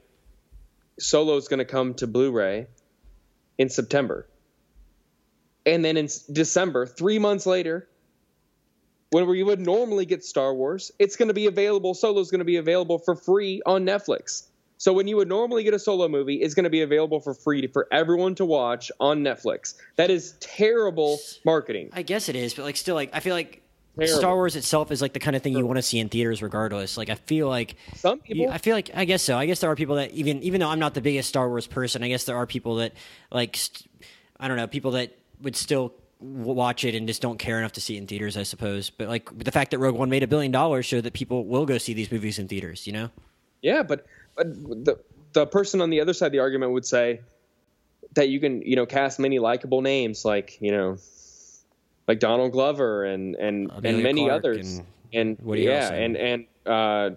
Solo 0.99 1.37
is 1.37 1.47
going 1.47 1.59
to 1.59 1.65
come 1.65 1.95
to 1.95 2.05
Blu-ray 2.07 2.67
in 3.57 3.69
September. 3.69 4.27
And 5.65 5.85
then 5.85 5.95
in 5.95 6.09
December, 6.31 6.85
three 6.85 7.17
months 7.17 7.45
later, 7.45 7.87
when 9.11 9.27
we 9.27 9.41
would 9.41 9.59
normally 9.59 10.05
get 10.05 10.23
Star 10.23 10.53
Wars, 10.53 10.91
it's 10.99 11.15
going 11.15 11.27
to 11.29 11.33
be 11.33 11.47
available. 11.47 11.93
Solo 11.93 12.19
is 12.19 12.29
going 12.29 12.39
to 12.39 12.45
be 12.45 12.57
available 12.57 12.99
for 12.99 13.15
free 13.15 13.61
on 13.65 13.85
Netflix. 13.85 14.47
So 14.81 14.91
when 14.93 15.07
you 15.07 15.15
would 15.17 15.27
normally 15.27 15.63
get 15.63 15.75
a 15.75 15.79
solo 15.79 16.07
movie, 16.07 16.37
it's 16.37 16.55
going 16.55 16.63
to 16.63 16.69
be 16.71 16.81
available 16.81 17.19
for 17.19 17.35
free 17.35 17.67
for 17.67 17.87
everyone 17.91 18.33
to 18.33 18.45
watch 18.45 18.91
on 18.99 19.23
Netflix. 19.23 19.75
That 19.97 20.09
is 20.09 20.33
terrible 20.39 21.19
marketing. 21.45 21.91
I 21.93 22.01
guess 22.01 22.29
it 22.29 22.35
is, 22.35 22.55
but 22.55 22.63
like 22.63 22.75
still, 22.75 22.95
like 22.95 23.11
I 23.13 23.19
feel 23.19 23.35
like 23.35 23.61
Terrible. 23.95 24.17
Star 24.17 24.33
Wars 24.33 24.55
itself 24.55 24.89
is 24.91 24.99
like 24.99 25.13
the 25.13 25.19
kind 25.19 25.35
of 25.35 25.43
thing 25.43 25.55
you 25.55 25.67
want 25.67 25.77
to 25.77 25.83
see 25.83 25.99
in 25.99 26.09
theaters, 26.09 26.41
regardless. 26.41 26.97
Like 26.97 27.11
I 27.11 27.15
feel 27.15 27.47
like 27.47 27.75
Some 27.93 28.21
people, 28.21 28.49
I 28.49 28.57
feel 28.57 28.75
like 28.75 28.89
I 28.95 29.05
guess 29.05 29.21
so. 29.21 29.37
I 29.37 29.45
guess 29.45 29.59
there 29.59 29.69
are 29.69 29.75
people 29.75 29.97
that 29.97 30.09
even 30.13 30.41
even 30.41 30.61
though 30.61 30.69
I'm 30.69 30.79
not 30.79 30.95
the 30.95 31.01
biggest 31.01 31.29
Star 31.29 31.47
Wars 31.47 31.67
person, 31.67 32.01
I 32.01 32.07
guess 32.07 32.23
there 32.23 32.37
are 32.37 32.47
people 32.47 32.77
that 32.77 32.93
like 33.29 33.57
st- 33.57 33.87
I 34.39 34.47
don't 34.47 34.57
know 34.57 34.65
people 34.65 34.91
that 34.91 35.15
would 35.43 35.55
still 35.55 35.93
watch 36.19 36.85
it 36.85 36.95
and 36.95 37.05
just 37.07 37.21
don't 37.21 37.37
care 37.37 37.59
enough 37.59 37.73
to 37.73 37.81
see 37.81 37.97
it 37.97 37.99
in 37.99 38.07
theaters. 38.07 38.35
I 38.35 38.43
suppose, 38.43 38.89
but 38.89 39.09
like 39.09 39.29
the 39.37 39.51
fact 39.51 39.69
that 39.71 39.77
Rogue 39.77 39.95
One 39.95 40.09
made 40.09 40.23
a 40.23 40.27
billion 40.27 40.51
dollars 40.51 40.87
showed 40.87 41.03
that 41.03 41.13
people 41.13 41.45
will 41.45 41.67
go 41.67 41.77
see 41.77 41.93
these 41.93 42.11
movies 42.11 42.39
in 42.39 42.47
theaters. 42.47 42.87
You 42.87 42.93
know. 42.93 43.09
Yeah, 43.61 43.83
but 43.83 44.07
the 44.37 44.99
the 45.33 45.45
person 45.45 45.81
on 45.81 45.89
the 45.89 46.01
other 46.01 46.13
side 46.13 46.27
of 46.27 46.31
the 46.31 46.39
argument 46.39 46.73
would 46.73 46.85
say 46.85 47.21
that 48.13 48.29
you 48.29 48.39
can 48.39 48.61
you 48.61 48.75
know 48.75 48.85
cast 48.85 49.19
many 49.19 49.39
likable 49.39 49.81
names 49.81 50.25
like 50.25 50.59
you 50.61 50.71
know 50.71 50.97
like 52.07 52.19
Donald 52.19 52.51
Glover 52.51 53.05
and 53.05 53.35
and 53.35 53.71
Emilia 53.71 53.93
and 53.93 54.03
many 54.03 54.25
Clarke 54.25 54.43
others 54.43 54.81
and 55.13 55.37
and, 55.39 55.57
yeah 55.59 55.93
and 55.93 56.17
and 56.17 56.45
uh, 56.65 57.09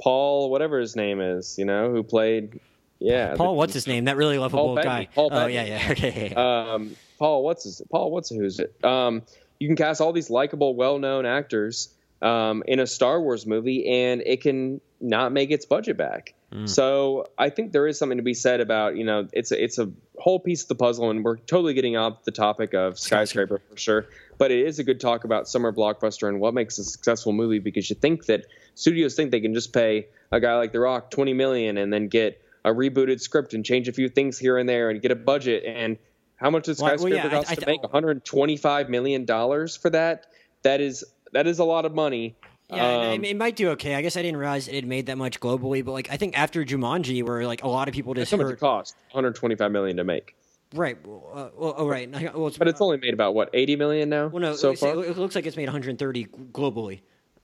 Paul 0.00 0.50
whatever 0.50 0.78
his 0.78 0.96
name 0.96 1.20
is 1.20 1.58
you 1.58 1.64
know 1.64 1.90
who 1.90 2.02
played 2.02 2.60
yeah 2.98 3.34
Paul, 3.36 3.48
the- 3.48 3.52
what's 3.54 3.74
his 3.74 3.86
name? 3.86 4.04
That 4.04 4.16
really 4.16 4.38
lovable 4.38 4.74
Paul 4.74 4.82
guy. 4.82 5.08
Paul 5.14 5.30
oh 5.32 5.46
yeah, 5.46 5.64
yeah. 5.64 5.88
Okay. 5.92 6.34
um, 6.34 6.96
Paul, 7.18 7.42
what's 7.42 7.64
his 7.64 7.82
Paul, 7.90 8.10
what's 8.10 8.30
who's 8.30 8.60
it? 8.60 8.84
Um, 8.84 9.22
you 9.58 9.66
can 9.68 9.76
cast 9.76 10.00
all 10.00 10.12
these 10.12 10.30
likable, 10.30 10.76
well-known 10.76 11.26
actors 11.26 11.92
um, 12.22 12.62
in 12.66 12.78
a 12.78 12.86
Star 12.86 13.20
Wars 13.20 13.44
movie, 13.44 13.88
and 13.88 14.22
it 14.24 14.40
can 14.40 14.80
not 15.00 15.32
make 15.32 15.50
its 15.50 15.66
budget 15.66 15.96
back. 15.96 16.34
Mm. 16.52 16.68
So 16.68 17.26
I 17.36 17.50
think 17.50 17.72
there 17.72 17.86
is 17.86 17.98
something 17.98 18.16
to 18.16 18.24
be 18.24 18.34
said 18.34 18.60
about 18.60 18.96
you 18.96 19.04
know 19.04 19.28
it's 19.32 19.52
a, 19.52 19.62
it's 19.62 19.78
a 19.78 19.90
whole 20.18 20.40
piece 20.40 20.62
of 20.62 20.68
the 20.68 20.74
puzzle, 20.74 21.10
and 21.10 21.22
we're 21.22 21.36
totally 21.36 21.74
getting 21.74 21.96
off 21.96 22.24
the 22.24 22.30
topic 22.30 22.72
of 22.74 22.98
skyscraper 22.98 23.60
for 23.68 23.76
sure. 23.76 24.06
But 24.38 24.50
it 24.50 24.66
is 24.66 24.78
a 24.78 24.84
good 24.84 25.00
talk 25.00 25.24
about 25.24 25.48
summer 25.48 25.72
blockbuster 25.72 26.28
and 26.28 26.40
what 26.40 26.54
makes 26.54 26.78
a 26.78 26.84
successful 26.84 27.32
movie 27.32 27.58
because 27.58 27.90
you 27.90 27.96
think 27.96 28.26
that 28.26 28.46
studios 28.74 29.14
think 29.14 29.30
they 29.30 29.40
can 29.40 29.52
just 29.52 29.72
pay 29.74 30.06
a 30.32 30.40
guy 30.40 30.56
like 30.56 30.72
The 30.72 30.80
Rock 30.80 31.10
twenty 31.10 31.34
million 31.34 31.76
and 31.76 31.92
then 31.92 32.08
get 32.08 32.40
a 32.64 32.70
rebooted 32.70 33.20
script 33.20 33.52
and 33.52 33.64
change 33.64 33.88
a 33.88 33.92
few 33.92 34.08
things 34.08 34.38
here 34.38 34.56
and 34.56 34.68
there 34.68 34.88
and 34.90 35.02
get 35.02 35.10
a 35.10 35.16
budget. 35.16 35.64
And 35.66 35.98
how 36.36 36.48
much 36.50 36.64
does 36.64 36.80
Well, 36.80 36.90
well, 36.90 36.98
skyscraper 36.98 37.28
yeah, 37.28 37.30
cost 37.30 37.50
I 37.50 37.54
to 37.56 37.60
th- 37.60 37.66
make? 37.66 37.82
125 37.82 38.88
million 38.88 39.26
dollars 39.26 39.76
for 39.76 39.90
that? 39.90 40.26
That 40.62 40.80
is 40.80 41.04
that 41.32 41.46
is 41.46 41.58
a 41.58 41.64
lot 41.64 41.84
of 41.84 41.94
money 41.94 42.36
Yeah, 42.70 43.12
Um, 43.12 43.24
it, 43.24 43.30
it 43.30 43.36
might 43.36 43.56
do 43.56 43.70
okay. 43.70 43.94
I 43.94 44.02
guess 44.02 44.16
I 44.16 44.22
didn't 44.22 44.36
realize 44.36 44.68
it 44.68 44.74
had 44.74 44.86
made 44.86 45.06
that 45.06 45.16
much 45.16 45.40
globally, 45.40 45.84
but 45.84 45.92
like 45.92 46.10
I 46.10 46.16
think 46.16 46.38
after 46.38 46.64
Jumanji, 46.64 47.22
where 47.22 47.46
like 47.46 47.62
a 47.62 47.68
lot 47.68 47.88
of 47.88 47.94
people 47.94 48.12
just 48.14 48.30
how 48.30 48.36
much 48.36 48.52
it 48.52 48.60
cost 48.60 48.94
125 49.12 49.72
million 49.72 49.96
to 49.96 50.04
make 50.04 50.34
right, 50.74 50.98
well, 51.06 51.24
uh, 51.32 51.48
well, 51.56 51.74
oh 51.78 51.88
right, 51.88 52.10
well, 52.34 52.48
it's, 52.48 52.58
but 52.58 52.68
it's 52.68 52.80
only 52.82 52.98
made 52.98 53.14
about 53.14 53.34
what 53.34 53.48
80 53.54 53.76
million 53.76 54.08
now 54.10 54.26
well, 54.28 54.42
no, 54.42 54.54
so 54.54 54.74
far 54.74 55.02
it, 55.02 55.16
looks 55.16 55.34
like 55.34 55.46
it's 55.46 55.56
made 55.56 55.66
130 55.66 56.26
globally. 56.52 57.00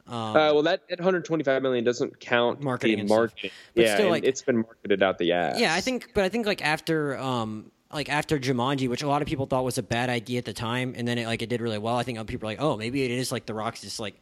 Um, 0.06 0.14
uh, 0.14 0.32
well 0.52 0.62
that, 0.64 0.82
that 0.90 0.98
125 0.98 1.62
million 1.62 1.82
doesn't 1.82 2.20
count 2.20 2.62
Marketing 2.62 2.96
the 2.96 3.00
and 3.00 3.08
stuff. 3.08 3.18
marketing 3.18 3.50
But 3.74 3.84
yeah 3.84 3.94
still, 3.94 4.10
like- 4.10 4.24
it's 4.24 4.42
been 4.42 4.56
marketed 4.56 5.02
out 5.02 5.16
the 5.16 5.32
ass 5.32 5.58
yeah, 5.58 5.72
I 5.74 5.80
think, 5.80 6.10
but 6.14 6.24
I 6.24 6.28
think 6.28 6.44
like 6.44 6.62
after, 6.62 7.16
um, 7.16 7.70
like 7.90 8.10
after 8.10 8.38
Jumanji, 8.38 8.88
which 8.90 9.02
a 9.02 9.08
lot 9.08 9.22
of 9.22 9.28
people 9.28 9.46
thought 9.46 9.64
was 9.64 9.78
a 9.78 9.82
bad 9.82 10.10
idea 10.10 10.36
at 10.38 10.44
the 10.44 10.52
time, 10.52 10.94
and 10.98 11.06
then 11.08 11.16
it 11.16 11.26
like 11.26 11.40
it 11.40 11.48
did 11.48 11.60
really 11.62 11.78
well. 11.78 11.96
I 11.96 12.02
think 12.02 12.18
other 12.18 12.26
people 12.26 12.48
are 12.48 12.52
like, 12.52 12.60
oh, 12.60 12.76
maybe 12.76 13.04
it 13.04 13.10
is 13.12 13.30
like 13.32 13.46
The 13.46 13.54
Rock's 13.54 13.80
just 13.82 14.00
like 14.00 14.20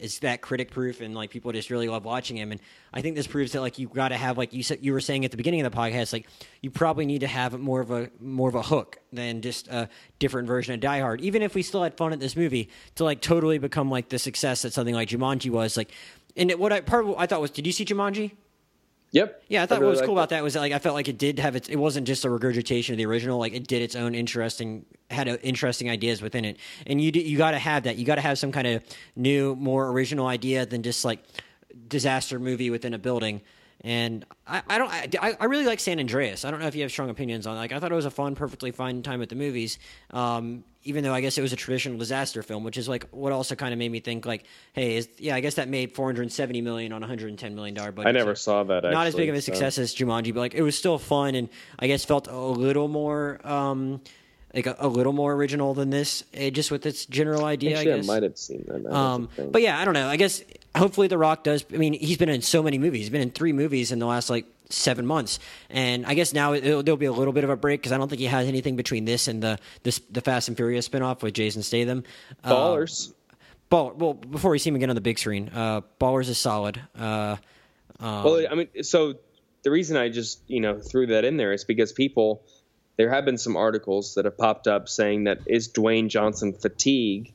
is 0.00 0.18
that 0.20 0.40
critic 0.40 0.70
proof 0.70 1.00
and 1.00 1.14
like 1.14 1.30
people 1.30 1.52
just 1.52 1.70
really 1.70 1.88
love 1.88 2.04
watching 2.04 2.36
him. 2.36 2.52
And 2.52 2.60
i 2.92 3.00
think 3.00 3.16
this 3.16 3.26
proves 3.26 3.52
that 3.52 3.60
like 3.60 3.78
you 3.78 3.88
got 3.88 4.08
to 4.08 4.16
have 4.16 4.36
like 4.36 4.52
you 4.52 4.62
said 4.62 4.78
you 4.82 4.92
were 4.92 5.00
saying 5.00 5.24
at 5.24 5.30
the 5.30 5.36
beginning 5.36 5.60
of 5.60 5.70
the 5.70 5.76
podcast 5.76 6.12
like 6.12 6.26
you 6.60 6.70
probably 6.70 7.06
need 7.06 7.20
to 7.20 7.26
have 7.26 7.58
more 7.58 7.80
of 7.80 7.90
a 7.90 8.10
more 8.20 8.48
of 8.48 8.54
a 8.54 8.62
hook 8.62 8.98
than 9.12 9.42
just 9.42 9.68
a 9.68 9.88
different 10.18 10.48
version 10.48 10.74
of 10.74 10.80
die 10.80 11.00
hard. 11.00 11.20
Even 11.20 11.42
if 11.42 11.54
we 11.54 11.62
still 11.62 11.82
had 11.82 11.96
fun 11.96 12.12
at 12.12 12.20
this 12.20 12.36
movie 12.36 12.68
to 12.96 13.04
like 13.04 13.20
totally 13.20 13.58
become 13.58 13.90
like 13.90 14.08
the 14.08 14.18
success 14.18 14.62
that 14.62 14.72
something 14.72 14.94
like 14.94 15.08
jumanji 15.08 15.50
was 15.50 15.76
like 15.76 15.92
and 16.36 16.50
it, 16.50 16.58
what 16.58 16.72
i 16.72 16.80
part 16.80 17.02
of 17.02 17.08
what 17.10 17.18
i 17.18 17.26
thought 17.26 17.40
was 17.40 17.50
did 17.50 17.66
you 17.66 17.72
see 17.72 17.84
jumanji 17.84 18.32
yep 19.12 19.40
yeah, 19.50 19.64
I 19.64 19.66
thought 19.66 19.80
really 19.80 19.94
what 19.94 19.98
was 19.98 20.06
cool 20.06 20.10
it. 20.10 20.20
about 20.20 20.28
that 20.28 20.44
was 20.44 20.54
that, 20.54 20.60
like 20.60 20.72
I 20.72 20.78
felt 20.78 20.94
like 20.94 21.08
it 21.08 21.18
did 21.18 21.40
have 21.40 21.56
its. 21.56 21.68
It 21.68 21.74
wasn't 21.74 22.06
just 22.06 22.24
a 22.24 22.30
regurgitation 22.30 22.94
of 22.94 22.98
the 22.98 23.06
original. 23.06 23.36
Like 23.36 23.52
it 23.52 23.66
did 23.66 23.82
its 23.82 23.96
own 23.96 24.14
interesting, 24.14 24.86
had 25.10 25.26
a, 25.26 25.42
interesting 25.44 25.90
ideas 25.90 26.22
within 26.22 26.44
it. 26.44 26.56
And 26.86 27.00
you 27.00 27.10
do, 27.10 27.18
you 27.18 27.36
got 27.36 27.50
to 27.50 27.58
have 27.58 27.82
that. 27.82 27.96
You 27.96 28.04
got 28.04 28.14
to 28.14 28.20
have 28.20 28.38
some 28.38 28.52
kind 28.52 28.68
of 28.68 28.84
new, 29.16 29.56
more 29.56 29.88
original 29.88 30.28
idea 30.28 30.66
than 30.66 30.84
just 30.84 31.04
like 31.04 31.24
disaster 31.88 32.38
movie 32.38 32.70
within 32.70 32.94
a 32.94 32.98
building. 32.98 33.42
And 33.82 34.26
I, 34.46 34.62
I 34.68 34.78
don't. 34.78 34.90
I, 34.92 35.36
I 35.40 35.44
really 35.46 35.64
like 35.64 35.80
San 35.80 35.98
Andreas. 35.98 36.44
I 36.44 36.50
don't 36.50 36.60
know 36.60 36.66
if 36.66 36.74
you 36.74 36.82
have 36.82 36.90
strong 36.90 37.08
opinions 37.08 37.46
on. 37.46 37.56
it. 37.56 37.60
Like 37.60 37.72
I 37.72 37.78
thought 37.78 37.90
it 37.90 37.94
was 37.94 38.04
a 38.04 38.10
fun, 38.10 38.34
perfectly 38.34 38.72
fine 38.72 39.02
time 39.02 39.22
at 39.22 39.30
the 39.30 39.36
movies. 39.36 39.78
Um, 40.10 40.64
even 40.82 41.02
though 41.04 41.14
I 41.14 41.20
guess 41.20 41.36
it 41.38 41.42
was 41.42 41.52
a 41.52 41.56
traditional 41.56 41.98
disaster 41.98 42.42
film, 42.42 42.62
which 42.64 42.76
is 42.76 42.88
like 42.88 43.06
what 43.10 43.32
also 43.32 43.54
kind 43.54 43.72
of 43.72 43.78
made 43.78 43.90
me 43.90 44.00
think 44.00 44.26
like, 44.26 44.44
hey, 44.74 44.96
is, 44.96 45.08
yeah, 45.18 45.34
I 45.34 45.40
guess 45.40 45.54
that 45.54 45.68
made 45.68 45.94
470 45.94 46.60
million 46.62 46.92
on 46.92 47.02
a 47.02 47.06
110 47.06 47.54
million 47.54 47.74
dollar 47.74 47.92
budget. 47.92 48.08
i 48.08 48.12
never 48.12 48.34
So- 48.34 48.50
saw 48.52 48.64
that 48.64 48.84
not 48.84 49.06
as 49.06 49.14
big 49.14 49.28
of 49.30 49.34
a 49.34 49.38
actually, 49.38 49.54
so- 49.54 49.60
success 49.60 49.78
as 49.78 49.94
Jumanji, 49.94 50.34
but 50.34 50.40
like 50.40 50.54
it 50.54 50.62
was 50.62 50.76
still 50.76 50.98
fun 50.98 51.34
and 51.34 51.48
I 51.78 51.86
guess 51.86 52.04
felt 52.04 52.28
a 52.28 52.36
little 52.38 52.88
more 52.88 53.40
um 53.46 54.00
like 54.54 54.66
a, 54.66 54.76
a 54.78 54.88
little 54.88 55.12
more 55.12 55.32
original 55.34 55.74
than 55.74 55.90
this, 55.90 56.24
eh, 56.34 56.50
just 56.50 56.70
with 56.70 56.86
its 56.86 57.06
general 57.06 57.44
idea. 57.44 57.76
Actually, 57.76 57.92
I 57.92 57.98
I, 57.98 58.02
might 58.02 58.22
have 58.22 58.38
seen 58.38 58.64
that 58.68 58.92
Um, 58.92 59.28
but 59.50 59.62
yeah, 59.62 59.78
I 59.78 59.84
don't 59.84 59.94
know. 59.94 60.08
I 60.08 60.16
guess 60.16 60.42
hopefully 60.76 61.08
The 61.08 61.18
Rock 61.18 61.44
does. 61.44 61.64
I 61.72 61.76
mean, 61.76 61.94
he's 61.94 62.18
been 62.18 62.28
in 62.28 62.42
so 62.42 62.62
many 62.62 62.78
movies. 62.78 63.00
He's 63.02 63.10
been 63.10 63.22
in 63.22 63.30
three 63.30 63.52
movies 63.52 63.92
in 63.92 63.98
the 63.98 64.06
last 64.06 64.30
like 64.30 64.46
seven 64.68 65.06
months, 65.06 65.38
and 65.68 66.06
I 66.06 66.14
guess 66.14 66.32
now 66.32 66.54
it'll, 66.54 66.82
there'll 66.82 66.96
be 66.96 67.06
a 67.06 67.12
little 67.12 67.32
bit 67.32 67.44
of 67.44 67.50
a 67.50 67.56
break 67.56 67.80
because 67.80 67.92
I 67.92 67.98
don't 67.98 68.08
think 68.08 68.20
he 68.20 68.26
has 68.26 68.46
anything 68.46 68.76
between 68.76 69.04
this 69.04 69.28
and 69.28 69.42
the 69.42 69.58
this 69.82 70.00
the 70.10 70.20
Fast 70.20 70.48
and 70.48 70.56
Furious 70.56 70.88
spinoff 70.88 71.22
with 71.22 71.34
Jason 71.34 71.62
Statham. 71.62 72.04
Um, 72.44 72.52
ballers 72.52 73.12
Ball. 73.70 73.92
Well, 73.96 74.14
before 74.14 74.50
we 74.50 74.58
see 74.58 74.68
him 74.68 74.76
again 74.76 74.90
on 74.90 74.96
the 74.96 75.00
big 75.00 75.18
screen, 75.18 75.48
uh, 75.54 75.82
Ballers 76.00 76.28
is 76.28 76.38
solid. 76.38 76.80
Uh, 76.98 77.36
um, 78.00 78.24
Well, 78.24 78.46
I 78.50 78.54
mean, 78.56 78.82
so 78.82 79.14
the 79.62 79.70
reason 79.70 79.96
I 79.96 80.08
just 80.08 80.42
you 80.48 80.60
know 80.60 80.80
threw 80.80 81.06
that 81.06 81.24
in 81.24 81.36
there 81.36 81.52
is 81.52 81.64
because 81.64 81.92
people, 81.92 82.42
there 83.00 83.08
have 83.08 83.24
been 83.24 83.38
some 83.38 83.56
articles 83.56 84.16
that 84.16 84.26
have 84.26 84.36
popped 84.36 84.66
up 84.66 84.86
saying 84.86 85.24
that 85.24 85.38
is 85.46 85.72
Dwayne 85.72 86.08
Johnson 86.08 86.52
fatigue, 86.52 87.32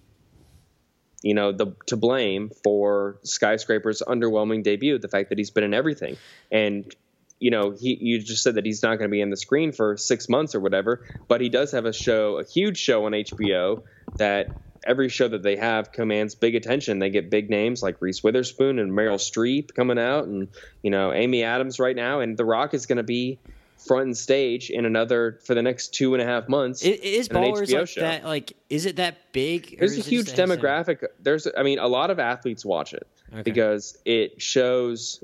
you 1.24 1.34
know, 1.34 1.52
the 1.52 1.76
to 1.88 1.98
blame 1.98 2.52
for 2.64 3.18
Skyscraper's 3.24 4.04
underwhelming 4.08 4.62
debut, 4.62 5.00
the 5.00 5.08
fact 5.08 5.30
that 5.30 5.40
he's 5.40 5.50
been 5.50 5.64
in 5.64 5.74
everything, 5.74 6.18
and 6.52 6.96
you 7.40 7.50
know, 7.50 7.72
he 7.72 7.98
you 8.00 8.20
just 8.20 8.44
said 8.44 8.56
that 8.56 8.66
he's 8.68 8.84
not 8.84 9.00
going 9.00 9.10
to 9.10 9.12
be 9.12 9.22
in 9.22 9.32
the 9.32 9.38
screen 9.38 9.72
for 9.72 9.98
six 9.98 10.30
months 10.30 10.54
or 10.54 10.60
whatever, 10.60 11.04
but 11.28 11.42
he 11.42 11.50
does 11.50 11.72
have 11.72 11.86
a 11.86 11.94
show, 11.94 12.38
a 12.38 12.44
huge 12.44 12.78
show 12.78 13.08
on 13.08 13.14
HBO 13.14 13.82
that 14.18 14.52
every 14.86 15.10
show 15.10 15.28
that 15.28 15.42
they 15.42 15.56
have 15.56 15.92
commands 15.92 16.36
big 16.36 16.54
attention. 16.54 17.00
They 17.00 17.10
get 17.10 17.32
big 17.32 17.50
names 17.50 17.82
like 17.82 18.04
Reese 18.04 18.24
Witherspoon 18.24 18.78
and 18.78 18.92
Meryl 18.92 19.18
Streep 19.18 19.74
coming 19.74 19.98
out, 19.98 20.26
and 20.26 20.48
you 20.84 20.92
know 20.92 21.12
Amy 21.12 21.44
Adams 21.44 21.80
right 21.80 21.96
now, 21.96 22.20
and 22.20 22.38
The 22.38 22.46
Rock 22.46 22.76
is 22.76 22.86
going 22.86 22.98
to 22.98 23.04
be 23.04 23.40
front 23.86 24.06
and 24.06 24.18
stage 24.18 24.70
in 24.70 24.86
another 24.86 25.40
for 25.46 25.54
the 25.56 25.62
next 25.62 25.94
two 25.94 26.14
and 26.14 26.22
a 26.22 26.26
half 26.26 26.48
months. 26.50 26.84
It, 26.84 27.04
is 27.04 27.30
ballers 27.30 27.72
like 27.72 27.88
show. 27.88 28.02
that. 28.02 28.24
Like, 28.24 28.54
is 28.70 28.86
it 28.86 28.96
that 28.98 29.32
big? 29.32 29.78
There's 29.80 29.98
a 29.98 30.02
huge 30.02 30.26
just 30.26 30.38
that 30.38 30.44
insane? 30.50 30.58
demographic. 30.60 31.06
There's, 31.22 31.48
I 31.58 31.64
mean, 31.64 31.80
a 31.80 31.88
lot 31.88 32.10
of 32.10 32.20
athletes 32.20 32.66
watch 32.66 32.94
it 32.94 33.08
Okay. 33.32 33.42
because 33.44 33.98
it 34.06 34.42
shows. 34.42 35.24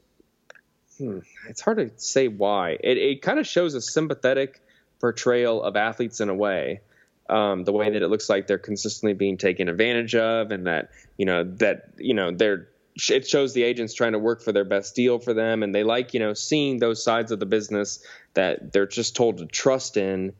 Hmm, 0.98 1.20
it's 1.50 1.62
hard 1.62 1.78
to 1.78 1.92
say 1.98 2.28
why. 2.28 2.78
It 2.80 2.98
it 2.98 3.22
kind 3.22 3.40
of 3.40 3.48
shows 3.48 3.74
a 3.74 3.82
sympathetic 3.82 4.62
portrayal 5.00 5.64
of 5.64 5.76
athletes 5.76 6.20
in 6.20 6.30
a 6.30 6.36
way. 6.36 6.82
Um, 7.30 7.64
the 7.64 7.72
way 7.72 7.90
that 7.90 8.02
it 8.02 8.08
looks 8.10 8.30
like 8.30 8.48
they're 8.48 8.58
consistently 8.58 9.14
being 9.14 9.38
taken 9.38 9.70
advantage 9.70 10.16
of, 10.16 10.52
and 10.52 10.68
that 10.68 10.90
you 11.18 11.26
know 11.26 11.44
that 11.44 11.92
you 11.98 12.14
know 12.14 12.32
they're 12.32 12.68
it 13.10 13.28
shows 13.28 13.54
the 13.54 13.64
agents 13.64 13.94
trying 13.94 14.12
to 14.12 14.20
work 14.20 14.42
for 14.42 14.52
their 14.52 14.66
best 14.66 14.96
deal 14.96 15.18
for 15.18 15.34
them 15.34 15.64
and 15.64 15.74
they 15.74 15.84
like 15.84 16.14
you 16.14 16.20
know 16.20 16.34
seeing 16.34 16.80
those 16.80 17.04
sides 17.04 17.32
of 17.32 17.40
the 17.40 17.46
business 17.46 18.06
that 18.34 18.72
they're 18.72 18.86
just 18.86 19.16
told 19.16 19.38
to 19.38 19.46
trust 19.46 19.98
in 19.98 20.34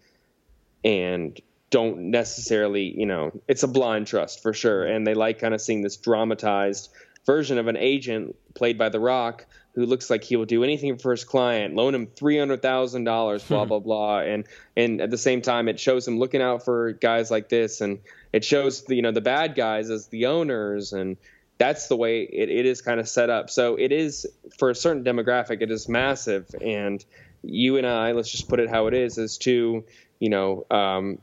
and 0.84 1.40
don't 1.72 2.12
necessarily 2.12 2.94
you 2.98 3.06
know 3.06 3.32
it's 3.48 3.64
a 3.64 3.68
blind 3.68 4.06
trust 4.06 4.44
for 4.44 4.54
sure. 4.54 4.84
And 4.84 5.08
they 5.08 5.16
like 5.16 5.40
kind 5.40 5.56
of 5.56 5.62
seeing 5.62 5.82
this 5.82 5.98
dramatized 5.98 6.90
version 7.26 7.58
of 7.58 7.68
an 7.68 7.78
agent 7.78 8.36
played 8.54 8.78
by 8.78 8.90
the 8.90 9.00
rock 9.00 9.46
who 9.74 9.86
looks 9.86 10.10
like 10.10 10.24
he 10.24 10.36
will 10.36 10.46
do 10.46 10.64
anything 10.66 10.98
for 10.98 11.12
his 11.12 11.24
client 11.24 11.76
loan 11.76 11.96
him 11.96 12.08
$300000 12.08 13.42
hmm. 13.42 13.48
blah 13.48 13.66
blah 13.66 13.80
blah. 13.80 14.20
And 14.20 14.46
and 14.76 15.02
at 15.02 15.10
the 15.10 15.18
same 15.18 15.42
time 15.42 15.68
it 15.68 15.80
shows 15.80 16.08
him 16.08 16.20
looking 16.20 16.42
out 16.42 16.64
for 16.66 16.92
guys 16.92 17.32
like 17.32 17.50
this. 17.50 17.82
And 17.82 18.00
it 18.34 18.44
shows 18.44 18.84
the 18.84 18.96
you 18.96 19.02
know 19.02 19.12
the 19.12 19.22
bad 19.22 19.56
guys 19.56 19.90
as 19.90 20.08
the 20.08 20.28
owners. 20.28 20.94
And 20.94 21.18
that's 21.62 21.90
the 21.90 21.96
way 21.96 22.24
it, 22.24 22.50
it 22.50 22.66
is 22.66 22.82
kind 22.82 23.00
of 23.00 23.08
set 23.08 23.30
up. 23.30 23.52
So 23.52 23.76
it 23.76 23.92
is 23.92 24.26
for 24.58 24.72
a 24.72 24.76
certain 24.76 25.04
demographic, 25.04 25.62
it 25.62 25.70
is 25.70 25.88
massive. 25.88 26.50
And 26.60 27.06
you 27.44 27.78
and 27.78 27.86
I, 27.86 28.14
let's 28.14 28.32
just 28.32 28.50
put 28.50 28.60
it 28.60 28.68
how 28.68 28.88
it 28.88 28.96
is, 28.96 29.20
is 29.20 29.38
two, 29.38 29.84
you 30.18 30.30
know, 30.30 30.66
um, 30.72 31.20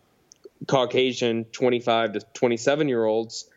Caucasian 0.69 1.45
25 1.47 2.13
to 2.13 2.21
27 2.35 2.89
year 2.89 3.05
olds 3.05 3.51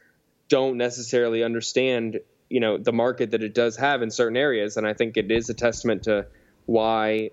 don't 0.49 0.77
necessarily 0.77 1.43
understand, 1.43 2.19
you 2.49 2.59
know, 2.59 2.79
the 2.79 2.91
market 2.91 3.29
that 3.29 3.43
it 3.43 3.53
does 3.53 3.77
have 3.77 4.01
in 4.01 4.09
certain 4.09 4.35
areas. 4.35 4.75
And 4.75 4.87
I 4.87 4.95
think 4.95 5.17
it 5.17 5.29
is 5.29 5.51
a 5.51 5.53
testament 5.53 6.05
to 6.05 6.25
why 6.65 7.29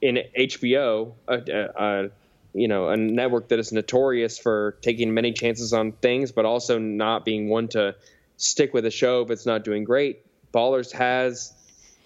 in 0.00 0.18
HBO, 0.34 1.12
a, 1.28 2.08
you 2.54 2.68
know, 2.68 2.88
a 2.88 2.96
network 2.96 3.48
that 3.48 3.58
is 3.58 3.70
notorious 3.70 4.38
for 4.38 4.78
taking 4.80 5.12
many 5.12 5.34
chances 5.34 5.74
on 5.74 5.92
things, 5.92 6.32
but 6.32 6.46
also 6.46 6.78
not 6.78 7.26
being 7.26 7.50
one 7.50 7.68
to 7.68 7.96
stick 8.42 8.74
with 8.74 8.84
a 8.84 8.90
show 8.90 9.22
if 9.22 9.30
it's 9.30 9.46
not 9.46 9.64
doing 9.64 9.84
great. 9.84 10.26
Ballers 10.52 10.92
has. 10.92 11.52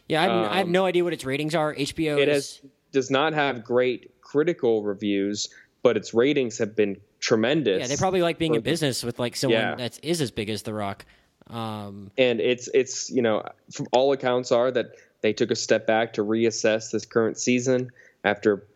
Yeah, 0.08 0.22
I, 0.22 0.28
um, 0.28 0.52
I 0.52 0.58
have 0.58 0.68
no 0.68 0.84
idea 0.84 1.02
what 1.02 1.12
its 1.12 1.24
ratings 1.24 1.54
are. 1.54 1.74
HBO 1.74 2.18
it 2.18 2.28
is... 2.28 2.60
has, 2.60 2.70
does 2.92 3.10
not 3.10 3.32
have 3.32 3.64
great 3.64 4.20
critical 4.20 4.82
reviews, 4.84 5.48
but 5.82 5.96
its 5.96 6.14
ratings 6.14 6.58
have 6.58 6.76
been 6.76 7.00
tremendous. 7.18 7.80
Yeah, 7.80 7.86
they 7.88 7.96
probably 7.96 8.22
like 8.22 8.38
being 8.38 8.54
in 8.54 8.60
business 8.60 9.02
with 9.02 9.18
like 9.18 9.34
someone 9.34 9.60
yeah. 9.60 9.74
that 9.76 9.98
is 10.02 10.20
as 10.20 10.30
big 10.30 10.50
as 10.50 10.62
The 10.62 10.74
Rock. 10.74 11.04
Um, 11.48 12.10
and 12.18 12.40
it's 12.40 12.68
it's 12.74 13.10
you 13.10 13.22
know 13.22 13.44
from 13.70 13.86
all 13.92 14.12
accounts 14.12 14.50
are 14.50 14.70
that 14.70 14.86
they 15.20 15.32
took 15.32 15.50
a 15.50 15.56
step 15.56 15.86
back 15.86 16.14
to 16.14 16.24
reassess 16.24 16.90
this 16.90 17.06
current 17.06 17.38
season 17.38 17.90
after 18.24 18.66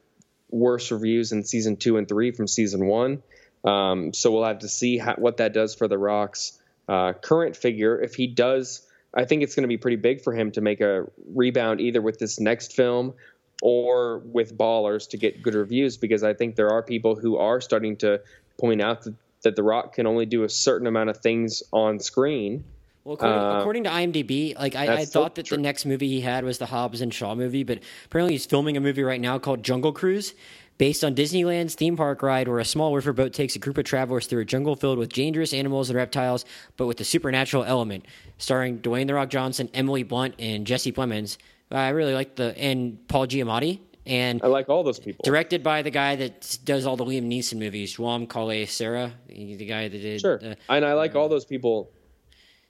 worse 0.51 0.91
reviews 0.91 1.33
in 1.33 1.45
season 1.45 1.77
two 1.77 1.97
and 1.97 2.09
three 2.09 2.31
from 2.31 2.47
season 2.47 2.87
one. 2.87 3.23
Um, 3.65 4.15
so 4.15 4.31
we'll 4.33 4.45
have 4.45 4.61
to 4.61 4.69
see 4.69 4.99
how, 4.99 5.15
what 5.17 5.37
that 5.39 5.53
does 5.53 5.75
for 5.75 5.87
the 5.87 5.99
Rocks 5.99 6.60
uh, 6.91 7.13
current 7.13 7.57
figure, 7.57 8.01
if 8.01 8.17
he 8.17 8.27
does, 8.27 8.83
I 9.15 9.25
think 9.25 9.45
it's 9.45 9.55
going 9.55 9.63
to 9.63 9.69
be 9.69 9.77
pretty 9.77 9.97
big 9.97 10.23
for 10.23 10.35
him 10.35 10.51
to 10.53 10.61
make 10.61 10.81
a 10.81 11.07
rebound 11.33 11.81
either 11.81 12.03
with 12.03 12.19
this 12.19 12.41
next 12.41 12.75
film 12.75 13.15
or 13.63 14.19
with 14.19 14.59
Ballers 14.59 15.09
to 15.11 15.17
get 15.17 15.41
good 15.41 15.55
reviews 15.55 15.97
because 15.97 16.25
I 16.25 16.35
think 16.35 16.57
there 16.57 16.71
are 16.71 16.83
people 16.83 17.15
who 17.15 17.37
are 17.37 17.61
starting 17.61 17.97
to 17.99 18.21
point 18.59 18.83
out 18.83 19.03
that, 19.05 19.15
that 19.43 19.55
The 19.55 19.63
Rock 19.63 19.95
can 19.95 20.09
only 20.09 20.27
do 20.27 20.43
a 20.43 20.49
certain 20.49 20.89
amount 20.89 21.11
of 21.11 21.19
things 21.19 21.63
on 21.73 22.01
screen. 22.01 22.65
Well, 23.05 23.15
according, 23.15 23.39
uh, 23.39 23.59
according, 23.61 23.85
to 23.85 23.91
IMDb, 23.91 24.59
like 24.59 24.75
I, 24.75 24.97
I 24.97 25.05
thought 25.05 25.37
that 25.37 25.47
true. 25.47 25.59
the 25.59 25.63
next 25.63 25.87
movie 25.87 26.09
he 26.09 26.21
had 26.21 26.45
was 26.45 26.59
the 26.59 26.67
Hobbs 26.67 27.01
and 27.01 27.15
Shaw 27.15 27.37
movie, 27.37 27.63
but 27.63 27.79
apparently 28.07 28.35
he's 28.35 28.47
filming 28.47 28.77
a 28.77 28.81
movie 28.81 29.05
right 29.05 29.21
now 29.21 29.39
called 29.39 29.63
Jungle 29.63 29.93
Cruise, 29.93 30.35
based 30.81 31.05
on 31.05 31.15
Disneyland's 31.15 31.75
theme 31.75 31.95
park 31.95 32.23
ride, 32.23 32.49
where 32.49 32.59
a 32.59 32.65
small 32.65 32.91
riverboat 32.95 33.35
takes 33.35 33.55
a 33.55 33.59
group 33.59 33.77
of 33.77 33.85
travelers 33.85 34.27
through 34.27 34.41
a 34.41 34.47
jungle 34.47 34.75
filled 34.75 34.97
with 34.97 35.13
dangerous 35.13 35.53
animals 35.53 35.91
and 35.91 35.97
reptiles, 35.99 36.47
but 36.79 36.87
with 36.87 36.99
a 37.03 37.05
supernatural 37.05 37.65
element. 37.65 38.07
Starring 38.39 38.79
Dwayne 38.79 39.07
the 39.07 39.13
Rock 39.13 39.29
Johnson, 39.29 39.69
Emily 39.75 40.05
Blunt, 40.05 40.37
and 40.39 40.67
Jesse 40.67 40.91
Plemons. 40.91 41.37
I 41.71 41.91
really 41.91 42.15
like 42.15 42.35
the 42.35 42.57
and 42.59 43.07
Paul 43.09 43.27
Giamatti. 43.27 43.81
And 44.07 44.41
I 44.43 44.47
like 44.47 44.71
all 44.71 44.83
those 44.83 44.99
people. 44.99 45.23
Directed 45.23 45.63
by 45.63 45.83
the 45.83 45.91
guy 45.91 46.17
that 46.17 46.59
does 46.65 46.87
all 46.87 46.97
the 46.97 47.05
Liam 47.05 47.29
Neeson 47.29 47.59
movies, 47.59 47.99
Jaume 47.99 48.27
Collet-Serra, 48.27 49.13
the 49.29 49.67
guy 49.67 49.89
that 49.89 49.99
did. 49.99 50.23
Sure, 50.23 50.41
uh, 50.43 50.55
and 50.71 50.87
I 50.87 50.95
like 50.95 51.15
uh, 51.15 51.21
all 51.21 51.29
those 51.29 51.45
people. 51.45 51.93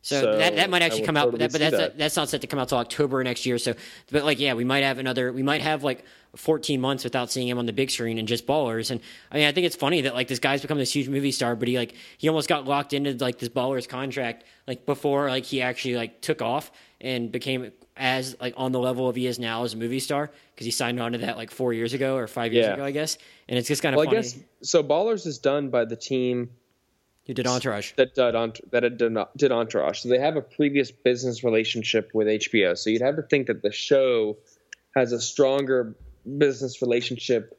So, 0.02 0.20
so, 0.20 0.38
that 0.38 0.56
that 0.56 0.70
might 0.70 0.80
actually 0.80 1.02
come 1.02 1.16
totally 1.16 1.44
out, 1.44 1.52
but 1.52 1.60
that's 1.60 1.76
that. 1.76 1.98
that's 1.98 2.16
not 2.16 2.30
set 2.30 2.40
to 2.40 2.46
come 2.46 2.58
out 2.58 2.70
till 2.70 2.78
October 2.78 3.22
next 3.22 3.44
year. 3.44 3.58
So, 3.58 3.74
but 4.10 4.24
like, 4.24 4.40
yeah, 4.40 4.54
we 4.54 4.64
might 4.64 4.82
have 4.82 4.98
another. 4.98 5.30
We 5.30 5.42
might 5.42 5.60
have 5.60 5.84
like 5.84 6.04
14 6.36 6.80
months 6.80 7.04
without 7.04 7.30
seeing 7.30 7.48
him 7.48 7.58
on 7.58 7.66
the 7.66 7.72
big 7.72 7.90
screen 7.90 8.18
and 8.18 8.26
just 8.26 8.46
ballers. 8.46 8.90
And 8.90 9.00
I 9.30 9.36
mean, 9.36 9.46
I 9.46 9.52
think 9.52 9.66
it's 9.66 9.76
funny 9.76 10.02
that 10.02 10.14
like 10.14 10.28
this 10.28 10.38
guy's 10.38 10.62
become 10.62 10.78
this 10.78 10.94
huge 10.94 11.10
movie 11.10 11.32
star, 11.32 11.54
but 11.54 11.68
he 11.68 11.76
like 11.76 11.94
he 12.16 12.28
almost 12.28 12.48
got 12.48 12.66
locked 12.66 12.94
into 12.94 13.12
like 13.22 13.38
this 13.38 13.50
ballers 13.50 13.86
contract 13.86 14.44
like 14.66 14.86
before 14.86 15.28
like 15.28 15.44
he 15.44 15.60
actually 15.60 15.96
like 15.96 16.22
took 16.22 16.40
off 16.40 16.70
and 17.00 17.30
became 17.30 17.70
as 17.96 18.36
like 18.40 18.54
on 18.56 18.72
the 18.72 18.80
level 18.80 19.08
of 19.08 19.16
he 19.16 19.26
is 19.26 19.38
now 19.38 19.64
as 19.64 19.74
a 19.74 19.76
movie 19.76 20.00
star 20.00 20.30
because 20.54 20.64
he 20.64 20.70
signed 20.70 20.98
on 20.98 21.12
to 21.12 21.18
that 21.18 21.36
like 21.36 21.50
four 21.50 21.74
years 21.74 21.92
ago 21.92 22.16
or 22.16 22.26
five 22.26 22.54
years 22.54 22.66
yeah. 22.66 22.74
ago, 22.74 22.84
I 22.84 22.90
guess. 22.90 23.18
And 23.48 23.58
it's 23.58 23.68
just 23.68 23.82
kind 23.82 23.94
of 23.94 23.98
well, 23.98 24.06
funny. 24.06 24.18
I 24.18 24.22
guess 24.22 24.38
so. 24.62 24.82
Ballers 24.82 25.26
is 25.26 25.38
done 25.38 25.68
by 25.68 25.84
the 25.84 25.96
team 25.96 26.50
who 27.26 27.35
did 27.35 27.46
Entourage 27.46 27.92
that 27.92 28.14
did, 28.14 28.35
that 28.70 28.96
did, 28.98 29.18
did 29.37 29.52
Entourage. 29.52 30.00
So 30.00 30.09
they 30.09 30.18
have 30.18 30.37
a 30.37 30.42
previous 30.42 30.90
business 30.90 31.44
relationship 31.44 32.11
with 32.14 32.26
HBO. 32.26 32.76
So 32.76 32.90
you'd 32.90 33.02
have 33.02 33.16
to 33.16 33.22
think 33.22 33.46
that 33.46 33.62
the 33.62 33.72
show 33.72 34.37
has 34.96 35.12
a 35.12 35.20
stronger 35.20 35.94
business 36.38 36.83
relationship 36.83 37.56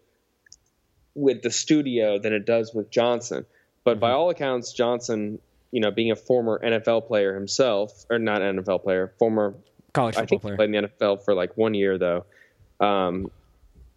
with 1.16 1.42
the 1.42 1.52
studio 1.52 2.20
than 2.20 2.34
it 2.34 2.46
does 2.46 2.74
with 2.74 2.90
Johnson. 2.90 3.46
But 3.84 4.00
by 4.00 4.10
mm-hmm. 4.10 4.18
all 4.18 4.30
accounts, 4.30 4.74
Johnson, 4.74 5.40
you 5.72 5.80
know, 5.80 5.92
being 5.92 6.12
a 6.12 6.16
former 6.16 6.60
NFL 6.64 7.08
player 7.08 7.34
himself, 7.34 8.06
or 8.10 8.20
not 8.20 8.42
NFL 8.42 8.84
player, 8.84 9.14
former 9.20 9.56
college 9.94 10.16
football 10.16 10.24
I 10.24 10.28
think 10.28 10.42
player. 10.42 10.56
played 10.56 10.76
in 10.76 10.84
the 10.84 10.90
NFL 10.90 11.24
for 11.24 11.34
like 11.34 11.58
one 11.58 11.74
year 11.74 11.98
though, 11.98 12.26
um, 12.80 13.32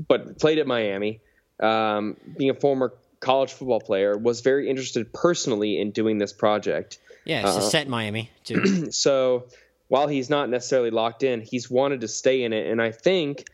but 0.07 0.39
played 0.39 0.59
at 0.59 0.67
Miami. 0.67 1.21
Um, 1.61 2.17
being 2.37 2.51
a 2.51 2.55
former 2.55 2.93
college 3.25 3.53
football 3.53 3.81
player, 3.81 4.17
was 4.17 4.43
very 4.43 4.69
interested 4.69 5.13
personally 5.13 5.81
in 5.81 5.91
doing 5.91 6.19
this 6.19 6.33
project. 6.33 6.99
Yeah, 7.25 7.41
it's 7.41 7.57
uh, 7.57 7.61
set 7.61 7.87
in 7.87 7.91
Miami 7.91 8.31
too. 8.45 8.91
so 8.93 9.47
while 9.89 10.07
he's 10.07 10.29
not 10.29 10.51
necessarily 10.51 10.91
locked 10.91 11.23
in, 11.23 11.41
he's 11.41 11.71
wanted 11.71 12.03
to 12.03 12.09
stay 12.09 12.43
in 12.43 12.53
it, 12.53 12.71
and 12.71 12.81
I 12.81 12.93
think 12.93 13.47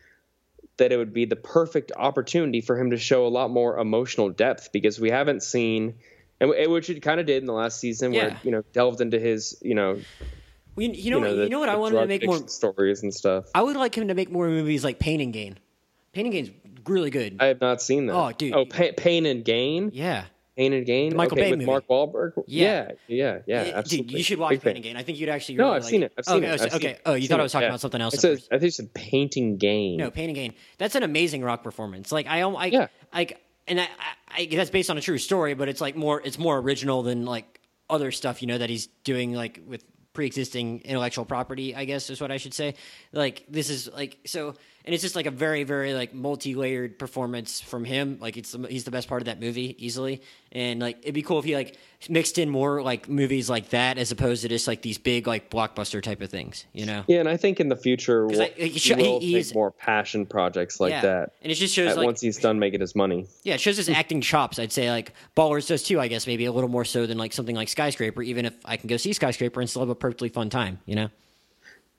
that 0.76 0.92
it 0.92 0.96
would 0.96 1.12
be 1.12 1.24
the 1.24 1.36
perfect 1.36 1.92
opportunity 1.96 2.60
for 2.60 2.78
him 2.78 2.90
to 2.90 2.96
show 2.96 3.26
a 3.26 3.28
lot 3.28 3.50
more 3.50 3.78
emotional 3.78 4.30
depth 4.30 4.72
because 4.72 4.98
we 4.98 5.10
haven't 5.10 5.42
seen, 5.42 5.94
and 6.40 6.50
which 6.50 6.90
it 6.90 7.00
kind 7.00 7.20
of 7.20 7.26
did 7.26 7.42
in 7.42 7.46
the 7.46 7.52
last 7.52 7.78
season, 7.78 8.12
yeah. 8.12 8.28
where 8.28 8.40
you 8.42 8.50
know 8.50 8.64
delved 8.72 9.00
into 9.00 9.20
his, 9.20 9.56
you 9.62 9.74
know. 9.74 10.00
you, 10.76 10.88
know, 10.88 10.94
you 10.94 11.10
know, 11.10 11.36
the, 11.36 11.42
you 11.44 11.48
know 11.50 11.60
what 11.60 11.68
I 11.68 11.76
wanted 11.76 12.00
to 12.00 12.06
make 12.06 12.26
more 12.26 12.48
stories 12.48 13.02
and 13.02 13.14
stuff. 13.14 13.44
I 13.54 13.62
would 13.62 13.76
like 13.76 13.96
him 13.96 14.08
to 14.08 14.14
make 14.14 14.30
more 14.30 14.48
movies 14.48 14.82
like 14.82 14.98
Pain 14.98 15.20
and 15.20 15.32
Gain. 15.32 15.58
Pain 16.12 16.26
and 16.26 16.32
Gain's 16.32 16.50
really 16.86 17.10
good. 17.10 17.36
I 17.40 17.46
have 17.46 17.60
not 17.60 17.82
seen 17.82 18.06
that. 18.06 18.14
Oh, 18.14 18.32
dude. 18.32 18.54
Oh, 18.54 18.64
Pain 18.66 19.26
and 19.26 19.44
Gain. 19.44 19.90
Yeah. 19.92 20.24
Pain 20.56 20.72
and 20.74 20.84
Gain. 20.84 21.10
The 21.10 21.16
Michael 21.16 21.38
okay, 21.38 21.46
Bay 21.46 21.50
with 21.52 21.60
movie. 21.60 21.70
Mark 21.70 21.88
Wahlberg. 21.88 22.32
Yeah, 22.46 22.90
yeah, 23.08 23.38
yeah. 23.46 23.64
yeah 23.64 23.72
absolutely. 23.76 24.08
Dude, 24.08 24.18
you 24.18 24.24
should 24.24 24.38
watch 24.38 24.50
Big 24.50 24.62
Pain 24.62 24.76
and 24.76 24.82
Gain. 24.84 24.96
I 24.96 25.02
think 25.02 25.18
you'd 25.18 25.30
actually. 25.30 25.56
Really 25.56 25.70
no, 25.70 25.76
I've 25.76 25.82
like 25.82 25.90
seen 25.90 26.02
it. 26.02 26.12
I've 26.18 26.24
seen 26.26 26.36
okay, 26.36 26.46
it. 26.48 26.60
I've 26.60 26.74
okay. 26.74 26.86
Seen 26.94 26.96
oh, 27.06 27.14
you 27.14 27.28
thought 27.28 27.38
it. 27.38 27.40
I 27.40 27.42
was 27.44 27.52
talking 27.52 27.62
yeah. 27.62 27.68
about 27.68 27.80
something 27.80 28.00
else? 28.00 28.14
It 28.14 28.20
says, 28.20 28.48
I 28.50 28.56
think 28.56 28.64
you 28.64 28.70
said 28.72 28.92
Painting 28.92 29.56
Gain. 29.56 29.96
No, 29.96 30.10
Pain 30.10 30.28
and 30.28 30.34
Gain. 30.34 30.54
That's 30.76 30.96
an 30.96 31.02
amazing 31.02 31.42
rock 31.42 31.62
performance. 31.62 32.12
Like 32.12 32.26
I, 32.26 32.42
I, 32.42 32.66
yeah. 32.66 32.88
like, 33.14 33.40
and 33.68 33.80
I, 33.80 33.88
I, 34.28 34.48
that's 34.50 34.68
based 34.68 34.90
on 34.90 34.98
a 34.98 35.00
true 35.00 35.18
story, 35.18 35.54
but 35.54 35.68
it's 35.68 35.80
like 35.80 35.96
more, 35.96 36.20
it's 36.22 36.38
more 36.38 36.58
original 36.58 37.02
than 37.02 37.24
like 37.24 37.60
other 37.88 38.12
stuff 38.12 38.42
you 38.42 38.48
know 38.48 38.58
that 38.58 38.68
he's 38.68 38.86
doing 39.04 39.32
like 39.32 39.60
with 39.66 39.82
pre-existing 40.12 40.82
intellectual 40.84 41.24
property. 41.24 41.74
I 41.74 41.84
guess 41.84 42.10
is 42.10 42.20
what 42.20 42.30
I 42.30 42.36
should 42.36 42.54
say. 42.54 42.74
Like 43.12 43.44
this 43.48 43.70
is 43.70 43.88
like 43.92 44.18
so 44.26 44.54
and 44.84 44.94
it's 44.94 45.02
just 45.02 45.16
like 45.16 45.26
a 45.26 45.30
very 45.30 45.64
very 45.64 45.94
like 45.94 46.14
multi-layered 46.14 46.98
performance 46.98 47.60
from 47.60 47.84
him 47.84 48.18
like 48.20 48.36
it's 48.36 48.56
he's 48.68 48.84
the 48.84 48.90
best 48.90 49.08
part 49.08 49.22
of 49.22 49.26
that 49.26 49.40
movie 49.40 49.76
easily 49.84 50.22
and 50.52 50.80
like 50.80 50.98
it'd 51.02 51.14
be 51.14 51.22
cool 51.22 51.38
if 51.38 51.44
he 51.44 51.54
like 51.54 51.76
mixed 52.08 52.38
in 52.38 52.48
more 52.48 52.82
like 52.82 53.08
movies 53.08 53.50
like 53.50 53.70
that 53.70 53.98
as 53.98 54.10
opposed 54.10 54.42
to 54.42 54.48
just 54.48 54.66
like 54.66 54.80
these 54.80 54.96
big 54.96 55.26
like 55.26 55.50
blockbuster 55.50 56.02
type 56.02 56.22
of 56.22 56.30
things 56.30 56.64
you 56.72 56.86
know? 56.86 57.04
Yeah 57.06 57.20
and 57.20 57.28
i 57.28 57.36
think 57.36 57.60
in 57.60 57.68
the 57.68 57.76
future 57.76 58.26
we'll, 58.26 58.40
I, 58.40 58.48
he, 58.56 58.94
will 58.94 59.20
take 59.20 59.54
more 59.54 59.70
passion 59.70 60.24
projects 60.24 60.80
like 60.80 60.92
yeah. 60.92 61.02
that 61.02 61.32
and 61.42 61.52
it 61.52 61.56
just 61.56 61.74
shows 61.74 61.96
like, 61.96 62.06
once 62.06 62.20
he's 62.20 62.38
done 62.38 62.58
making 62.58 62.80
his 62.80 62.94
money. 62.94 63.26
Yeah 63.42 63.54
it 63.54 63.60
shows 63.60 63.76
his 63.76 63.88
acting 63.88 64.20
chops 64.20 64.58
i'd 64.58 64.72
say 64.72 64.90
like 64.90 65.12
ballers 65.36 65.68
does 65.68 65.82
too 65.82 66.00
i 66.00 66.08
guess 66.08 66.26
maybe 66.26 66.46
a 66.46 66.52
little 66.52 66.70
more 66.70 66.84
so 66.84 67.06
than 67.06 67.18
like 67.18 67.32
something 67.32 67.56
like 67.56 67.68
skyscraper 67.68 68.22
even 68.22 68.46
if 68.46 68.54
i 68.64 68.76
can 68.76 68.88
go 68.88 68.96
see 68.96 69.12
skyscraper 69.12 69.60
and 69.60 69.68
still 69.68 69.82
have 69.82 69.90
a 69.90 69.94
perfectly 69.94 70.28
fun 70.28 70.48
time 70.48 70.78
you 70.86 70.94
know? 70.94 71.10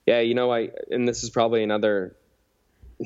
Yeah 0.05 0.21
you 0.21 0.33
know 0.33 0.51
i 0.51 0.69
and 0.89 1.07
this 1.07 1.23
is 1.23 1.29
probably 1.29 1.63
another 1.63 2.15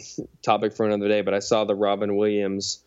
topic 0.41 0.73
for 0.73 0.85
another 0.85 1.07
day, 1.07 1.21
but 1.21 1.33
I 1.33 1.39
saw 1.39 1.65
the 1.65 1.75
Robin 1.75 2.15
Williams 2.15 2.79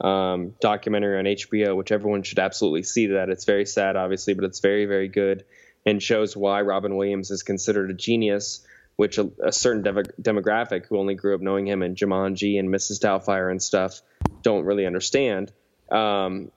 um, 0.00 0.54
documentary 0.60 1.18
on 1.18 1.24
HBO, 1.24 1.76
which 1.76 1.92
everyone 1.92 2.22
should 2.22 2.38
absolutely 2.38 2.82
see. 2.82 3.06
That 3.06 3.28
it's 3.28 3.44
very 3.44 3.66
sad, 3.66 3.96
obviously, 3.96 4.34
but 4.34 4.44
it's 4.44 4.60
very, 4.60 4.86
very 4.86 5.08
good 5.08 5.44
and 5.86 6.02
shows 6.02 6.36
why 6.36 6.60
Robin 6.62 6.96
Williams 6.96 7.30
is 7.30 7.42
considered 7.42 7.90
a 7.90 7.94
genius, 7.94 8.66
which 8.96 9.18
a, 9.18 9.30
a 9.42 9.52
certain 9.52 9.82
de- 9.82 10.12
demographic 10.20 10.86
who 10.86 10.98
only 10.98 11.14
grew 11.14 11.34
up 11.34 11.40
knowing 11.40 11.66
him 11.66 11.82
and 11.82 11.96
Jumanji 11.96 12.58
and 12.58 12.68
Mrs. 12.68 13.00
Doubtfire 13.00 13.50
and 13.50 13.62
stuff 13.62 14.02
don't 14.42 14.64
really 14.64 14.86
understand. 14.86 15.52
Um, 15.90 16.50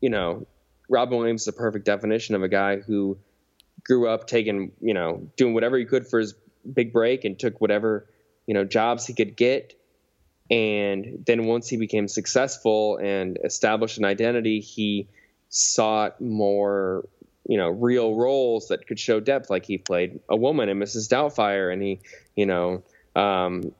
you 0.00 0.10
know, 0.10 0.46
Robin 0.88 1.18
Williams 1.18 1.42
is 1.42 1.46
the 1.46 1.52
perfect 1.52 1.84
definition 1.84 2.34
of 2.34 2.42
a 2.42 2.48
guy 2.48 2.78
who 2.78 3.18
grew 3.84 4.08
up 4.08 4.26
taking, 4.26 4.72
you 4.80 4.94
know, 4.94 5.28
doing 5.36 5.54
whatever 5.54 5.76
he 5.76 5.84
could 5.84 6.06
for 6.06 6.18
his 6.18 6.34
big 6.70 6.92
break 6.92 7.24
and 7.24 7.38
took 7.38 7.60
whatever, 7.60 8.08
you 8.46 8.54
know, 8.54 8.64
jobs 8.64 9.06
he 9.06 9.14
could 9.14 9.36
get. 9.36 9.74
And 10.50 11.24
then 11.26 11.46
once 11.46 11.68
he 11.68 11.76
became 11.76 12.06
successful 12.06 12.98
and 12.98 13.38
established 13.42 13.98
an 13.98 14.04
identity, 14.04 14.60
he 14.60 15.08
sought 15.48 16.20
more, 16.20 17.08
you 17.48 17.56
know, 17.56 17.70
real 17.70 18.14
roles 18.14 18.68
that 18.68 18.86
could 18.86 18.98
show 18.98 19.20
depth. 19.20 19.48
Like 19.48 19.64
he 19.64 19.78
played 19.78 20.20
a 20.28 20.36
woman 20.36 20.68
in 20.68 20.78
Mrs. 20.78 21.08
Doubtfire, 21.08 21.72
and 21.72 21.82
he, 21.82 22.00
you 22.36 22.46
know, 22.46 22.82
um, 23.16 23.72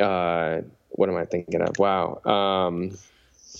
uh, 0.00 0.60
what 0.90 1.08
am 1.08 1.16
I 1.16 1.26
thinking 1.26 1.60
of? 1.60 1.78
Wow. 1.78 2.20
Um, 2.24 2.98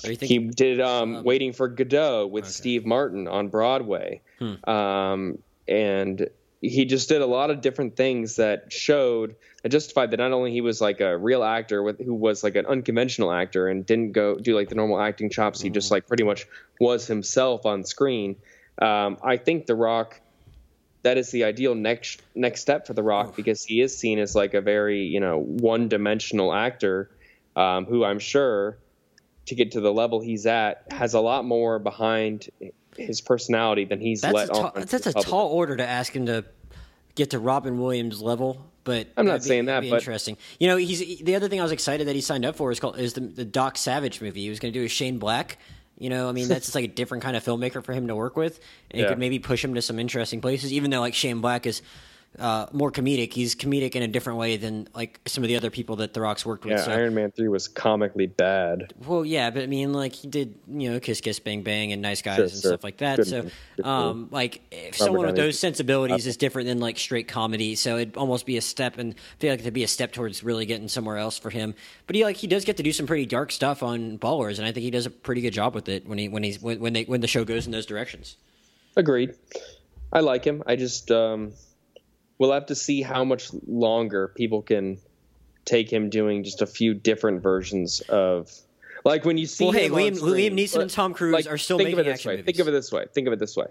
he 0.03 0.39
did 0.39 0.81
um, 0.81 1.17
um, 1.17 1.25
Waiting 1.25 1.53
for 1.53 1.69
Godot 1.69 2.27
with 2.27 2.45
okay. 2.45 2.53
Steve 2.53 2.87
Martin 2.87 3.29
on 3.29 3.49
Broadway. 3.49 4.23
Hmm. 4.39 4.71
Um, 4.71 5.39
and 5.69 6.29
he 6.61 6.85
just 6.85 7.09
did 7.09 7.23
a 7.23 7.27
lot 7.27 7.51
of 7.51 7.61
different 7.61 7.97
things 7.97 8.37
that 8.37 8.73
showed 8.73 9.37
that 9.63 9.71
justified 9.71 10.11
that 10.11 10.19
not 10.19 10.33
only 10.33 10.53
he 10.53 10.61
was 10.61 10.81
like 10.81 11.01
a 11.01 11.17
real 11.17 11.43
actor 11.43 11.83
with 11.83 11.99
who 12.01 12.15
was 12.15 12.45
like 12.45 12.55
an 12.55 12.67
unconventional 12.67 13.33
actor 13.33 13.69
and 13.69 13.87
didn't 13.87 14.13
go 14.13 14.37
do 14.37 14.55
like 14.55 14.69
the 14.69 14.75
normal 14.75 15.01
acting 15.01 15.31
chops 15.31 15.61
he 15.61 15.71
just 15.71 15.87
mm-hmm. 15.87 15.95
like 15.95 16.07
pretty 16.07 16.25
much 16.25 16.47
was 16.79 17.07
himself 17.07 17.65
on 17.65 17.85
screen 17.85 18.37
um, 18.81 19.17
i 19.23 19.37
think 19.37 19.67
the 19.67 19.75
rock 19.75 20.21
that 21.03 21.17
is 21.17 21.31
the 21.31 21.45
ideal 21.45 21.75
next 21.75 22.21
next 22.35 22.61
step 22.61 22.87
for 22.87 22.93
the 22.93 23.03
rock 23.03 23.37
because 23.37 23.65
he 23.65 23.81
is 23.81 23.97
seen 23.97 24.19
as 24.19 24.35
like 24.35 24.53
a 24.53 24.61
very 24.61 25.05
you 25.05 25.21
know 25.21 25.39
one 25.39 25.89
dimensional 25.89 26.53
actor 26.53 27.11
um, 27.57 27.87
who 27.87 28.05
i'm 28.05 28.19
sure 28.19 28.77
to 29.47 29.55
get 29.55 29.73
to 29.73 29.81
the 29.81 29.93
level 29.93 30.21
he's 30.21 30.47
at 30.47 30.85
has 30.91 31.15
a 31.15 31.21
lot 31.21 31.45
more 31.45 31.79
behind 31.79 32.49
his 33.01 33.21
personality 33.21 33.85
than 33.85 34.01
he's 34.01 34.21
that's 34.21 34.35
let 34.35 34.49
a 34.51 34.55
on. 34.55 34.73
That's 34.75 35.07
a 35.07 35.13
tall 35.13 35.49
order 35.49 35.77
to 35.77 35.87
ask 35.87 36.15
him 36.15 36.27
to 36.27 36.45
get 37.15 37.31
to 37.31 37.39
Robin 37.39 37.79
Williams 37.79 38.23
level. 38.23 38.67
But 38.83 39.09
I'm 39.17 39.27
not 39.27 39.41
be, 39.41 39.47
saying 39.47 39.67
that. 39.67 39.81
But 39.89 39.99
interesting. 39.99 40.37
You 40.59 40.69
know, 40.69 40.77
he's 40.77 41.21
the 41.21 41.37
other 41.37 41.49
thing 41.49 41.61
I 41.61 41.63
was 41.63 41.73
excited 41.73 42.09
that 42.09 42.15
he 42.15 42.21
signed 42.21 42.45
up 42.45 42.57
for 42.57 42.71
is 42.73 42.81
called 42.81 42.99
is 42.99 43.13
the, 43.13 43.21
the 43.21 43.45
Doc 43.45 43.77
Savage 43.77 44.21
movie. 44.21 44.43
He 44.43 44.49
was 44.49 44.59
going 44.59 44.73
to 44.73 44.79
do 44.79 44.85
a 44.85 44.89
Shane 44.89 45.19
Black. 45.19 45.59
You 45.99 46.09
know, 46.09 46.31
I 46.31 46.33
mean, 46.33 46.49
that's 46.49 46.65
just 46.65 46.75
like 46.75 46.87
a 46.87 46.89
different 46.89 47.23
kind 47.23 47.37
of 47.37 47.45
filmmaker 47.45 47.85
for 47.85 47.93
him 47.93 48.09
to 48.09 48.17
work 48.17 48.35
with, 48.35 48.59
and 48.91 49.01
yeah. 49.01 49.07
it 49.07 49.09
could 49.11 49.19
maybe 49.19 49.39
push 49.39 49.63
him 49.63 49.75
to 49.75 49.83
some 49.83 49.99
interesting 49.99 50.41
places. 50.41 50.73
Even 50.73 50.91
though 50.91 51.01
like 51.01 51.13
Shane 51.13 51.43
Black 51.43 51.67
is 51.67 51.83
uh, 52.39 52.67
more 52.73 52.93
comedic. 52.93 53.33
He's 53.33 53.55
comedic 53.55 53.97
in 53.97 54.03
a 54.03 54.09
different 54.09 54.39
way 54.39 54.57
than 54.57 54.89
like 54.95 55.21
some 55.27 55.43
of 55.43 55.49
the 55.49 55.57
other 55.57 55.71
people 55.71 55.97
that 55.97 56.15
The 56.15 56.21
Rock's 56.21 56.47
worked 56.47 56.65
with. 56.65 56.73
Yeah, 56.73 56.85
so, 56.85 56.93
Iron 56.93 57.15
Man 57.15 57.33
three 57.33 57.49
was 57.49 57.67
comically 57.67 58.29
bad. 58.29 58.95
Well, 59.05 59.25
yeah, 59.25 59.51
but 59.51 59.65
I 59.65 59.67
mean, 59.67 59.93
like 59.93 60.13
he 60.15 60.29
did, 60.29 60.55
you 60.69 60.91
know, 60.91 61.01
Kiss 61.01 61.21
Kiss 61.21 61.41
Bang 61.41 61.63
Bang 61.63 61.93
and 61.93 62.01
Nice 62.01 62.23
Guys 62.23 62.37
sure, 62.37 62.45
and 62.45 62.53
sure. 62.53 62.71
stuff 62.71 62.85
like 62.85 62.99
that. 62.99 63.17
Good 63.17 63.27
so, 63.27 63.47
Good 63.77 63.85
um, 63.85 64.29
like 64.31 64.63
if 64.71 65.01
Robert 65.01 65.05
someone 65.05 65.27
with 65.27 65.37
those 65.37 65.59
sensibilities 65.59 66.27
is 66.27 66.37
different 66.37 66.69
than 66.69 66.79
like 66.79 66.99
straight 66.99 67.27
comedy, 67.27 67.75
so 67.75 67.97
it'd 67.97 68.17
almost 68.17 68.47
be 68.47 68.57
a 68.57 68.63
step, 68.63 68.99
and 68.99 69.15
I 69.15 69.41
feel 69.41 69.51
like 69.51 69.61
it'd 69.61 69.75
be 69.75 69.85
a 69.85 69.89
step 69.89 70.13
towards 70.13 70.45
really 70.45 70.67
getting 70.67 70.89
somewhere 70.89 71.17
else 71.17 71.37
for 71.37 71.51
him. 71.51 71.75
But 72.07 72.15
he 72.15 72.25
like 72.25 72.37
he 72.37 72.47
does 72.47 72.65
get 72.65 72.77
to 72.77 72.83
do 72.83 72.93
some 72.93 73.07
pretty 73.07 73.27
dark 73.27 73.51
stuff 73.51 73.83
on 73.83 74.19
Ballers, 74.19 74.59
and 74.59 74.67
I 74.67 74.73
think 74.73 74.85
he 74.85 74.91
does 74.91 75.07
a 75.07 75.11
pretty 75.11 75.41
good 75.41 75.53
job 75.53 75.75
with 75.75 75.89
it 75.89 76.07
when 76.07 76.19
he 76.19 76.29
when 76.29 76.45
he's 76.45 76.63
when, 76.63 76.79
when 76.79 76.93
they 76.93 77.05
when 77.05 77.23
the 77.23 77.29
show 77.29 77.45
goes 77.45 77.67
in 77.67 77.73
those 77.73 77.87
directions. 77.87 78.37
Agreed. 78.97 79.35
I 80.13 80.21
like 80.21 80.45
him. 80.45 80.63
I 80.67 80.77
just. 80.77 81.11
Um 81.11 81.55
we'll 82.41 82.53
have 82.53 82.67
to 82.67 82.75
see 82.75 83.03
how 83.03 83.23
much 83.23 83.51
longer 83.69 84.33
people 84.35 84.63
can 84.63 84.99
take 85.67 85.93
him 85.93 86.09
doing 86.09 86.43
just 86.43 86.63
a 86.63 86.67
few 86.67 86.95
different 86.95 87.43
versions 87.43 88.01
of 88.09 88.51
like 89.05 89.25
when 89.25 89.39
you 89.39 89.47
see 89.47 89.65
well, 89.65 89.73
hey, 89.73 89.89
Liam, 89.89 90.17
screen, 90.17 90.53
Liam 90.53 90.59
Neeson 90.59 90.81
and 90.81 90.91
Tom 90.91 91.15
Cruise 91.15 91.33
like, 91.33 91.47
are 91.47 91.59
still 91.59 91.77
think 91.79 91.91
making 91.91 92.01
of 92.01 92.07
it 92.07 92.11
this 92.13 92.25
way. 92.25 92.33
Movies. 92.33 92.47
Think 92.47 92.59
of 92.59 92.69
it 92.69 92.71
this 92.73 92.93
way. 92.93 93.05
Think 93.15 93.27
of 93.27 93.33
it 93.35 93.39
this 93.39 93.57
way. 93.57 93.67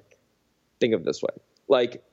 Think 0.79 0.93
of 0.93 1.01
it 1.01 1.05
this 1.05 1.21
way. 1.21 1.29
Like, 1.67 2.03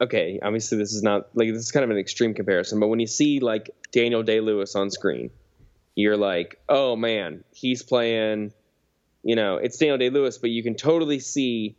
okay, 0.00 0.40
obviously 0.42 0.78
this 0.78 0.92
is 0.92 1.02
not 1.02 1.28
like 1.34 1.52
this 1.52 1.62
is 1.62 1.70
kind 1.70 1.84
of 1.84 1.90
an 1.90 1.96
extreme 1.96 2.34
comparison, 2.34 2.80
but 2.80 2.88
when 2.88 2.98
you 3.00 3.06
see 3.06 3.38
like 3.38 3.70
Daniel 3.92 4.24
Day 4.24 4.40
Lewis 4.40 4.74
on 4.74 4.90
screen, 4.90 5.30
you're 5.94 6.16
like, 6.16 6.60
oh 6.68 6.96
man, 6.96 7.44
he's 7.52 7.82
playing. 7.82 8.52
You 9.22 9.36
know, 9.36 9.56
it's 9.56 9.78
Daniel 9.78 9.98
Day 9.98 10.10
Lewis, 10.10 10.38
but 10.38 10.50
you 10.50 10.62
can 10.62 10.74
totally 10.74 11.18
see 11.20 11.76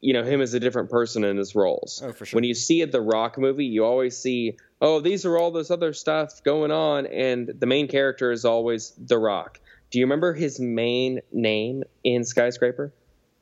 you 0.00 0.12
know 0.12 0.24
him 0.24 0.40
as 0.40 0.54
a 0.54 0.60
different 0.60 0.90
person 0.90 1.24
in 1.24 1.36
his 1.36 1.54
roles. 1.54 2.02
Oh, 2.04 2.12
for 2.12 2.24
sure. 2.24 2.36
When 2.36 2.44
you 2.44 2.54
see 2.54 2.80
it, 2.80 2.92
the 2.92 3.00
Rock 3.00 3.38
movie, 3.38 3.66
you 3.66 3.84
always 3.84 4.16
see, 4.16 4.56
oh, 4.80 5.00
these 5.00 5.24
are 5.26 5.36
all 5.36 5.50
this 5.50 5.70
other 5.70 5.92
stuff 5.92 6.42
going 6.42 6.70
on, 6.70 7.06
and 7.06 7.52
the 7.58 7.66
main 7.66 7.88
character 7.88 8.32
is 8.32 8.44
always 8.44 8.92
the 8.98 9.18
Rock. 9.18 9.60
Do 9.90 9.98
you 9.98 10.04
remember 10.04 10.32
his 10.32 10.60
main 10.60 11.20
name 11.32 11.82
in 12.04 12.24
Skyscraper? 12.24 12.92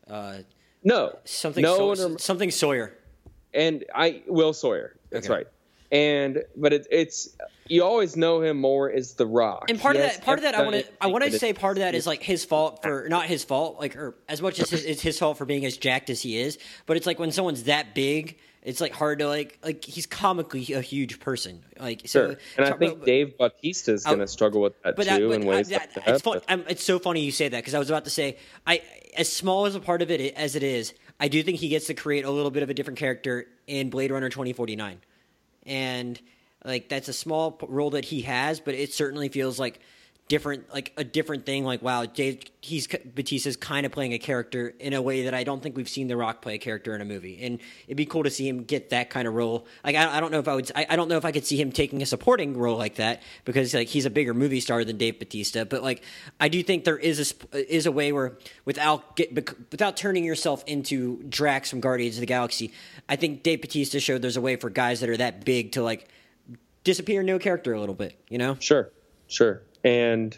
Uh, 0.08 0.38
no, 0.82 1.18
something. 1.24 1.62
No, 1.62 1.94
so, 1.94 2.16
something 2.16 2.50
Sawyer. 2.50 2.94
And 3.54 3.84
I 3.94 4.22
Will 4.26 4.52
Sawyer. 4.52 4.96
That's 5.10 5.26
okay. 5.26 5.34
right. 5.34 5.46
And 5.90 6.44
but 6.56 6.72
it, 6.72 6.86
it's 6.90 7.36
you 7.68 7.84
always 7.84 8.16
know 8.16 8.40
him 8.40 8.58
more 8.58 8.90
as 8.90 9.14
the 9.14 9.26
Rock. 9.26 9.66
And 9.68 9.80
part 9.80 9.96
he 9.96 10.02
of 10.02 10.10
that, 10.10 10.24
part 10.24 10.38
of 10.38 10.44
that, 10.44 10.54
I 10.54 10.62
want 10.62 10.76
to, 10.76 10.86
I 11.00 11.06
want 11.08 11.24
to 11.24 11.38
say 11.38 11.52
part 11.52 11.76
of 11.76 11.82
that 11.82 11.94
is 11.94 12.06
like 12.06 12.22
his 12.22 12.44
fault 12.44 12.82
for 12.82 13.08
not 13.08 13.26
his 13.26 13.44
fault, 13.44 13.78
like 13.78 13.96
or 13.96 14.14
as 14.28 14.42
much 14.42 14.58
as 14.60 14.70
his, 14.70 14.84
it's 14.84 15.02
his 15.02 15.18
fault 15.18 15.38
for 15.38 15.44
being 15.44 15.64
as 15.64 15.76
jacked 15.76 16.10
as 16.10 16.20
he 16.20 16.38
is. 16.38 16.58
But 16.86 16.96
it's 16.96 17.06
like 17.06 17.18
when 17.18 17.32
someone's 17.32 17.64
that 17.64 17.94
big, 17.94 18.38
it's 18.62 18.80
like 18.80 18.92
hard 18.92 19.20
to 19.20 19.28
like 19.28 19.58
like 19.62 19.84
he's 19.84 20.06
comically 20.06 20.72
a 20.74 20.80
huge 20.80 21.20
person. 21.20 21.64
Like 21.78 22.02
so, 22.06 22.30
sure. 22.30 22.38
and 22.56 22.66
I 22.66 22.76
think 22.76 23.04
Dave 23.04 23.38
Bautista 23.38 23.92
is 23.92 24.04
going 24.04 24.18
to 24.18 24.26
struggle 24.26 24.60
with 24.60 24.80
that 24.82 24.96
too 24.96 25.04
that, 25.04 25.22
in 25.22 25.46
ways. 25.46 25.68
That, 25.68 25.90
like 25.96 26.08
it's, 26.08 26.22
fun, 26.22 26.40
it's 26.68 26.82
so 26.82 26.98
funny 26.98 27.20
you 27.20 27.32
say 27.32 27.48
that 27.48 27.58
because 27.58 27.74
I 27.74 27.78
was 27.78 27.90
about 27.90 28.04
to 28.04 28.10
say 28.10 28.36
I 28.66 28.82
as 29.16 29.32
small 29.32 29.66
as 29.66 29.74
a 29.74 29.80
part 29.80 30.02
of 30.02 30.10
it 30.10 30.34
as 30.34 30.56
it 30.56 30.62
is, 30.62 30.94
I 31.20 31.28
do 31.28 31.42
think 31.42 31.58
he 31.58 31.68
gets 31.68 31.86
to 31.86 31.94
create 31.94 32.24
a 32.24 32.30
little 32.30 32.50
bit 32.50 32.62
of 32.62 32.70
a 32.70 32.74
different 32.74 32.98
character 32.98 33.46
in 33.66 33.90
Blade 33.90 34.10
Runner 34.10 34.28
twenty 34.28 34.52
forty 34.52 34.76
nine, 34.76 35.00
and 35.64 36.20
like 36.64 36.88
that's 36.88 37.08
a 37.08 37.12
small 37.12 37.58
role 37.68 37.90
that 37.90 38.04
he 38.04 38.22
has, 38.22 38.60
but 38.60 38.74
it 38.74 38.92
certainly 38.92 39.28
feels 39.28 39.58
like 39.58 39.80
different, 40.28 40.72
like 40.72 40.92
a 40.96 41.04
different 41.04 41.46
thing. 41.46 41.64
Like 41.64 41.82
wow, 41.82 42.04
Dave, 42.04 42.42
he's 42.60 42.86
Bautista's 42.86 43.56
kind 43.56 43.86
of 43.86 43.92
playing 43.92 44.12
a 44.12 44.18
character 44.18 44.74
in 44.78 44.92
a 44.92 45.02
way 45.02 45.24
that 45.24 45.34
I 45.34 45.42
don't 45.42 45.62
think 45.62 45.76
we've 45.76 45.88
seen 45.88 46.06
The 46.06 46.16
Rock 46.16 46.42
play 46.42 46.54
a 46.54 46.58
character 46.58 46.94
in 46.94 47.00
a 47.00 47.04
movie, 47.04 47.38
and 47.42 47.58
it'd 47.86 47.96
be 47.96 48.06
cool 48.06 48.22
to 48.24 48.30
see 48.30 48.46
him 48.46 48.64
get 48.64 48.90
that 48.90 49.10
kind 49.10 49.26
of 49.26 49.34
role. 49.34 49.66
Like 49.84 49.96
I, 49.96 50.16
I 50.16 50.20
don't 50.20 50.30
know 50.30 50.38
if 50.38 50.48
I 50.48 50.54
would, 50.54 50.70
I, 50.74 50.86
I, 50.90 50.96
don't 50.96 51.08
know 51.08 51.16
if 51.16 51.24
I 51.24 51.32
could 51.32 51.46
see 51.46 51.60
him 51.60 51.72
taking 51.72 52.02
a 52.02 52.06
supporting 52.06 52.56
role 52.56 52.76
like 52.76 52.96
that 52.96 53.22
because 53.44 53.74
like 53.74 53.88
he's 53.88 54.04
a 54.04 54.10
bigger 54.10 54.34
movie 54.34 54.60
star 54.60 54.84
than 54.84 54.96
Dave 54.98 55.18
Batista. 55.18 55.64
But 55.64 55.82
like 55.82 56.02
I 56.38 56.48
do 56.48 56.62
think 56.62 56.84
there 56.84 56.98
is 56.98 57.34
a 57.52 57.74
is 57.74 57.86
a 57.86 57.92
way 57.92 58.12
where 58.12 58.36
without 58.64 59.16
get 59.16 59.34
without 59.70 59.96
turning 59.96 60.24
yourself 60.24 60.62
into 60.66 61.22
Drax 61.28 61.70
from 61.70 61.80
Guardians 61.80 62.16
of 62.16 62.20
the 62.20 62.26
Galaxy, 62.26 62.72
I 63.08 63.16
think 63.16 63.42
Dave 63.42 63.62
Batista 63.62 63.98
showed 63.98 64.22
there's 64.22 64.36
a 64.36 64.42
way 64.42 64.56
for 64.56 64.70
guys 64.70 65.00
that 65.00 65.08
are 65.08 65.16
that 65.16 65.44
big 65.44 65.72
to 65.72 65.82
like 65.82 66.08
disappear 66.88 67.22
no 67.22 67.38
character 67.38 67.74
a 67.74 67.80
little 67.80 67.94
bit, 67.94 68.18
you 68.30 68.38
know? 68.38 68.56
Sure, 68.60 68.90
sure. 69.26 69.60
And 69.84 70.36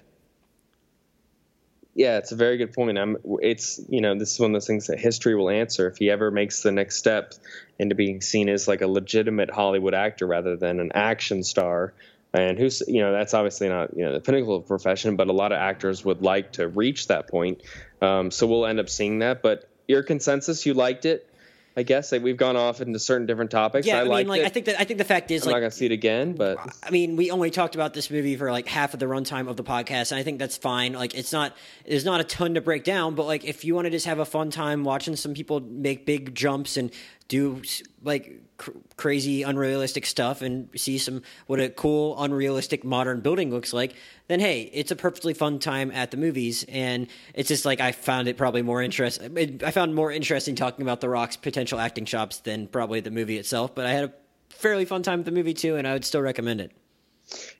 yeah, 1.95 2.19
it's 2.19 2.33
a 2.33 2.35
very 2.35 2.57
good 2.57 2.73
point. 2.73 2.99
I'm, 2.99 3.19
it's, 3.41 3.81
you 3.89 4.01
know, 4.01 4.19
this 4.19 4.33
is 4.33 4.41
one 4.41 4.51
of 4.51 4.55
those 4.55 4.67
things 4.67 4.89
that 4.89 4.99
history 4.99 5.37
will 5.37 5.49
answer 5.49 5.87
if 5.87 5.99
he 5.99 6.11
ever 6.11 6.33
makes 6.33 6.65
the 6.65 6.73
next 6.73 6.97
step 6.97 7.35
into 7.79 7.95
being 7.95 8.21
seen 8.21 8.49
as 8.49 8.67
like 8.67 8.81
a 8.81 8.89
legitimate 8.89 9.49
Hollywood 9.49 9.95
actor 9.95 10.27
rather 10.27 10.57
than 10.57 10.81
an 10.81 10.91
action 10.93 11.45
star. 11.45 11.95
And 12.35 12.59
who's, 12.59 12.83
you 12.85 13.01
know, 13.01 13.13
that's 13.13 13.33
obviously 13.33 13.69
not, 13.69 13.97
you 13.97 14.05
know, 14.05 14.13
the 14.13 14.21
pinnacle 14.21 14.57
of 14.57 14.67
profession, 14.67 15.15
but 15.15 15.29
a 15.29 15.33
lot 15.33 15.53
of 15.53 15.59
actors 15.59 16.05
would 16.05 16.21
like 16.21 16.55
to 16.55 16.67
reach 16.67 17.07
that 17.07 17.29
point. 17.29 17.63
Um, 18.03 18.33
so 18.33 18.49
we'll 18.49 18.67
end 18.67 18.81
up 18.81 18.89
seeing 18.89 19.21
that. 19.21 19.41
But 19.41 19.69
your 19.87 20.03
consensus, 20.03 20.67
you 20.67 20.75
liked 20.75 21.05
it. 21.05 21.30
I 21.77 21.85
guess 21.85 22.11
like, 22.11 22.23
we've 22.23 22.37
gone 22.37 22.57
off 22.57 22.81
into 22.81 22.99
certain 22.99 23.27
different 23.27 23.51
topics. 23.51 23.87
Yeah, 23.87 23.99
I, 23.99 24.01
I 24.01 24.05
mean, 24.19 24.29
like 24.29 24.41
it. 24.41 24.47
I 24.47 24.49
think 24.49 24.67
that 24.67 24.81
I 24.81 24.85
think 24.85 24.99
the 24.99 25.05
fact 25.05 25.31
is, 25.31 25.43
I'm 25.43 25.47
like, 25.47 25.57
not 25.57 25.61
gonna 25.61 25.71
see 25.71 25.87
it 25.87 25.93
again. 25.93 26.33
But 26.33 26.59
I 26.83 26.91
mean, 26.91 27.17
we 27.17 27.31
only 27.31 27.51
talked 27.51 27.75
about 27.75 27.95
this 27.95 28.11
movie 28.11 28.37
for 28.37 28.51
like 28.51 28.67
half 28.67 28.93
of 28.93 29.01
the 29.01 29.07
runtime 29.07 29.49
of 29.49 29.57
the 29.57 29.65
podcast, 29.65 30.11
and 30.11 30.19
I 30.19 30.23
think 30.23 30.39
that's 30.39 30.57
fine. 30.57 30.95
Like, 30.95 31.15
it's 31.15 31.33
not 31.33 31.57
there's 31.87 32.05
not 32.05 32.21
a 32.21 32.25
ton 32.25 32.55
to 32.55 32.61
break 32.61 32.83
down, 32.83 33.15
but 33.15 33.27
like 33.27 33.45
if 33.45 33.65
you 33.65 33.75
want 33.75 33.87
to 33.87 33.91
just 33.91 34.07
have 34.07 34.19
a 34.19 34.25
fun 34.25 34.51
time 34.51 34.83
watching 34.85 35.15
some 35.15 35.33
people 35.33 35.61
make 35.61 36.07
big 36.07 36.35
jumps 36.35 36.77
and 36.77 36.91
do 37.29 37.63
like 38.03 38.41
cr- 38.61 38.73
crazy 38.97 39.43
unrealistic 39.43 40.05
stuff 40.05 40.43
and 40.43 40.69
see 40.77 40.99
some 40.99 41.23
what 41.47 41.59
a 41.61 41.71
cool 41.71 42.23
unrealistic 42.23 42.85
modern 42.85 43.23
building 43.23 43.51
looks 43.51 43.73
like 43.73 43.95
then 44.29 44.39
hey 44.39 44.71
it's 44.75 44.91
a 44.91 44.97
perfectly 44.97 45.33
fun 45.33 45.59
time 45.59 45.91
at 45.93 46.11
the 46.11 46.19
movies. 46.19 46.65
And 46.69 47.09
it's 47.35 47.49
just 47.49 47.65
like 47.65 47.81
i 47.81 47.93
found 47.93 48.29
it 48.29 48.37
probably 48.37 48.61
more 48.61 48.83
interesting 48.83 49.61
i 49.65 49.71
found 49.71 49.95
more 49.95 50.13
interesting 50.13 50.55
talking 50.55 50.83
about 50.83 51.01
the 51.01 51.09
rock's 51.09 51.37
potential 51.37 51.81
acting 51.81 52.05
chops 52.05 52.41
than 52.41 52.67
probably 52.67 53.01
the 53.01 53.11
movie 53.11 53.39
itself 53.39 53.75
but 53.75 53.87
i 53.87 53.93
had 53.93 54.05
a 54.05 54.13
fairly 54.51 54.85
fun 54.85 55.03
time 55.03 55.21
with 55.21 55.27
the 55.27 55.33
movie 55.33 55.55
too 55.55 55.77
and 55.77 55.89
i 55.89 55.95
would 55.95 56.05
still 56.05 56.21
recommend 56.21 56.61
it. 56.61 56.73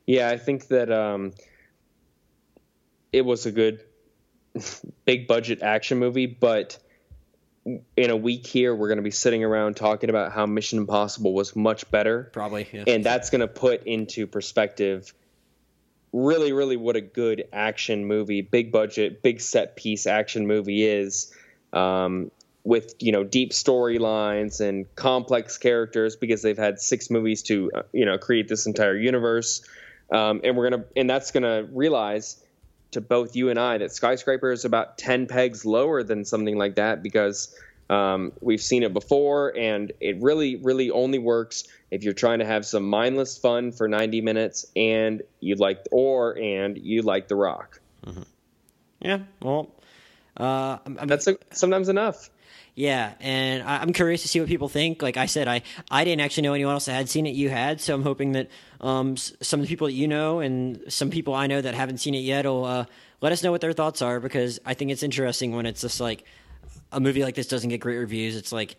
Yeah 0.07 0.29
i 0.29 0.37
think 0.37 0.69
that 0.69 0.93
um, 0.93 1.33
it 3.11 3.25
was 3.25 3.47
a 3.47 3.53
good 3.53 3.83
big 5.07 5.27
budget 5.27 5.63
action 5.63 5.99
movie 5.99 6.27
but 6.27 6.79
in 7.97 8.11
a 8.11 8.17
week 8.17 8.47
here, 8.47 8.75
we're 8.75 8.89
going 8.89 8.99
to 8.99 9.03
be 9.03 9.11
sitting 9.11 9.45
around 9.45 9.77
talking 9.77 10.11
about 10.11 10.33
how 10.33 10.47
Mission 10.47 10.79
Impossible 10.79 11.35
was 11.35 11.55
much 11.55 11.91
better. 11.91 12.31
Probably. 12.33 12.69
Yeah. 12.73 12.85
And 12.87 13.05
that's 13.05 13.31
going 13.31 13.41
to 13.41 13.49
put 13.49 13.87
into 13.87 14.27
perspective 14.27 15.13
really, 16.13 16.53
really 16.53 16.77
what 16.77 16.97
a 16.97 17.01
good 17.01 17.45
action 17.53 18.05
movie, 18.07 18.41
big 18.41 18.73
budget, 18.73 19.23
big 19.23 19.41
set 19.41 19.77
piece 19.77 20.07
action 20.07 20.47
movie 20.47 20.85
is. 20.85 21.33
Um, 21.73 22.31
with 22.63 22.95
you 22.99 23.13
know 23.13 23.25
deep 23.25 23.53
storylines 23.53 24.61
and 24.61 24.93
complex 24.95 25.57
characters 25.57 26.17
because 26.17 26.43
they've 26.43 26.59
had 26.59 26.79
six 26.79 27.11
movies 27.11 27.43
to 27.45 27.71
uh, 27.75 27.83
you 27.93 28.05
know 28.05 28.19
create 28.19 28.49
this 28.49 28.67
entire 28.67 28.97
universe, 28.97 29.63
um, 30.13 30.41
and 30.45 30.57
we're 30.57 30.69
gonna 30.69 30.85
and 30.95 31.09
that's 31.09 31.31
gonna 31.31 31.65
realize 31.73 32.43
to 32.93 33.01
both 33.01 33.37
you 33.37 33.51
and 33.51 33.59
I 33.59 33.79
that 33.79 33.93
skyscraper 33.93 34.51
is 34.51 34.65
about 34.65 34.99
ten 34.99 35.27
pegs 35.27 35.65
lower 35.65 36.03
than 36.03 36.25
something 36.25 36.57
like 36.57 36.77
that 36.77 37.03
because 37.03 37.55
um, 37.89 38.33
we've 38.41 38.63
seen 38.63 38.83
it 38.83 38.93
before, 38.93 39.57
and 39.57 39.93
it 40.01 40.21
really 40.23 40.57
really 40.57 40.91
only 40.91 41.19
works 41.19 41.65
if 41.91 42.05
you're 42.05 42.15
trying 42.15 42.39
to 42.39 42.45
have 42.45 42.65
some 42.65 42.85
mindless 42.85 43.37
fun 43.37 43.73
for 43.73 43.89
90 43.89 44.21
minutes 44.21 44.67
and 44.77 45.23
you 45.41 45.57
like 45.57 45.85
or 45.91 46.39
and 46.39 46.79
you 46.79 47.03
like 47.03 47.27
The 47.27 47.35
Rock. 47.35 47.81
Mm-hmm. 48.07 48.23
Yeah, 49.01 49.19
well, 49.43 49.73
uh, 50.37 50.79
I'm, 50.87 51.09
that's 51.09 51.27
a, 51.27 51.37
sometimes 51.53 51.89
enough. 51.89 52.31
Yeah, 52.75 53.13
and 53.21 53.63
I, 53.63 53.83
am 53.83 53.93
curious 53.93 54.23
to 54.23 54.29
see 54.29 54.41
what 54.41 54.49
people 54.49 54.69
think. 54.69 55.03
Like 55.03 55.17
I 55.17 55.27
said, 55.27 55.49
I 55.49 55.63
I 55.91 56.05
didn't 56.05 56.21
actually 56.23 56.45
know 56.45 56.55
anyone 56.55 56.73
else 56.73 56.87
that 56.87 56.93
had 56.93 57.09
seen 57.09 57.27
it. 57.27 57.35
You 57.35 57.49
had, 57.49 57.81
so 57.81 57.95
I'm 57.95 58.03
hoping 58.03 58.33
that 58.33 58.49
um, 58.81 59.17
some 59.17 59.61
of 59.61 59.67
the 59.67 59.69
people 59.69 59.87
that 59.87 59.93
you 59.93 60.09
know 60.09 60.41
and 60.41 60.81
some 60.89 61.11
people 61.11 61.35
I 61.35 61.47
know 61.47 61.61
that 61.61 61.75
haven't 61.75 61.99
seen 61.99 62.15
it 62.15 62.21
yet 62.21 62.47
will 62.47 62.65
uh, 62.65 62.85
let 63.21 63.33
us 63.33 63.43
know 63.43 63.51
what 63.51 63.61
their 63.61 63.73
thoughts 63.73 64.03
are 64.03 64.21
because 64.21 64.61
I 64.65 64.75
think 64.75 64.91
it's 64.91 65.03
interesting 65.03 65.55
when 65.55 65.67
it's 65.67 65.81
just 65.81 66.01
like 66.01 66.25
a 66.93 67.01
movie 67.01 67.23
like 67.23 67.35
this 67.35 67.49
doesn't 67.49 67.71
get 67.71 67.81
great 67.81 67.99
reviews. 67.99 68.37
It's 68.37 68.53
like 68.53 68.77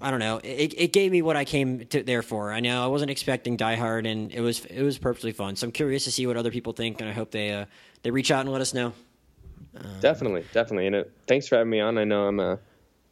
I 0.00 0.10
don't 0.10 0.20
know. 0.20 0.40
It, 0.44 0.74
it 0.76 0.92
gave 0.92 1.10
me 1.10 1.22
what 1.22 1.36
I 1.36 1.44
came 1.44 1.86
to 1.86 2.02
there 2.02 2.22
for. 2.22 2.52
I 2.52 2.60
know 2.60 2.84
I 2.84 2.88
wasn't 2.88 3.10
expecting 3.10 3.56
Die 3.56 3.76
Hard, 3.76 4.06
and 4.06 4.30
it 4.30 4.40
was 4.40 4.64
it 4.66 4.82
was 4.82 4.98
perfectly 4.98 5.32
fun. 5.32 5.56
So 5.56 5.66
I'm 5.66 5.72
curious 5.72 6.04
to 6.04 6.10
see 6.10 6.26
what 6.26 6.36
other 6.36 6.50
people 6.50 6.72
think, 6.72 7.00
and 7.00 7.08
I 7.08 7.12
hope 7.12 7.30
they 7.30 7.52
uh, 7.52 7.66
they 8.02 8.10
reach 8.10 8.30
out 8.30 8.40
and 8.40 8.52
let 8.52 8.60
us 8.60 8.74
know. 8.74 8.92
Uh, 9.76 10.00
definitely, 10.00 10.44
definitely. 10.52 10.86
And 10.86 10.96
it, 10.96 11.12
thanks 11.26 11.48
for 11.48 11.56
having 11.56 11.70
me 11.70 11.80
on. 11.80 11.96
I 11.96 12.04
know 12.04 12.26
I'm 12.26 12.40
uh, 12.40 12.56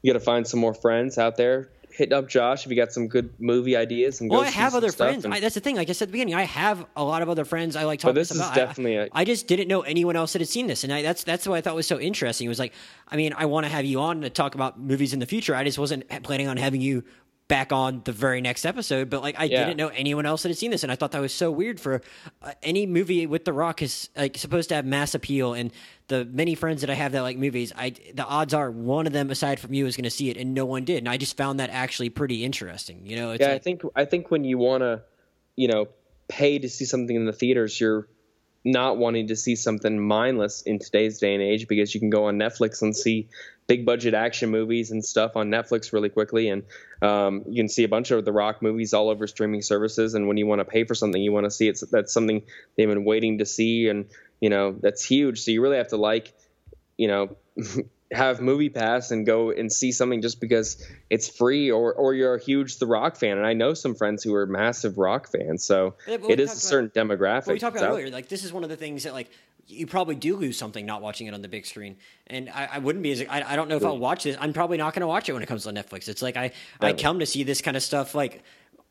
you 0.04 0.12
got 0.12 0.18
to 0.18 0.24
find 0.24 0.46
some 0.46 0.60
more 0.60 0.74
friends 0.74 1.16
out 1.16 1.36
there 1.36 1.70
hit 1.94 2.12
up 2.12 2.28
Josh 2.28 2.64
if 2.64 2.70
you 2.70 2.76
got 2.76 2.92
some 2.92 3.06
good 3.06 3.32
movie 3.38 3.76
ideas. 3.76 4.20
And 4.20 4.28
well, 4.28 4.40
I 4.40 4.50
have 4.50 4.74
other 4.74 4.90
friends. 4.90 5.24
And, 5.24 5.32
I, 5.32 5.40
that's 5.40 5.54
the 5.54 5.60
thing. 5.60 5.76
Like 5.76 5.88
I 5.88 5.92
said 5.92 6.06
at 6.06 6.08
the 6.08 6.12
beginning, 6.12 6.34
I 6.34 6.42
have 6.42 6.84
a 6.96 7.04
lot 7.04 7.22
of 7.22 7.28
other 7.28 7.44
friends 7.44 7.76
I 7.76 7.84
like 7.84 8.00
talking. 8.00 8.14
But 8.14 8.20
this 8.20 8.32
about. 8.32 8.50
is 8.50 8.56
definitely. 8.56 8.98
I, 8.98 9.02
a, 9.04 9.08
I 9.12 9.24
just 9.24 9.46
didn't 9.46 9.68
know 9.68 9.82
anyone 9.82 10.16
else 10.16 10.32
that 10.32 10.40
had 10.40 10.48
seen 10.48 10.66
this, 10.66 10.84
and 10.84 10.92
I, 10.92 11.02
that's 11.02 11.22
that's 11.24 11.46
what 11.46 11.56
I 11.56 11.60
thought 11.60 11.76
was 11.76 11.86
so 11.86 12.00
interesting. 12.00 12.46
It 12.46 12.48
was 12.48 12.58
like, 12.58 12.72
I 13.08 13.16
mean, 13.16 13.32
I 13.32 13.46
want 13.46 13.64
to 13.64 13.70
have 13.70 13.84
you 13.84 14.00
on 14.00 14.22
to 14.22 14.30
talk 14.30 14.54
about 14.54 14.78
movies 14.78 15.12
in 15.12 15.20
the 15.20 15.26
future. 15.26 15.54
I 15.54 15.64
just 15.64 15.78
wasn't 15.78 16.08
planning 16.24 16.48
on 16.48 16.56
having 16.56 16.80
you 16.80 17.04
back 17.46 17.72
on 17.72 18.00
the 18.04 18.12
very 18.12 18.40
next 18.40 18.64
episode 18.64 19.10
but 19.10 19.20
like 19.20 19.38
i 19.38 19.44
yeah. 19.44 19.66
didn't 19.66 19.76
know 19.76 19.88
anyone 19.88 20.24
else 20.24 20.42
that 20.42 20.48
had 20.48 20.56
seen 20.56 20.70
this 20.70 20.82
and 20.82 20.90
i 20.90 20.96
thought 20.96 21.10
that 21.10 21.20
was 21.20 21.32
so 21.32 21.50
weird 21.50 21.78
for 21.78 22.00
uh, 22.40 22.52
any 22.62 22.86
movie 22.86 23.26
with 23.26 23.44
the 23.44 23.52
rock 23.52 23.82
is 23.82 24.08
like 24.16 24.38
supposed 24.38 24.70
to 24.70 24.74
have 24.74 24.86
mass 24.86 25.14
appeal 25.14 25.52
and 25.52 25.70
the 26.08 26.24
many 26.26 26.54
friends 26.54 26.80
that 26.80 26.90
i 26.90 26.94
have 26.94 27.12
that 27.12 27.22
like 27.22 27.36
movies 27.36 27.72
i 27.76 27.90
the 28.14 28.24
odds 28.24 28.52
are 28.54 28.70
one 28.70 29.06
of 29.06 29.12
them 29.12 29.30
aside 29.30 29.58
from 29.58 29.72
you 29.72 29.86
is 29.86 29.96
going 29.96 30.04
to 30.04 30.10
see 30.10 30.30
it 30.30 30.36
and 30.36 30.54
no 30.54 30.64
one 30.64 30.84
did 30.84 30.98
and 30.98 31.08
i 31.08 31.16
just 31.16 31.36
found 31.36 31.60
that 31.60 31.70
actually 31.70 32.08
pretty 32.08 32.44
interesting 32.44 33.06
you 33.06 33.16
know 33.16 33.32
yeah 33.32 33.48
like, 33.48 33.56
i 33.56 33.58
think 33.58 33.82
i 33.96 34.04
think 34.04 34.30
when 34.30 34.44
you 34.44 34.58
want 34.58 34.82
to 34.82 35.02
you 35.56 35.68
know 35.68 35.88
pay 36.28 36.58
to 36.58 36.68
see 36.68 36.84
something 36.84 37.16
in 37.16 37.26
the 37.26 37.32
theaters 37.32 37.80
you're 37.80 38.08
not 38.66 38.96
wanting 38.96 39.28
to 39.28 39.36
see 39.36 39.56
something 39.56 40.00
mindless 40.00 40.62
in 40.62 40.78
today's 40.78 41.18
day 41.18 41.34
and 41.34 41.42
age 41.42 41.68
because 41.68 41.94
you 41.94 42.00
can 42.00 42.10
go 42.10 42.26
on 42.26 42.38
netflix 42.38 42.80
and 42.82 42.96
see 42.96 43.28
big 43.66 43.86
budget 43.86 44.14
action 44.14 44.50
movies 44.50 44.90
and 44.90 45.04
stuff 45.04 45.36
on 45.36 45.48
Netflix 45.48 45.92
really 45.92 46.08
quickly, 46.08 46.48
and 46.48 46.64
um, 47.02 47.44
you 47.48 47.62
can 47.62 47.68
see 47.68 47.84
a 47.84 47.88
bunch 47.88 48.10
of 48.10 48.24
the 48.24 48.32
Rock 48.32 48.62
movies 48.62 48.92
all 48.92 49.08
over 49.08 49.26
streaming 49.26 49.62
services. 49.62 50.14
And 50.14 50.28
when 50.28 50.36
you 50.36 50.46
want 50.46 50.60
to 50.60 50.64
pay 50.64 50.84
for 50.84 50.94
something, 50.94 51.20
you 51.20 51.32
want 51.32 51.44
to 51.44 51.50
see 51.50 51.68
it's 51.68 51.80
that's 51.90 52.12
something 52.12 52.42
they've 52.76 52.88
been 52.88 53.04
waiting 53.04 53.38
to 53.38 53.46
see, 53.46 53.88
and 53.88 54.06
you 54.44 54.50
know 54.50 54.76
that's 54.78 55.02
huge. 55.02 55.40
So 55.40 55.52
you 55.52 55.62
really 55.62 55.78
have 55.78 55.88
to 55.88 55.96
like, 55.96 56.34
you 56.98 57.08
know. 57.08 57.36
have 58.12 58.40
movie 58.40 58.68
pass 58.68 59.10
and 59.10 59.26
go 59.26 59.50
and 59.50 59.72
see 59.72 59.90
something 59.90 60.22
just 60.22 60.40
because 60.40 60.86
it's 61.10 61.28
free 61.28 61.70
or 61.70 61.92
or 61.92 62.14
you're 62.14 62.34
a 62.34 62.40
huge 62.40 62.78
the 62.78 62.86
rock 62.86 63.16
fan 63.16 63.38
and 63.38 63.46
i 63.46 63.54
know 63.54 63.74
some 63.74 63.94
friends 63.94 64.22
who 64.22 64.34
are 64.34 64.46
massive 64.46 64.98
rock 64.98 65.26
fans 65.32 65.64
so 65.64 65.94
yeah, 66.06 66.18
it 66.28 66.38
is 66.38 66.52
a 66.52 66.56
certain 66.56 66.92
about, 66.94 67.18
demographic 67.18 67.48
we 67.48 67.58
talked 67.58 67.76
about 67.76 67.90
earlier 67.90 68.10
like 68.10 68.28
this 68.28 68.44
is 68.44 68.52
one 68.52 68.62
of 68.62 68.68
the 68.68 68.76
things 68.76 69.02
that 69.02 69.14
like 69.14 69.30
you 69.66 69.86
probably 69.86 70.14
do 70.14 70.36
lose 70.36 70.56
something 70.56 70.84
not 70.84 71.02
watching 71.02 71.26
it 71.26 71.34
on 71.34 71.42
the 71.42 71.48
big 71.48 71.66
screen. 71.66 71.96
And 72.26 72.50
I, 72.50 72.68
I 72.72 72.78
wouldn't 72.78 73.02
be 73.02 73.12
as 73.12 73.22
I, 73.22 73.42
I 73.52 73.56
don't 73.56 73.68
know 73.68 73.76
if 73.76 73.84
I'll 73.84 73.98
watch 73.98 74.24
this. 74.24 74.36
I'm 74.38 74.52
probably 74.52 74.76
not 74.76 74.94
going 74.94 75.00
to 75.00 75.06
watch 75.06 75.28
it 75.28 75.32
when 75.32 75.42
it 75.42 75.46
comes 75.46 75.66
on 75.66 75.74
Netflix. 75.74 76.08
It's 76.08 76.22
like 76.22 76.36
I 76.36 76.52
I 76.80 76.92
come 76.92 77.18
to 77.20 77.26
see 77.26 77.42
this 77.44 77.60
kind 77.60 77.76
of 77.76 77.82
stuff 77.82 78.14
like 78.14 78.42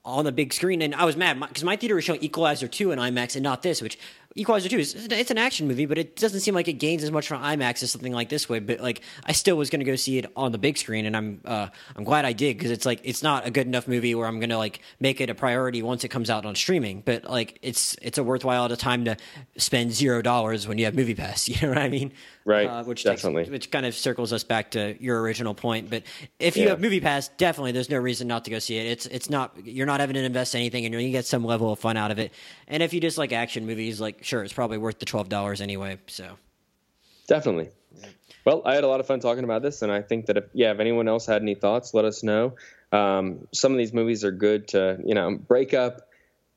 on 0.05 0.25
the 0.25 0.31
big 0.31 0.51
screen, 0.51 0.81
and 0.81 0.93
I 0.93 1.05
was 1.05 1.15
mad 1.15 1.39
because 1.39 1.63
my, 1.63 1.73
my 1.73 1.75
theater 1.77 1.95
was 1.95 2.03
showing 2.03 2.21
Equalizer 2.21 2.67
two 2.67 2.91
in 2.91 2.99
IMAX 2.99 3.35
and 3.35 3.43
not 3.43 3.61
this, 3.61 3.81
which 3.81 3.97
Equalizer 4.35 4.69
2 4.69 4.79
is 4.79 5.07
it's 5.11 5.31
an 5.31 5.37
action 5.37 5.67
movie, 5.67 5.85
but 5.85 5.97
it 5.97 6.15
doesn't 6.15 6.39
seem 6.39 6.55
like 6.55 6.67
it 6.67 6.73
gains 6.73 7.03
as 7.03 7.11
much 7.11 7.27
from 7.27 7.41
IMAX 7.41 7.83
as 7.83 7.91
something 7.91 8.13
like 8.13 8.29
this 8.29 8.49
way. 8.49 8.59
But 8.59 8.79
like, 8.79 9.01
I 9.25 9.31
still 9.31 9.55
was 9.55 9.69
going 9.69 9.81
to 9.81 9.85
go 9.85 9.95
see 9.95 10.17
it 10.17 10.31
on 10.35 10.51
the 10.51 10.57
big 10.57 10.77
screen, 10.77 11.05
and 11.05 11.15
I'm 11.15 11.41
uh, 11.45 11.67
I'm 11.95 12.03
glad 12.03 12.25
I 12.25 12.33
did 12.33 12.57
because 12.57 12.71
it's 12.71 12.85
like 12.85 13.01
it's 13.03 13.21
not 13.21 13.45
a 13.45 13.51
good 13.51 13.67
enough 13.67 13.87
movie 13.87 14.15
where 14.15 14.27
I'm 14.27 14.39
going 14.39 14.49
to 14.49 14.57
like 14.57 14.79
make 14.99 15.21
it 15.21 15.29
a 15.29 15.35
priority 15.35 15.83
once 15.83 16.03
it 16.03 16.09
comes 16.09 16.29
out 16.29 16.45
on 16.45 16.55
streaming. 16.55 17.03
But 17.05 17.25
like, 17.25 17.59
it's 17.61 17.95
it's 18.01 18.17
a 18.17 18.23
worthwhile 18.23 18.69
time 18.75 19.05
to 19.05 19.17
spend 19.57 19.91
zero 19.91 20.21
dollars 20.21 20.67
when 20.67 20.77
you 20.77 20.85
have 20.85 20.95
Movie 20.95 21.15
Pass. 21.15 21.47
You 21.53 21.67
know 21.67 21.69
what 21.69 21.83
I 21.83 21.89
mean? 21.89 22.13
Right. 22.45 22.67
Uh, 22.67 22.83
which 22.83 23.03
definitely. 23.03 23.43
Takes, 23.43 23.51
which 23.51 23.71
kind 23.71 23.85
of 23.85 23.93
circles 23.93 24.33
us 24.33 24.43
back 24.43 24.71
to 24.71 24.95
your 25.01 25.21
original 25.21 25.53
point. 25.53 25.89
But 25.89 26.03
if 26.39 26.57
you 26.57 26.63
yeah. 26.63 26.69
have 26.69 26.81
Movie 26.81 26.99
Pass, 26.99 27.27
definitely 27.37 27.73
there's 27.73 27.91
no 27.91 27.99
reason 27.99 28.27
not 28.27 28.45
to 28.45 28.51
go 28.51 28.59
see 28.59 28.77
it. 28.77 28.87
It's 28.87 29.05
it's 29.05 29.29
not 29.29 29.55
you're 29.63 29.85
not 29.85 29.99
having 29.99 30.15
to 30.15 30.23
invest 30.23 30.55
anything, 30.55 30.85
and 30.85 30.91
you're 30.91 31.01
going 31.01 31.11
to 31.11 31.17
get 31.17 31.25
some 31.25 31.45
level 31.45 31.71
of 31.71 31.79
fun 31.79 31.95
out 31.95 32.09
of 32.09 32.17
it. 32.17 32.33
And 32.67 32.81
if 32.81 32.93
you 32.93 32.99
just 32.99 33.17
like 33.17 33.31
action 33.31 33.65
movies, 33.67 34.01
like 34.01 34.22
sure, 34.23 34.43
it's 34.43 34.53
probably 34.53 34.77
worth 34.77 34.99
the 34.99 35.05
twelve 35.05 35.29
dollars 35.29 35.61
anyway. 35.61 35.99
So 36.07 36.37
definitely. 37.27 37.69
Well, 38.45 38.61
I 38.65 38.75
had 38.75 38.83
a 38.83 38.87
lot 38.87 38.99
of 38.99 39.07
fun 39.07 39.19
talking 39.21 39.45
about 39.45 39.61
this, 39.61 39.81
and 39.81 39.91
I 39.91 40.01
think 40.01 40.25
that 40.25 40.37
if 40.37 40.45
yeah, 40.53 40.71
if 40.71 40.79
anyone 40.79 41.07
else 41.07 41.25
had 41.25 41.41
any 41.41 41.55
thoughts, 41.55 41.93
let 41.93 42.05
us 42.05 42.23
know. 42.23 42.55
Um, 42.91 43.47
some 43.53 43.71
of 43.71 43.77
these 43.77 43.93
movies 43.93 44.23
are 44.23 44.31
good 44.31 44.69
to 44.69 44.99
you 45.05 45.15
know 45.15 45.37
break 45.37 45.73
up 45.73 46.09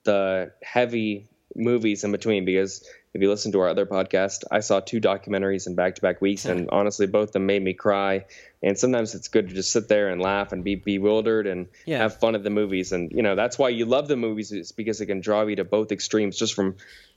the 0.05 0.53
heavy 0.63 1.29
movies 1.55 2.05
in 2.05 2.13
between 2.13 2.45
because 2.45 2.87
if 3.17 3.23
you 3.23 3.31
listen 3.31 3.51
to 3.53 3.61
our 3.61 3.69
other 3.69 3.87
podcast, 3.87 4.45
I 4.51 4.61
saw 4.61 4.81
two 4.81 5.01
documentaries 5.01 5.67
in 5.67 5.75
back 5.75 5.95
to 5.95 6.03
back 6.03 6.21
weeks, 6.21 6.45
and 6.45 6.69
honestly, 6.73 7.07
both 7.07 7.31
of 7.31 7.33
them 7.33 7.47
made 7.47 7.63
me 7.63 7.73
cry. 7.73 8.27
And 8.63 8.79
sometimes 8.79 9.15
it's 9.15 9.29
good 9.29 9.49
to 9.49 9.55
just 9.55 9.73
sit 9.73 9.89
there 9.89 10.09
and 10.09 10.21
laugh 10.21 10.53
and 10.53 10.63
be 10.63 10.75
bewildered 10.75 11.47
and 11.47 11.69
yeah. 11.87 11.99
have 11.99 12.19
fun 12.19 12.35
at 12.35 12.43
the 12.43 12.51
movies. 12.51 12.93
And 12.93 13.11
you 13.13 13.23
know 13.23 13.35
that's 13.35 13.59
why 13.59 13.71
you 13.71 13.87
love 13.87 14.09
the 14.09 14.17
movies 14.17 14.53
is 14.53 14.73
because 14.73 15.01
it 15.01 15.07
can 15.07 15.21
draw 15.21 15.43
you 15.43 15.57
to 15.57 15.65
both 15.65 15.93
extremes 15.93 16.37
just 16.37 16.55
from 16.55 16.77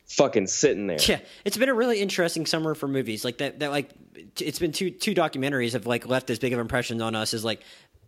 fucking 0.10 0.48
sitting 0.48 0.88
there. 0.88 0.98
Yeah, 1.00 1.20
it's 1.46 1.58
been 1.58 1.70
a 1.70 1.74
really 1.74 2.00
interesting 2.00 2.46
summer 2.46 2.76
for 2.76 2.88
movies. 2.88 3.24
Like 3.24 3.38
that, 3.38 3.60
that 3.60 3.72
like 3.72 3.90
it's 4.40 4.60
been 4.60 4.72
two 4.72 4.92
two 4.92 5.14
documentaries 5.14 5.74
have 5.74 5.88
like 5.88 6.08
left 6.08 6.30
as 6.30 6.40
big 6.40 6.54
of 6.54 6.60
impressions 6.60 7.02
on 7.02 7.16
us 7.16 7.34
as 7.34 7.46
like 7.46 7.62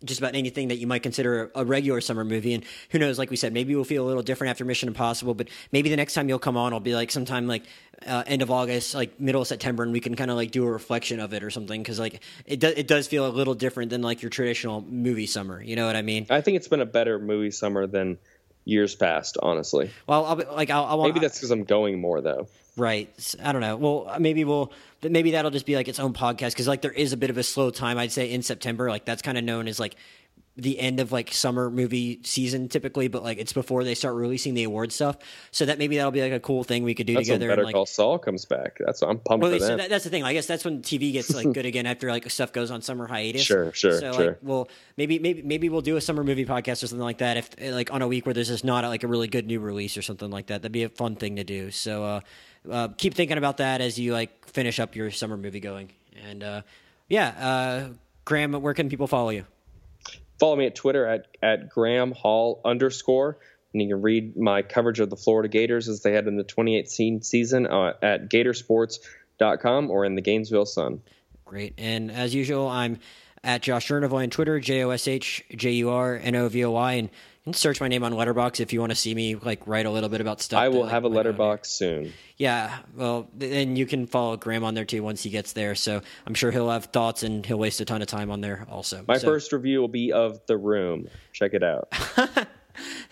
just 0.04 0.20
about 0.20 0.34
anything 0.34 0.70
that 0.70 0.78
you 0.78 0.88
might 0.88 1.04
consider 1.04 1.52
a 1.54 1.64
regular 1.64 2.02
summer 2.02 2.26
movie. 2.26 2.56
And 2.56 2.64
who 2.90 2.98
knows, 2.98 3.20
like 3.20 3.30
we 3.30 3.36
said, 3.36 3.54
maybe 3.54 3.76
we'll 3.76 3.84
feel 3.84 4.04
a 4.04 4.08
little 4.08 4.24
different 4.24 4.50
after 4.50 4.66
Mission 4.66 4.88
Impossible, 4.88 5.36
but 5.36 5.48
maybe 5.72 5.90
the 5.90 5.96
next 5.96 6.16
time 6.16 6.28
you'll 6.28 6.40
come 6.40 6.58
on, 6.58 6.74
I'll 6.74 6.80
be 6.80 6.96
like 6.96 7.12
sometime 7.12 7.48
like 7.48 7.66
uh, 8.08 8.24
end 8.26 8.42
of 8.42 8.50
August, 8.50 8.96
like 8.96 9.20
middle 9.20 9.42
of 9.42 9.48
September, 9.48 9.84
and 9.84 9.94
we 9.94 10.00
can 10.00 10.16
kind 10.16 10.32
of 10.32 10.38
like 10.38 10.50
do 10.50 10.66
a 10.66 10.72
reflection 10.72 11.20
of 11.20 11.34
it 11.34 11.44
or 11.44 11.52
something. 11.52 11.84
Cause 11.84 12.00
like 12.00 12.22
it, 12.48 12.60
does 12.60 12.74
it 12.74 12.88
does 12.88 13.08
feel 13.08 13.28
a 13.28 13.30
little 13.30 13.54
different 13.54 13.92
than 13.92 14.02
like 14.02 14.24
your 14.24 14.32
traditional 14.32 14.82
movie 14.82 15.28
summer. 15.28 15.62
You 15.62 15.76
know 15.76 15.86
what 15.86 15.96
I 15.96 16.02
mean? 16.02 16.26
I 16.30 16.42
think 16.42 16.58
it's 16.58 16.68
been 16.68 16.82
a 16.82 16.86
better 16.86 17.20
movie 17.20 17.52
summer 17.52 17.86
than 17.86 18.18
years 18.66 18.96
past, 18.96 19.38
honestly. 19.42 19.92
Well, 20.08 20.26
I'll 20.26 20.36
be, 20.36 20.46
like 20.46 20.70
I'll, 20.70 20.86
I'll 20.86 21.04
maybe 21.04 21.20
that's 21.20 21.38
because 21.38 21.52
I'm 21.52 21.64
going 21.64 22.00
more 22.00 22.22
though. 22.22 22.48
Right. 22.78 23.36
I 23.44 23.52
don't 23.52 23.62
know. 23.62 23.76
Well, 23.76 24.06
uh, 24.08 24.20
maybe 24.20 24.44
we'll 24.44 24.72
maybe 25.04 25.32
that'll 25.32 25.52
just 25.52 25.66
be 25.66 25.76
like 25.76 25.88
its 25.88 26.00
own 26.00 26.14
podcast 26.14 26.52
because 26.52 26.68
like 26.68 26.82
there 26.82 26.92
is 26.92 27.12
a 27.12 27.18
bit 27.18 27.30
of 27.30 27.38
a 27.38 27.44
slow 27.44 27.70
time. 27.70 27.98
I'd 27.98 28.12
say 28.12 28.32
in 28.32 28.42
September, 28.44 28.90
like 28.90 29.06
that's 29.06 29.22
kind 29.22 29.38
of 29.38 29.44
known 29.44 29.68
as 29.68 29.80
like 29.80 29.96
the 30.58 30.80
end 30.80 31.00
of 31.00 31.12
like 31.12 31.34
summer 31.34 31.70
movie 31.70 32.20
season 32.24 32.68
typically, 32.68 33.08
but 33.08 33.24
like 33.24 33.38
it's 33.38 33.54
before 33.54 33.84
they 33.84 33.96
start 33.96 34.16
releasing 34.16 34.54
the 34.54 34.64
award 34.64 34.92
stuff. 34.92 35.18
So 35.52 35.66
that 35.66 35.80
maybe 35.80 35.96
that'll 35.96 36.12
be 36.12 36.22
like 36.22 36.34
a 36.34 36.40
cool 36.40 36.64
thing 36.64 36.84
we 36.84 36.94
could 36.94 37.08
do 37.08 37.14
that's 37.14 37.28
together. 37.28 37.48
When 37.48 37.56
Better 37.56 37.66
like, 37.66 37.74
Call 37.74 37.86
Saul 37.86 38.20
comes 38.20 38.46
back. 38.46 38.78
That's 38.80 39.02
I'm 39.02 39.20
pumped 39.20 39.44
well, 39.44 39.54
for 39.54 39.60
so 39.60 39.78
that. 39.78 39.90
That's 39.90 40.04
the 40.04 40.10
thing. 40.10 40.24
I 40.24 40.34
guess 40.34 40.48
that's 40.48 40.66
when 40.66 40.82
TV 40.82 41.14
gets 41.14 41.34
like 41.34 41.52
good 41.54 41.66
again 41.66 41.86
after 41.86 42.10
like 42.10 42.30
stuff 42.30 42.52
goes 42.52 42.70
on 42.70 42.82
summer 42.82 43.08
hiatus. 43.08 43.44
Sure, 43.44 43.72
sure, 43.74 44.00
so, 44.00 44.14
sure. 44.14 44.28
Like, 44.28 44.38
well, 44.42 44.70
maybe 44.98 45.20
maybe 45.20 45.42
maybe 45.42 45.70
we'll 45.70 45.82
do 45.82 45.96
a 45.96 46.02
summer 46.02 46.24
movie 46.24 46.46
podcast 46.46 46.84
or 46.84 46.88
something 46.88 47.00
like 47.00 47.20
that. 47.20 47.38
If 47.38 47.74
like 47.74 47.94
on 47.94 48.02
a 48.02 48.08
week 48.08 48.26
where 48.26 48.34
there's 48.34 48.50
just 48.50 48.66
not 48.66 48.84
like 48.84 49.04
a 49.04 49.08
really 49.08 49.28
good 49.28 49.48
new 49.48 49.62
release 49.62 49.96
or 49.96 50.02
something 50.02 50.30
like 50.30 50.48
that, 50.48 50.62
that'd 50.62 50.72
be 50.72 50.84
a 50.84 50.90
fun 50.90 51.16
thing 51.16 51.38
to 51.38 51.46
do. 51.46 51.72
So 51.72 52.04
uh, 52.04 52.20
uh, 52.70 52.88
keep 52.98 53.14
thinking 53.14 53.38
about 53.38 53.58
that 53.58 53.80
as 53.80 53.98
you 53.98 54.12
like 54.12 54.46
finish 54.50 54.80
up 54.80 54.96
your 54.96 55.12
summer 55.12 55.38
movie 55.38 55.62
going. 55.62 55.92
And 56.28 56.44
uh, 56.44 56.62
yeah, 57.08 57.28
uh, 57.30 57.90
Graham, 58.26 58.54
where 58.54 58.74
can 58.74 58.90
people 58.90 59.08
follow 59.08 59.30
you? 59.30 59.46
Follow 60.42 60.56
me 60.56 60.66
at 60.66 60.74
Twitter 60.74 61.06
at, 61.06 61.28
at 61.44 61.70
Graham 61.70 62.14
Hall 62.14 62.62
underscore. 62.66 63.38
And 63.74 63.82
you 63.84 63.90
can 63.90 64.02
read 64.02 64.36
my 64.36 64.64
coverage 64.64 65.00
of 65.00 65.12
the 65.12 65.16
Florida 65.16 65.48
Gators 65.48 65.88
as 65.88 66.02
they 66.02 66.14
had 66.14 66.28
in 66.28 66.36
the 66.36 66.44
2018 66.44 67.22
season 67.22 67.68
uh, 67.68 67.94
at 68.02 68.28
gatorsports.com 68.28 69.92
or 69.92 70.04
in 70.04 70.16
the 70.16 70.22
Gainesville 70.22 70.66
Sun. 70.66 71.04
Great. 71.46 71.76
And 71.78 72.10
as 72.12 72.34
usual, 72.34 72.68
I'm 72.68 72.98
at 73.44 73.62
Josh 73.62 73.88
Jurnovoy 73.88 74.24
on 74.24 74.30
Twitter, 74.32 74.60
J 74.60 74.84
O 74.84 74.90
S 74.90 75.08
H 75.08 75.44
J 75.56 75.74
U 75.74 75.92
R 75.92 76.20
N 76.20 76.36
O 76.36 76.50
V 76.50 76.66
O 76.66 76.72
Y, 76.72 76.94
and 76.94 77.12
can 77.44 77.54
search 77.54 77.82
my 77.82 77.88
name 77.88 78.04
on 78.04 78.14
Letterboxd 78.14 78.60
if 78.60 78.72
you 78.72 78.80
want 78.80 78.92
to 78.92 78.96
see 78.96 79.16
me 79.16 79.36
like 79.36 79.66
write 79.66 79.86
a 79.86 79.90
little 79.90 80.10
bit 80.10 80.22
about 80.22 80.42
stuff. 80.42 80.60
I 80.60 80.68
will 80.70 80.80
that, 80.80 80.84
like, 80.84 80.92
have 80.92 81.06
a 81.06 81.10
went 81.10 81.26
on 81.28 81.34
here. 81.34 81.34
Letterboxd 81.42 81.66
soon. 81.66 82.14
Yeah, 82.38 82.78
well, 82.96 83.30
and 83.40 83.78
you 83.78 83.86
can 83.86 84.06
follow 84.08 84.38
Graham 84.38 84.64
on 84.64 84.74
there 84.76 84.86
too 84.86 85.02
once 85.02 85.24
he 85.24 85.30
gets 85.32 85.54
there. 85.54 85.74
So 85.76 86.02
I'm 86.28 86.34
sure 86.36 86.52
he'll 86.52 86.70
have 86.70 86.86
thoughts 86.86 87.24
and 87.24 87.46
he'll 87.46 87.58
waste 87.60 87.82
a 87.82 87.86
ton 87.86 88.02
of 88.02 88.08
time 88.08 88.30
on 88.32 88.42
there 88.42 88.66
also. 88.70 89.04
My 89.08 89.18
So- 89.18 89.28
first 89.28 89.52
review 89.54 89.82
will 89.82 89.88
be 89.88 90.12
of 90.12 90.40
The 90.46 90.58
Room. 90.58 91.08
Check 91.34 91.54
it 91.54 91.64
out. 91.64 91.92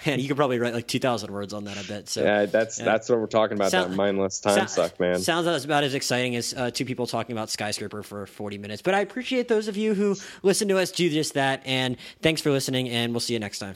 and 0.06 0.22
you 0.22 0.28
could 0.28 0.38
probably 0.38 0.60
write 0.60 0.74
like 0.76 0.88
2,000 0.88 1.32
words 1.32 1.52
on 1.54 1.64
that, 1.66 1.78
I 1.80 1.84
bet. 1.84 2.08
So 2.08 2.24
Yeah, 2.24 2.46
that's 2.46 2.78
that's 2.78 3.10
what 3.10 3.20
we're 3.20 3.26
talking 3.28 3.58
about. 3.58 3.72
Sound- 3.72 3.94
that 3.94 3.98
mindless 3.98 4.40
time 4.40 4.68
suck, 4.68 5.00
man. 5.00 5.20
Sounds 5.20 5.48
about 5.66 5.84
as 5.84 5.96
exciting 5.96 6.36
as 6.36 6.54
uh, 6.54 6.70
two 6.72 6.86
people 6.86 7.08
talking 7.08 7.34
about 7.36 7.50
skyscraper 7.50 8.04
for 8.04 8.28
40 8.28 8.60
minutes. 8.60 8.82
But 8.84 8.94
I 8.94 9.00
appreciate 9.02 9.48
those 9.48 9.68
of 9.68 9.76
you 9.76 9.96
who 9.96 10.16
listen 10.44 10.68
to 10.68 10.78
us 10.78 10.92
do 10.92 11.10
just 11.10 11.34
that. 11.34 11.64
And 11.66 11.98
thanks 12.22 12.42
for 12.42 12.52
listening, 12.52 12.90
and 12.90 13.12
we'll 13.12 13.20
see 13.22 13.34
you 13.34 13.40
next 13.40 13.58
time. 13.58 13.74